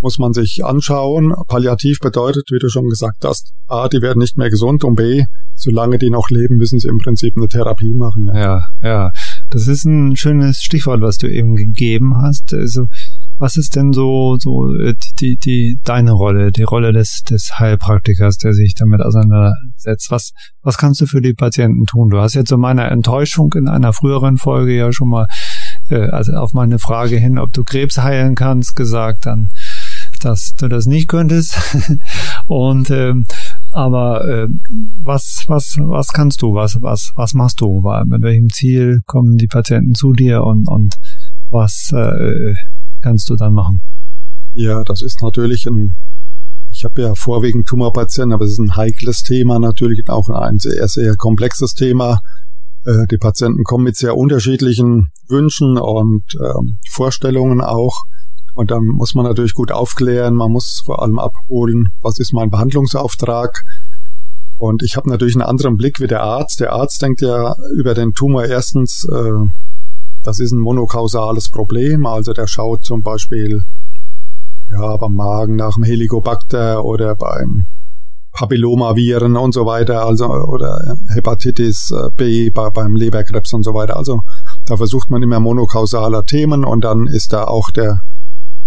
muss 0.00 0.18
man 0.18 0.34
sich 0.34 0.62
anschauen. 0.62 1.34
Palliativ 1.48 2.00
bedeutet, 2.00 2.50
wie 2.50 2.58
du 2.58 2.68
schon 2.68 2.88
gesagt 2.88 3.24
hast, 3.24 3.52
A, 3.66 3.88
die 3.88 4.02
werden 4.02 4.18
nicht 4.18 4.36
mehr 4.36 4.50
gesund 4.50 4.84
und 4.84 4.94
B, 4.94 5.24
solange 5.54 5.96
die 5.96 6.10
noch 6.10 6.28
leben, 6.28 6.58
müssen 6.58 6.78
sie 6.78 6.88
im 6.88 6.98
Prinzip 6.98 7.34
eine 7.36 7.48
Therapie 7.48 7.94
machen. 7.94 8.26
Ja, 8.26 8.34
ja. 8.42 8.60
ja. 8.82 9.10
Das 9.48 9.68
ist 9.68 9.84
ein 9.84 10.14
schönes 10.14 10.60
Stichwort, 10.60 11.00
was 11.00 11.16
du 11.16 11.28
eben 11.28 11.56
gegeben 11.56 12.14
hast. 12.16 12.52
Also, 12.52 12.88
was 13.38 13.56
ist 13.56 13.76
denn 13.76 13.92
so, 13.92 14.36
so 14.38 14.74
äh, 14.76 14.94
die, 15.20 15.36
die, 15.36 15.78
deine 15.84 16.12
Rolle, 16.12 16.52
die 16.52 16.62
Rolle 16.62 16.92
des, 16.92 17.22
des 17.22 17.58
Heilpraktikers, 17.58 18.38
der 18.38 18.54
sich 18.54 18.74
damit 18.74 19.02
auseinandersetzt? 19.02 20.10
Was, 20.10 20.32
was 20.62 20.78
kannst 20.78 21.00
du 21.00 21.06
für 21.06 21.20
die 21.20 21.34
Patienten 21.34 21.84
tun? 21.84 22.10
Du 22.10 22.18
hast 22.18 22.34
jetzt 22.34 22.48
zu 22.48 22.58
meiner 22.58 22.90
Enttäuschung 22.90 23.52
in 23.54 23.68
einer 23.68 23.92
früheren 23.92 24.36
Folge 24.36 24.76
ja 24.76 24.92
schon 24.92 25.10
mal, 25.10 25.26
äh, 25.90 26.08
also 26.08 26.32
auf 26.32 26.52
meine 26.52 26.78
Frage 26.78 27.16
hin, 27.16 27.38
ob 27.38 27.52
du 27.52 27.62
Krebs 27.62 27.98
heilen 27.98 28.34
kannst, 28.34 28.74
gesagt, 28.74 29.26
dann, 29.26 29.48
dass 30.20 30.54
du 30.58 30.68
das 30.68 30.86
nicht 30.86 31.08
könntest. 31.08 31.58
Und 32.46 32.90
ähm, 32.90 33.26
aber 33.72 34.26
äh, 34.26 34.46
was, 35.02 35.44
was, 35.48 35.76
was 35.78 36.08
kannst 36.08 36.40
du? 36.40 36.54
Was, 36.54 36.78
was, 36.80 37.12
was 37.14 37.34
machst 37.34 37.60
du? 37.60 37.82
Mit 38.06 38.22
welchem 38.22 38.48
Ziel 38.48 39.00
kommen 39.04 39.36
die 39.36 39.48
Patienten 39.48 39.94
zu 39.94 40.12
dir 40.12 40.42
und, 40.44 40.66
und 40.66 40.94
was 41.50 41.90
äh, 41.92 42.54
kannst 43.06 43.30
du 43.30 43.36
dann 43.36 43.52
machen? 43.52 43.80
Ja, 44.52 44.82
das 44.82 45.00
ist 45.00 45.22
natürlich 45.22 45.66
ein, 45.66 45.94
ich 46.72 46.84
habe 46.84 47.02
ja 47.02 47.14
vorwiegend 47.14 47.68
Tumorpatienten, 47.68 48.32
aber 48.32 48.44
es 48.44 48.52
ist 48.52 48.58
ein 48.58 48.74
heikles 48.74 49.22
Thema 49.22 49.60
natürlich, 49.60 50.02
auch 50.08 50.28
ein 50.28 50.58
sehr, 50.58 50.88
sehr 50.88 51.14
komplexes 51.14 51.74
Thema. 51.74 52.18
Äh, 52.84 53.06
die 53.12 53.18
Patienten 53.18 53.62
kommen 53.62 53.84
mit 53.84 53.96
sehr 53.96 54.16
unterschiedlichen 54.16 55.06
Wünschen 55.28 55.78
und 55.78 56.24
äh, 56.40 56.54
Vorstellungen 56.90 57.60
auch. 57.60 57.94
Und 58.54 58.72
dann 58.72 58.84
muss 58.84 59.14
man 59.14 59.24
natürlich 59.24 59.54
gut 59.54 59.70
aufklären, 59.70 60.34
man 60.34 60.50
muss 60.50 60.82
vor 60.84 61.00
allem 61.00 61.20
abholen, 61.20 61.90
was 62.00 62.18
ist 62.18 62.32
mein 62.32 62.50
Behandlungsauftrag. 62.50 63.60
Und 64.58 64.82
ich 64.82 64.96
habe 64.96 65.08
natürlich 65.08 65.36
einen 65.36 65.42
anderen 65.42 65.76
Blick 65.76 66.00
wie 66.00 66.08
der 66.08 66.22
Arzt. 66.22 66.58
Der 66.58 66.72
Arzt 66.72 67.02
denkt 67.02 67.20
ja 67.20 67.54
über 67.76 67.94
den 67.94 68.14
Tumor 68.14 68.46
erstens, 68.46 69.06
äh, 69.14 69.66
das 70.26 70.40
ist 70.40 70.52
ein 70.52 70.60
monokausales 70.60 71.50
Problem. 71.50 72.04
Also 72.04 72.32
der 72.32 72.48
schaut 72.48 72.84
zum 72.84 73.00
Beispiel 73.00 73.60
ja, 74.70 74.96
beim 74.96 75.12
Magen 75.12 75.56
nach 75.56 75.74
dem 75.74 75.84
Helicobacter 75.84 76.84
oder 76.84 77.14
beim 77.14 77.64
Papillomaviren 78.32 79.36
und 79.36 79.54
so 79.54 79.64
weiter, 79.64 80.04
also 80.04 80.26
oder 80.26 80.96
Hepatitis 81.14 81.90
äh, 81.90 82.10
B 82.14 82.50
bei, 82.50 82.68
beim 82.70 82.94
Leberkrebs 82.94 83.52
und 83.54 83.62
so 83.62 83.72
weiter. 83.72 83.96
Also 83.96 84.20
da 84.66 84.76
versucht 84.76 85.10
man 85.10 85.22
immer 85.22 85.40
monokausaler 85.40 86.24
Themen 86.24 86.64
und 86.64 86.84
dann 86.84 87.06
ist 87.06 87.32
da 87.32 87.44
auch 87.44 87.70
der 87.70 88.00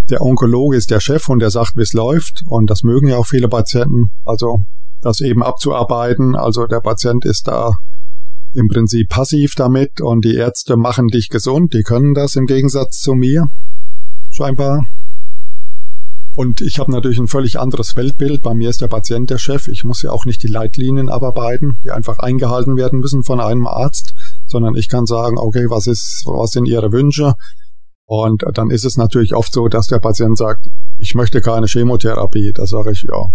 der 0.09 0.21
Onkologe 0.21 0.75
ist 0.75 0.89
der 0.89 0.99
Chef 0.99 1.29
und 1.29 1.39
der 1.39 1.51
sagt, 1.51 1.75
wie 1.75 1.81
es 1.81 1.93
läuft. 1.93 2.41
Und 2.47 2.71
das 2.71 2.81
mögen 2.81 3.09
ja 3.09 3.17
auch 3.17 3.27
viele 3.27 3.47
Patienten. 3.47 4.09
Also 4.23 4.57
das 5.01 5.21
eben 5.21 5.43
abzuarbeiten. 5.43 6.35
Also 6.35 6.65
der 6.65 6.79
Patient 6.79 7.25
ist 7.25 7.47
da 7.47 7.73
im 8.53 8.67
Prinzip 8.67 9.09
passiv 9.09 9.55
damit 9.55 10.01
und 10.01 10.25
die 10.25 10.35
Ärzte 10.35 10.77
machen 10.77 11.07
dich 11.07 11.29
gesund. 11.29 11.73
Die 11.73 11.83
können 11.83 12.13
das 12.13 12.35
im 12.35 12.45
Gegensatz 12.45 12.99
zu 12.99 13.13
mir. 13.13 13.47
Scheinbar. 14.29 14.83
Und 16.35 16.61
ich 16.61 16.79
habe 16.79 16.91
natürlich 16.91 17.19
ein 17.19 17.27
völlig 17.27 17.59
anderes 17.59 17.95
Weltbild. 17.95 18.41
Bei 18.41 18.53
mir 18.53 18.69
ist 18.69 18.81
der 18.81 18.87
Patient 18.87 19.29
der 19.29 19.39
Chef. 19.39 19.67
Ich 19.67 19.83
muss 19.83 20.01
ja 20.01 20.11
auch 20.11 20.25
nicht 20.25 20.41
die 20.41 20.47
Leitlinien 20.47 21.09
abarbeiten, 21.09 21.73
die 21.83 21.91
einfach 21.91 22.19
eingehalten 22.19 22.77
werden 22.77 22.99
müssen 22.99 23.23
von 23.23 23.41
einem 23.41 23.67
Arzt, 23.67 24.13
sondern 24.45 24.75
ich 24.75 24.87
kann 24.87 25.05
sagen, 25.05 25.37
okay, 25.37 25.65
was 25.69 25.87
ist, 25.87 26.23
was 26.25 26.51
sind 26.51 26.65
Ihre 26.65 26.91
Wünsche? 26.91 27.33
Und 28.05 28.43
dann 28.53 28.69
ist 28.69 28.85
es 28.85 28.97
natürlich 28.97 29.35
oft 29.35 29.53
so, 29.53 29.67
dass 29.67 29.87
der 29.87 29.99
Patient 29.99 30.37
sagt, 30.37 30.67
ich 30.97 31.13
möchte 31.13 31.41
keine 31.41 31.67
Chemotherapie. 31.67 32.53
Da 32.55 32.65
sage 32.65 32.91
ich, 32.91 33.05
ja, 33.07 33.25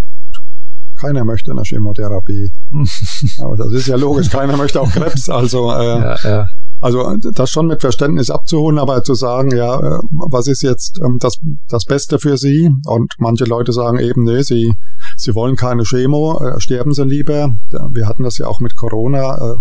keiner 1.05 1.25
möchte 1.25 1.51
eine 1.51 1.63
Chemotherapie. 1.63 2.53
Aber 3.43 3.57
das 3.57 3.73
ist 3.73 3.89
ja 3.89 3.97
logisch, 3.97 4.31
keiner 4.31 4.57
möchte 4.57 4.81
auch 4.81 4.91
Krebs. 4.91 5.29
Also, 5.29 5.71
äh, 5.71 6.01
ja, 6.01 6.17
ja. 6.25 6.47
also 6.81 7.17
das 7.35 7.51
schon 7.51 7.67
mit 7.67 7.81
Verständnis 7.81 8.31
abzuholen, 8.31 8.79
aber 8.79 9.03
zu 9.03 9.15
sagen, 9.15 9.55
ja, 9.55 9.79
äh, 9.79 9.99
was 10.31 10.47
ist 10.47 10.63
jetzt 10.63 11.01
ähm, 11.05 11.19
das, 11.21 11.37
das 11.69 11.85
Beste 11.85 12.19
für 12.19 12.37
Sie? 12.39 12.71
Und 12.87 13.13
manche 13.19 13.45
Leute 13.45 13.73
sagen 13.73 13.99
eben, 13.99 14.23
nee, 14.23 14.43
sie, 14.43 14.75
sie 15.17 15.35
wollen 15.35 15.57
keine 15.57 15.83
Chemo, 15.85 16.43
äh, 16.43 16.61
sterben 16.61 16.93
sie 16.93 17.05
lieber. 17.05 17.51
Wir 17.93 18.09
hatten 18.09 18.23
das 18.23 18.39
ja 18.39 18.47
auch 18.47 18.61
mit 18.61 18.75
Corona, 18.77 19.35
äh, 19.35 19.55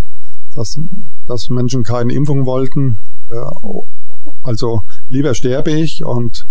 dass, 0.56 0.78
dass 1.28 1.50
Menschen 1.50 1.84
keine 1.84 2.14
Impfung 2.14 2.46
wollten. 2.46 2.98
Also 4.44 4.82
lieber 5.10 5.34
sterbe 5.34 5.72
ich 5.72 6.04
und 6.06 6.46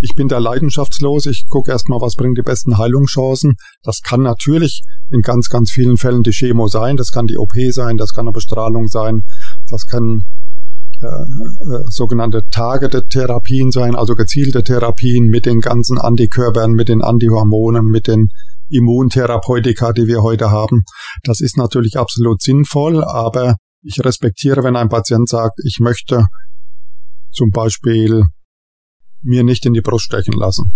ich 0.00 0.14
bin 0.14 0.28
da 0.28 0.38
leidenschaftslos, 0.38 1.26
ich 1.26 1.46
gucke 1.48 1.70
erstmal, 1.70 2.00
was 2.00 2.14
bringt 2.14 2.38
die 2.38 2.42
besten 2.42 2.78
Heilungschancen. 2.78 3.54
Das 3.82 4.00
kann 4.02 4.22
natürlich 4.22 4.82
in 5.10 5.20
ganz, 5.20 5.48
ganz 5.48 5.70
vielen 5.70 5.96
Fällen 5.96 6.22
die 6.22 6.32
Chemo 6.32 6.68
sein, 6.68 6.96
das 6.96 7.10
kann 7.10 7.26
die 7.26 7.36
OP 7.36 7.52
sein, 7.70 7.96
das 7.96 8.12
kann 8.12 8.26
eine 8.26 8.32
Bestrahlung 8.32 8.88
sein, 8.88 9.22
das 9.68 9.86
kann 9.86 10.22
äh, 11.02 11.06
äh, 11.06 11.82
sogenannte 11.88 12.42
targeted 12.50 13.08
Therapien 13.08 13.70
sein, 13.70 13.94
also 13.94 14.14
gezielte 14.14 14.62
Therapien 14.62 15.26
mit 15.26 15.46
den 15.46 15.60
ganzen 15.60 15.98
Antikörpern, 15.98 16.72
mit 16.72 16.88
den 16.88 17.02
Antihormonen, 17.02 17.86
mit 17.86 18.06
den 18.06 18.28
Immuntherapeutika, 18.68 19.92
die 19.92 20.06
wir 20.06 20.22
heute 20.22 20.50
haben. 20.50 20.82
Das 21.22 21.40
ist 21.40 21.56
natürlich 21.56 21.96
absolut 21.96 22.42
sinnvoll, 22.42 23.02
aber 23.02 23.56
ich 23.82 24.04
respektiere, 24.04 24.62
wenn 24.62 24.76
ein 24.76 24.90
Patient 24.90 25.28
sagt, 25.28 25.58
ich 25.64 25.78
möchte 25.80 26.26
zum 27.32 27.50
Beispiel 27.50 28.24
mir 29.22 29.44
nicht 29.44 29.66
in 29.66 29.72
die 29.72 29.80
Brust 29.80 30.04
stechen 30.04 30.34
lassen. 30.34 30.72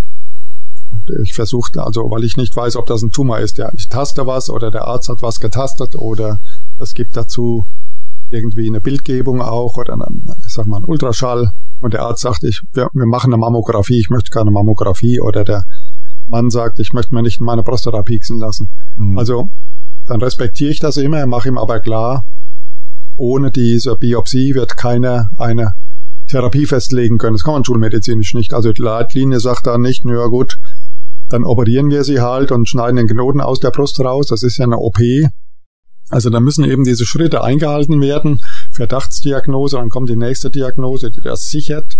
Ich 1.22 1.34
versuchte 1.34 1.84
also, 1.84 2.02
weil 2.10 2.24
ich 2.24 2.36
nicht 2.36 2.56
weiß, 2.56 2.76
ob 2.76 2.86
das 2.86 3.02
ein 3.02 3.10
Tumor 3.10 3.38
ist. 3.38 3.58
Ja, 3.58 3.70
ich 3.74 3.88
taste 3.88 4.26
was 4.26 4.48
oder 4.48 4.70
der 4.70 4.86
Arzt 4.86 5.08
hat 5.08 5.22
was 5.22 5.38
getastet 5.38 5.94
oder 5.96 6.38
es 6.78 6.94
gibt 6.94 7.16
dazu 7.16 7.64
irgendwie 8.30 8.66
eine 8.66 8.80
Bildgebung 8.80 9.42
auch 9.42 9.76
oder 9.76 9.94
eine, 9.94 10.06
ich 10.46 10.54
sag 10.54 10.66
mal, 10.66 10.78
ein 10.78 10.84
Ultraschall 10.84 11.50
und 11.80 11.92
der 11.92 12.02
Arzt 12.02 12.22
sagt, 12.22 12.42
ich, 12.44 12.60
wir, 12.72 12.88
wir 12.94 13.06
machen 13.06 13.32
eine 13.32 13.38
Mammographie, 13.38 13.98
ich 13.98 14.08
möchte 14.08 14.30
keine 14.30 14.50
Mammographie 14.50 15.20
oder 15.20 15.44
der 15.44 15.62
Mann 16.26 16.48
sagt, 16.48 16.80
ich 16.80 16.92
möchte 16.92 17.14
mir 17.14 17.22
nicht 17.22 17.40
meine 17.40 17.62
Prostata 17.62 18.02
pieksen 18.02 18.38
lassen. 18.38 18.68
Mhm. 18.96 19.18
Also 19.18 19.50
dann 20.06 20.22
respektiere 20.22 20.70
ich 20.70 20.80
das 20.80 20.96
immer, 20.96 21.26
mache 21.26 21.48
ihm 21.48 21.58
aber 21.58 21.80
klar, 21.80 22.24
ohne 23.16 23.50
diese 23.50 23.96
Biopsie 23.96 24.54
wird 24.54 24.76
keiner 24.76 25.26
eine 25.36 25.72
Therapie 26.34 26.66
festlegen 26.66 27.16
können. 27.18 27.34
Das 27.34 27.44
kann 27.44 27.54
man 27.54 27.64
schulmedizinisch 27.64 28.34
nicht. 28.34 28.54
Also 28.54 28.72
die 28.72 28.82
Leitlinie 28.82 29.38
sagt 29.38 29.68
da 29.68 29.78
nicht, 29.78 30.04
naja 30.04 30.26
gut, 30.26 30.58
dann 31.28 31.44
operieren 31.44 31.90
wir 31.90 32.02
sie 32.02 32.20
halt 32.20 32.50
und 32.50 32.68
schneiden 32.68 32.96
den 32.96 33.06
Knoten 33.06 33.40
aus 33.40 33.60
der 33.60 33.70
Brust 33.70 34.00
raus. 34.00 34.26
Das 34.26 34.42
ist 34.42 34.58
ja 34.58 34.64
eine 34.64 34.78
OP. 34.78 34.98
Also 36.10 36.30
da 36.30 36.40
müssen 36.40 36.64
eben 36.64 36.82
diese 36.82 37.06
Schritte 37.06 37.44
eingehalten 37.44 38.00
werden. 38.00 38.40
Verdachtsdiagnose, 38.72 39.76
dann 39.76 39.90
kommt 39.90 40.10
die 40.10 40.16
nächste 40.16 40.50
Diagnose, 40.50 41.12
die 41.12 41.20
das 41.22 41.44
sichert. 41.44 41.94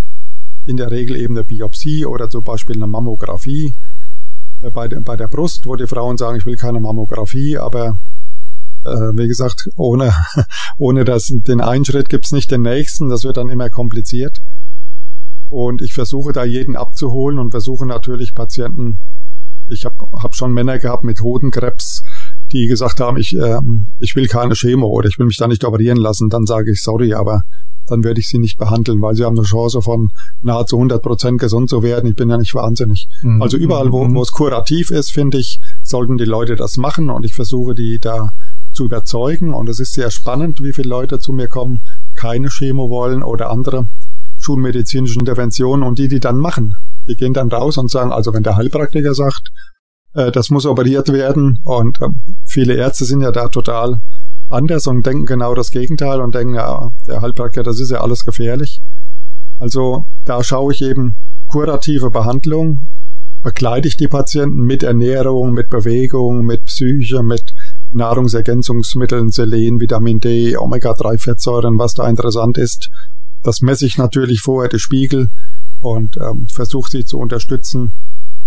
In 0.65 0.75
der 0.75 0.91
Regel 0.91 1.15
eben 1.15 1.37
eine 1.37 1.45
Biopsie 1.45 2.05
oder 2.05 2.29
zum 2.29 2.43
Beispiel 2.43 2.75
eine 2.75 2.87
Mammographie 2.87 3.73
äh, 4.61 4.69
bei, 4.69 4.89
der, 4.89 4.99
bei 5.01 5.15
der 5.15 5.29
Brust, 5.29 5.65
wo 5.65 5.77
die 5.77 5.87
Frauen 5.87 6.17
sagen, 6.17 6.37
ich 6.37 6.45
will 6.45 6.55
keine 6.55 6.81
Mammographie, 6.81 7.57
aber 7.57 7.93
äh, 8.85 9.11
wie 9.15 9.27
gesagt, 9.27 9.69
ohne, 9.75 10.13
ohne 10.77 11.05
das, 11.05 11.27
den 11.47 11.61
einen 11.61 11.85
Schritt 11.85 12.09
gibt's 12.09 12.31
nicht 12.31 12.51
den 12.51 12.61
nächsten. 12.61 13.09
Das 13.09 13.23
wird 13.23 13.37
dann 13.37 13.49
immer 13.49 13.69
kompliziert. 13.69 14.41
Und 15.49 15.81
ich 15.81 15.93
versuche 15.93 16.33
da 16.33 16.43
jeden 16.43 16.75
abzuholen 16.75 17.39
und 17.39 17.51
versuche 17.51 17.85
natürlich 17.85 18.33
Patienten, 18.33 18.99
ich 19.67 19.85
habe 19.85 19.95
hab 20.21 20.35
schon 20.35 20.53
Männer 20.53 20.79
gehabt 20.79 21.03
mit 21.03 21.21
Hodenkrebs, 21.21 22.03
die 22.51 22.67
gesagt 22.67 22.99
haben, 22.99 23.17
ich, 23.17 23.35
äh, 23.35 23.59
ich 23.99 24.15
will 24.15 24.27
keine 24.27 24.53
Chemo 24.53 24.87
oder 24.87 25.07
ich 25.07 25.17
will 25.17 25.25
mich 25.25 25.37
da 25.37 25.47
nicht 25.47 25.63
operieren 25.63 25.97
lassen. 25.97 26.29
Dann 26.29 26.45
sage 26.45 26.71
ich, 26.71 26.81
sorry, 26.81 27.13
aber 27.13 27.41
dann 27.87 28.03
werde 28.03 28.19
ich 28.19 28.27
sie 28.27 28.39
nicht 28.39 28.57
behandeln, 28.57 29.01
weil 29.01 29.15
sie 29.15 29.23
haben 29.23 29.37
eine 29.37 29.45
Chance 29.45 29.81
von 29.81 30.09
nahezu 30.41 30.77
100 30.77 31.01
Prozent 31.01 31.39
gesund 31.39 31.69
zu 31.69 31.83
werden. 31.83 32.09
Ich 32.09 32.15
bin 32.15 32.29
ja 32.29 32.37
nicht 32.37 32.53
wahnsinnig. 32.53 33.07
Mhm. 33.21 33.41
Also 33.41 33.57
überall, 33.57 33.91
wo, 33.91 34.05
mhm. 34.05 34.15
wo 34.15 34.21
es 34.21 34.31
kurativ 34.31 34.91
ist, 34.91 35.11
finde 35.11 35.37
ich, 35.39 35.59
sollten 35.81 36.17
die 36.17 36.25
Leute 36.25 36.55
das 36.55 36.77
machen 36.77 37.09
und 37.09 37.25
ich 37.25 37.33
versuche 37.33 37.75
die 37.75 37.99
da 38.01 38.29
zu 38.75 38.85
überzeugen. 38.85 39.53
Und 39.53 39.69
es 39.69 39.79
ist 39.79 39.93
sehr 39.93 40.11
spannend, 40.11 40.59
wie 40.61 40.73
viele 40.73 40.89
Leute 40.89 41.19
zu 41.19 41.31
mir 41.31 41.47
kommen, 41.47 41.79
keine 42.15 42.49
Chemo 42.49 42.89
wollen 42.89 43.23
oder 43.23 43.49
andere 43.49 43.87
schulmedizinische 44.37 45.19
Interventionen 45.19 45.87
und 45.87 45.97
die, 45.97 46.07
die 46.07 46.19
dann 46.19 46.37
machen. 46.37 46.73
Die 47.07 47.15
gehen 47.15 47.33
dann 47.33 47.49
raus 47.49 47.77
und 47.77 47.89
sagen, 47.89 48.11
also 48.11 48.33
wenn 48.33 48.43
der 48.43 48.57
Heilpraktiker 48.57 49.13
sagt, 49.13 49.49
äh, 50.13 50.31
das 50.31 50.49
muss 50.49 50.65
operiert 50.65 51.11
werden 51.11 51.57
und 51.63 51.97
äh, 52.01 52.07
viele 52.45 52.75
Ärzte 52.75 53.05
sind 53.05 53.21
ja 53.21 53.31
da 53.31 53.47
total 53.47 53.97
anders 54.47 54.87
und 54.87 55.05
denken 55.05 55.25
genau 55.25 55.55
das 55.55 55.71
Gegenteil 55.71 56.21
und 56.21 56.35
denken, 56.35 56.55
ja, 56.55 56.89
der 57.07 57.21
Heilpraktiker, 57.21 57.63
das 57.63 57.79
ist 57.79 57.91
ja 57.91 58.01
alles 58.01 58.23
gefährlich. 58.23 58.81
Also 59.57 60.03
da 60.23 60.43
schaue 60.43 60.73
ich 60.73 60.81
eben 60.81 61.15
kurative 61.47 62.11
Behandlung, 62.11 62.87
begleite 63.41 63.87
ich 63.87 63.97
die 63.97 64.07
Patienten 64.07 64.61
mit 64.61 64.83
Ernährung, 64.83 65.53
mit 65.53 65.69
Bewegung, 65.69 66.43
mit 66.43 66.65
Psyche, 66.65 67.23
mit 67.23 67.53
Nahrungsergänzungsmitteln, 67.91 69.29
Selen, 69.29 69.79
Vitamin 69.79 70.19
D, 70.19 70.57
Omega-3-Fettsäuren, 70.57 71.77
was 71.77 71.93
da 71.93 72.07
interessant 72.07 72.57
ist. 72.57 72.89
Das 73.43 73.61
messe 73.61 73.85
ich 73.85 73.97
natürlich 73.97 74.41
vorher, 74.41 74.69
die 74.69 74.79
Spiegel, 74.79 75.29
und 75.79 76.17
ähm, 76.17 76.47
versuche 76.47 76.89
sie 76.89 77.05
zu 77.05 77.19
unterstützen 77.19 77.91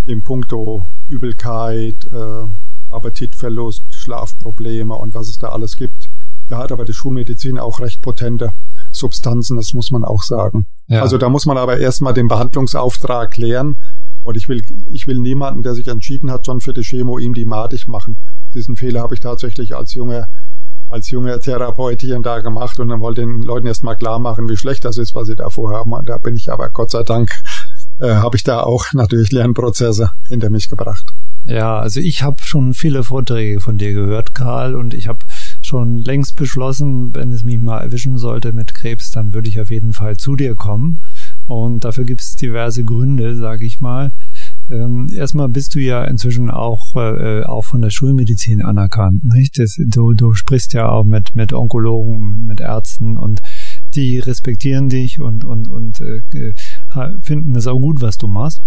im 0.07 0.22
Punkto 0.22 0.82
Übelkeit, 1.09 2.05
äh, 2.11 2.45
Appetitverlust, 2.91 3.84
Schlafprobleme 3.91 4.95
und 4.95 5.14
was 5.14 5.28
es 5.28 5.39
da 5.39 5.51
alles 5.51 5.76
gibt. 5.76 6.09
Da 6.49 6.59
hat 6.59 6.72
aber 6.72 6.84
die 6.84 6.95
Schulmedizin 6.95 7.59
auch 7.59 7.80
recht 7.80 8.01
potente 8.01 8.51
Substanzen, 8.91 9.57
das 9.57 9.72
muss 9.74 9.91
man 9.91 10.03
auch 10.05 10.22
sagen. 10.22 10.66
Ja. 10.86 11.03
Also 11.03 11.18
da 11.18 11.28
muss 11.28 11.45
man 11.45 11.59
aber 11.59 11.78
erstmal 11.78 12.14
den 12.14 12.26
Behandlungsauftrag 12.26 13.32
klären. 13.32 13.76
Und 14.22 14.36
ich 14.36 14.49
will, 14.49 14.62
ich 14.91 15.07
will 15.07 15.18
niemanden, 15.18 15.62
der 15.62 15.74
sich 15.74 15.89
entschieden 15.89 16.30
hat, 16.30 16.47
schon 16.47 16.61
für 16.61 16.72
die 16.72 16.82
Chemo, 16.82 17.18
ihm 17.18 17.34
die 17.34 17.45
madig 17.45 17.86
machen. 17.86 18.16
Diesen 18.55 18.76
Fehler 18.76 19.03
habe 19.03 19.14
ich 19.14 19.20
tatsächlich 19.20 19.76
als 19.76 19.94
junger, 19.94 20.28
als 20.88 21.11
junger 21.11 21.40
Therapeut 21.40 22.01
hier 22.01 22.16
und 22.16 22.26
da 22.26 22.40
gemacht 22.40 22.78
und 22.80 22.88
dann 22.88 23.01
wollte 23.01 23.22
den 23.22 23.42
Leuten 23.42 23.66
erstmal 23.66 23.96
klar 23.96 24.18
machen, 24.18 24.49
wie 24.49 24.57
schlecht 24.57 24.84
das 24.84 24.96
ist, 24.96 25.14
was 25.14 25.26
sie 25.26 25.36
da 25.36 25.51
vorhaben. 25.51 25.92
Und 25.92 26.09
da 26.09 26.18
bin 26.18 26.34
ich 26.34 26.51
aber 26.51 26.70
Gott 26.70 26.90
sei 26.90 27.03
Dank, 27.03 27.30
äh, 28.01 28.14
habe 28.14 28.36
ich 28.36 28.42
da 28.42 28.62
auch 28.62 28.92
natürlich 28.92 29.30
Lernprozesse 29.32 30.11
hinter 30.28 30.51
mich 30.51 30.68
gebracht. 30.68 31.05
Ja, 31.44 31.78
also 31.78 32.01
ich 32.01 32.22
habe 32.22 32.36
schon 32.42 32.74
viele 32.74 33.05
Vorträge 33.05 33.61
von 33.61 33.78
dir 33.78 33.94
gehört, 33.94 34.34
Karl, 34.34 34.74
und 34.74 34.92
ich 34.92 35.09
habe 35.09 35.20
schon 35.62 35.96
längst 35.96 36.36
beschlossen, 36.36 37.14
wenn 37.14 37.30
es 37.30 37.42
mich 37.42 37.59
mal 37.59 37.78
erwischen 37.80 38.18
sollte 38.18 38.53
mit 38.53 38.74
Krebs, 38.74 39.11
dann 39.11 39.32
würde 39.32 39.49
ich 39.49 39.59
auf 39.59 39.70
jeden 39.70 39.94
Fall 39.94 40.18
zu 40.18 40.36
dir 40.36 40.55
kommen. 40.55 41.01
Und 41.46 41.84
dafür 41.84 42.05
gibt 42.05 42.20
es 42.20 42.34
diverse 42.34 42.84
Gründe, 42.84 43.34
sage 43.34 43.64
ich 43.64 43.80
mal. 43.80 44.12
Ähm, 44.71 45.09
erstmal 45.14 45.49
bist 45.49 45.75
du 45.75 45.81
ja 45.81 46.05
inzwischen 46.05 46.51
auch, 46.51 46.95
äh, 46.97 47.43
auch 47.45 47.64
von 47.64 47.81
der 47.81 47.91
Schulmedizin 47.91 48.62
anerkannt, 48.62 49.25
nicht? 49.25 49.59
Das, 49.59 49.77
du, 49.89 50.12
du 50.12 50.35
sprichst 50.35 50.75
ja 50.75 50.91
auch 50.91 51.05
mit, 51.05 51.35
mit 51.35 51.53
Onkologen, 51.53 52.45
mit, 52.45 52.61
Ärzten 52.61 53.16
und 53.16 53.41
die 53.95 54.19
respektieren 54.19 54.89
dich 54.89 55.21
und, 55.21 55.45
und, 55.45 55.69
und 55.69 56.01
äh, 56.01 56.23
finden 57.21 57.55
es 57.57 57.66
auch 57.66 57.79
gut, 57.79 58.03
was 58.03 58.16
du 58.16 58.27
machst, 58.27 58.62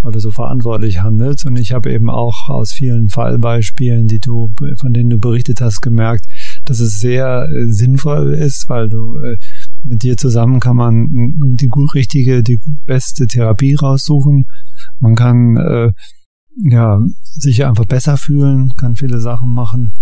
weil 0.00 0.12
du 0.12 0.20
so 0.20 0.30
verantwortlich 0.30 1.02
handelst. 1.02 1.44
Und 1.44 1.58
ich 1.58 1.72
habe 1.72 1.92
eben 1.92 2.08
auch 2.08 2.48
aus 2.48 2.72
vielen 2.72 3.08
Fallbeispielen, 3.08 4.06
die 4.06 4.20
du, 4.20 4.50
von 4.78 4.92
denen 4.92 5.10
du 5.10 5.18
berichtet 5.18 5.60
hast, 5.60 5.80
gemerkt, 5.80 6.26
dass 6.64 6.80
es 6.80 6.98
sehr 6.98 7.48
äh, 7.50 7.64
sinnvoll 7.66 8.32
ist, 8.32 8.68
weil 8.68 8.88
du 8.88 9.18
äh, 9.18 9.36
mit 9.84 10.02
dir 10.02 10.16
zusammen 10.16 10.60
kann 10.60 10.76
man 10.76 11.08
die 11.10 11.68
gut 11.68 11.94
richtige, 11.94 12.42
die 12.42 12.60
beste 12.86 13.26
Therapie 13.26 13.74
raussuchen. 13.74 14.46
Man 15.02 15.16
kann 15.16 15.56
äh, 15.56 15.90
ja 16.62 17.00
sich 17.20 17.64
einfach 17.64 17.86
besser 17.86 18.16
fühlen, 18.16 18.72
kann 18.76 18.94
viele 18.94 19.18
Sachen 19.18 19.52
machen, 19.52 19.92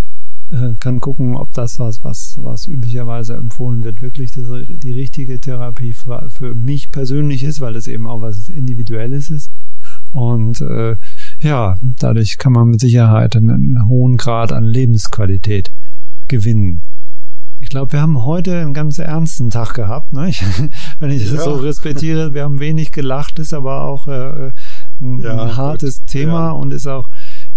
äh, 0.50 0.74
kann 0.78 1.00
gucken, 1.00 1.36
ob 1.36 1.52
das 1.52 1.78
was, 1.78 2.04
was, 2.04 2.38
was 2.42 2.66
üblicherweise 2.66 3.34
empfohlen 3.34 3.82
wird, 3.82 4.02
wirklich 4.02 4.32
die, 4.32 4.78
die 4.82 4.92
richtige 4.92 5.38
Therapie 5.38 5.94
für, 5.94 6.28
für 6.28 6.54
mich 6.54 6.90
persönlich 6.90 7.44
ist, 7.44 7.62
weil 7.62 7.76
es 7.76 7.86
eben 7.86 8.06
auch 8.06 8.20
was 8.20 8.50
Individuelles 8.50 9.30
ist. 9.30 9.50
Und 10.12 10.60
äh, 10.60 10.96
ja, 11.38 11.76
dadurch 11.80 12.36
kann 12.36 12.52
man 12.52 12.68
mit 12.68 12.80
Sicherheit 12.80 13.36
einen, 13.36 13.50
einen 13.50 13.88
hohen 13.88 14.18
Grad 14.18 14.52
an 14.52 14.64
Lebensqualität 14.64 15.72
gewinnen. 16.28 16.82
Ich 17.62 17.68
glaube, 17.68 17.92
wir 17.92 18.00
haben 18.00 18.24
heute 18.24 18.58
einen 18.58 18.72
ganz 18.72 18.98
ernsten 18.98 19.50
Tag 19.50 19.74
gehabt, 19.74 20.12
ne? 20.14 20.30
Ich, 20.30 20.42
wenn 20.98 21.10
ich 21.10 21.24
das 21.24 21.34
ja. 21.34 21.44
so 21.44 21.54
respektiere. 21.56 22.32
Wir 22.34 22.44
haben 22.44 22.58
wenig 22.58 22.90
gelacht, 22.90 23.38
ist 23.38 23.52
aber 23.52 23.84
auch 23.84 24.08
äh, 24.08 24.52
ein, 25.00 25.18
ja, 25.18 25.42
ein 25.42 25.56
hartes 25.56 26.00
gut. 26.00 26.08
Thema 26.08 26.46
ja. 26.46 26.50
und 26.52 26.72
ist 26.72 26.86
auch 26.86 27.08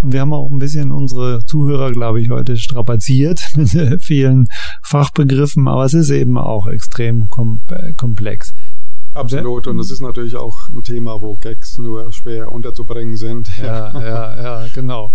und 0.02 0.12
wir 0.12 0.20
haben 0.20 0.34
auch 0.34 0.50
ein 0.52 0.60
bisschen 0.60 0.92
unsere 0.92 1.46
Zuhörer, 1.46 1.92
glaube 1.92 2.22
ich, 2.22 2.30
heute 2.30 2.58
strapaziert 2.58 3.42
mit 3.56 3.70
vielen 4.02 4.48
Fachbegriffen, 4.84 5.68
aber 5.68 5.86
es 5.86 5.94
ist 5.94 6.10
eben 6.10 6.38
auch 6.38 6.68
extrem 6.68 7.28
kom 7.28 7.62
äh, 7.70 7.94
komplex. 7.94 8.54
Absolut. 9.14 9.68
Und 9.68 9.80
es 9.80 9.92
ist 9.92 10.02
natürlich 10.02 10.36
auch 10.36 10.70
ein 10.70 10.82
Thema, 10.82 11.22
wo 11.22 11.36
Gags 11.36 11.78
nur 11.78 12.12
schwer 12.12 12.52
unterzubringen 12.52 13.16
sind. 13.16 13.48
Ja, 13.62 13.94
ja, 14.02 14.44
ja, 14.44 14.66
genau. 14.74 15.12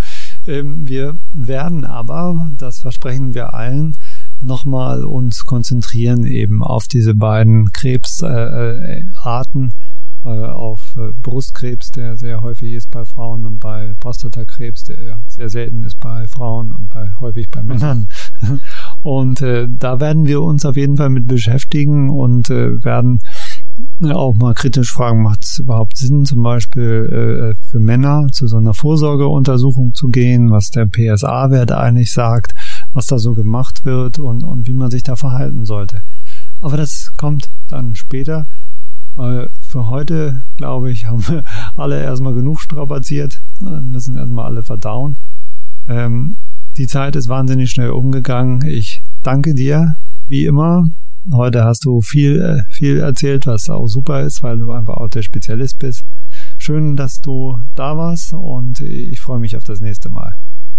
Ähm, 0.46 0.86
wir 0.86 1.16
werden 1.34 1.84
aber, 1.84 2.52
das 2.56 2.78
versprechen 2.80 3.34
wir 3.34 3.54
allen, 3.54 3.96
nochmal 4.40 5.04
uns 5.04 5.44
konzentrieren 5.44 6.24
eben 6.24 6.62
auf 6.62 6.86
diese 6.86 7.14
beiden 7.14 7.72
Krebsarten, 7.72 8.84
äh, 8.84 8.98
äh, 8.98 9.02
auf 10.26 10.94
äh, 10.96 11.12
Brustkrebs, 11.22 11.90
der 11.90 12.16
sehr 12.16 12.42
häufig 12.42 12.72
ist 12.72 12.90
bei 12.90 13.04
Frauen 13.04 13.46
und 13.46 13.60
bei 13.60 13.94
Prostatakrebs, 14.00 14.84
der 14.84 15.18
sehr 15.26 15.48
selten 15.48 15.84
ist 15.84 15.98
bei 16.00 16.26
Frauen 16.26 16.72
und 16.72 16.88
bei, 16.90 17.10
häufig 17.20 17.48
bei 17.50 17.62
Männern. 17.62 18.08
Und 19.02 19.42
äh, 19.42 19.66
da 19.70 20.00
werden 20.00 20.26
wir 20.26 20.42
uns 20.42 20.64
auf 20.64 20.76
jeden 20.76 20.96
Fall 20.96 21.08
mit 21.08 21.26
beschäftigen 21.26 22.10
und 22.10 22.50
äh, 22.50 22.70
werden 22.82 23.20
auch 24.10 24.34
mal 24.34 24.54
kritisch 24.54 24.92
fragen, 24.92 25.22
macht 25.22 25.42
es 25.42 25.58
überhaupt 25.58 25.96
Sinn, 25.96 26.24
zum 26.24 26.42
Beispiel 26.42 27.54
äh, 27.54 27.68
für 27.70 27.78
Männer 27.78 28.26
zu 28.32 28.46
so 28.46 28.56
einer 28.56 28.74
Vorsorgeuntersuchung 28.74 29.92
zu 29.94 30.08
gehen, 30.08 30.50
was 30.50 30.70
der 30.70 30.86
PSA-Wert 30.86 31.72
eigentlich 31.72 32.12
sagt, 32.12 32.54
was 32.92 33.06
da 33.06 33.18
so 33.18 33.34
gemacht 33.34 33.84
wird 33.84 34.18
und, 34.18 34.42
und 34.42 34.66
wie 34.66 34.74
man 34.74 34.90
sich 34.90 35.02
da 35.02 35.16
verhalten 35.16 35.64
sollte. 35.64 36.00
Aber 36.60 36.76
das 36.76 37.12
kommt 37.16 37.50
dann 37.68 37.94
später. 37.94 38.46
Äh, 39.18 39.48
für 39.60 39.88
heute, 39.88 40.44
glaube 40.56 40.90
ich, 40.90 41.06
haben 41.06 41.26
wir 41.28 41.44
alle 41.74 42.02
erstmal 42.02 42.34
genug 42.34 42.60
strapaziert, 42.60 43.40
müssen 43.82 44.16
erstmal 44.16 44.46
alle 44.46 44.62
verdauen. 44.62 45.16
Ähm, 45.88 46.36
die 46.76 46.86
Zeit 46.86 47.16
ist 47.16 47.28
wahnsinnig 47.28 47.70
schnell 47.70 47.90
umgegangen. 47.90 48.64
Ich 48.66 49.02
danke 49.22 49.54
dir, 49.54 49.94
wie 50.28 50.44
immer, 50.44 50.84
Heute 51.30 51.64
hast 51.64 51.84
du 51.84 52.00
viel, 52.00 52.40
äh, 52.40 52.62
viel 52.72 53.00
erzählt, 53.00 53.46
was 53.46 53.68
auch 53.68 53.86
super 53.86 54.22
ist, 54.22 54.42
weil 54.42 54.58
du 54.58 54.72
einfach 54.72 54.96
auch 54.96 55.08
der 55.08 55.20
Spezialist 55.20 55.78
bist. 55.78 56.04
Schön, 56.56 56.96
dass 56.96 57.20
du 57.20 57.58
da 57.74 57.98
warst 57.98 58.32
und 58.32 58.80
ich 58.80 59.20
freue 59.20 59.38
mich 59.38 59.54
auf 59.54 59.64
das 59.64 59.80
nächste 59.80 60.08
Mal. 60.08 60.36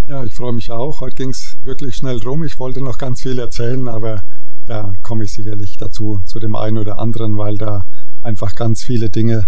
Ja, 0.07 0.23
ich 0.23 0.33
freue 0.33 0.53
mich 0.53 0.71
auch. 0.71 1.01
Heute 1.01 1.17
ging 1.17 1.29
es 1.29 1.57
wirklich 1.63 1.95
schnell 1.95 2.19
drum. 2.19 2.43
Ich 2.43 2.57
wollte 2.57 2.81
noch 2.83 2.97
ganz 2.97 3.21
viel 3.21 3.37
erzählen, 3.37 3.87
aber 3.87 4.23
da 4.65 4.91
komme 5.03 5.25
ich 5.25 5.33
sicherlich 5.33 5.77
dazu, 5.77 6.19
zu 6.25 6.39
dem 6.39 6.55
einen 6.55 6.79
oder 6.79 6.97
anderen, 6.97 7.37
weil 7.37 7.55
da 7.55 7.83
einfach 8.29 8.55
ganz 8.55 8.83
viele 8.83 9.09
Dinge 9.09 9.43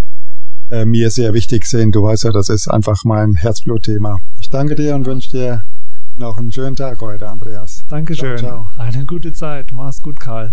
äh, 0.69 0.85
mir 0.85 1.11
sehr 1.11 1.33
wichtig 1.33 1.65
sind. 1.65 1.95
Du 1.95 2.03
weißt 2.03 2.23
ja, 2.25 2.31
das 2.31 2.49
ist 2.49 2.67
einfach 2.67 2.97
mein 3.05 3.33
Herzblutthema. 3.35 4.17
Ich 4.39 4.49
danke 4.49 4.75
dir 4.75 4.95
und 4.95 5.05
wünsche 5.05 5.29
dir 5.29 5.61
noch 6.17 6.37
einen 6.37 6.51
schönen 6.51 6.75
Tag 6.75 6.99
heute, 6.99 7.29
Andreas. 7.29 7.85
Dankeschön. 7.87 8.37
Ciao, 8.37 8.65
ciao. 8.75 8.85
Eine 8.85 9.05
gute 9.05 9.31
Zeit. 9.33 9.67
Mach's 9.73 10.01
gut, 10.01 10.19
Karl. 10.19 10.51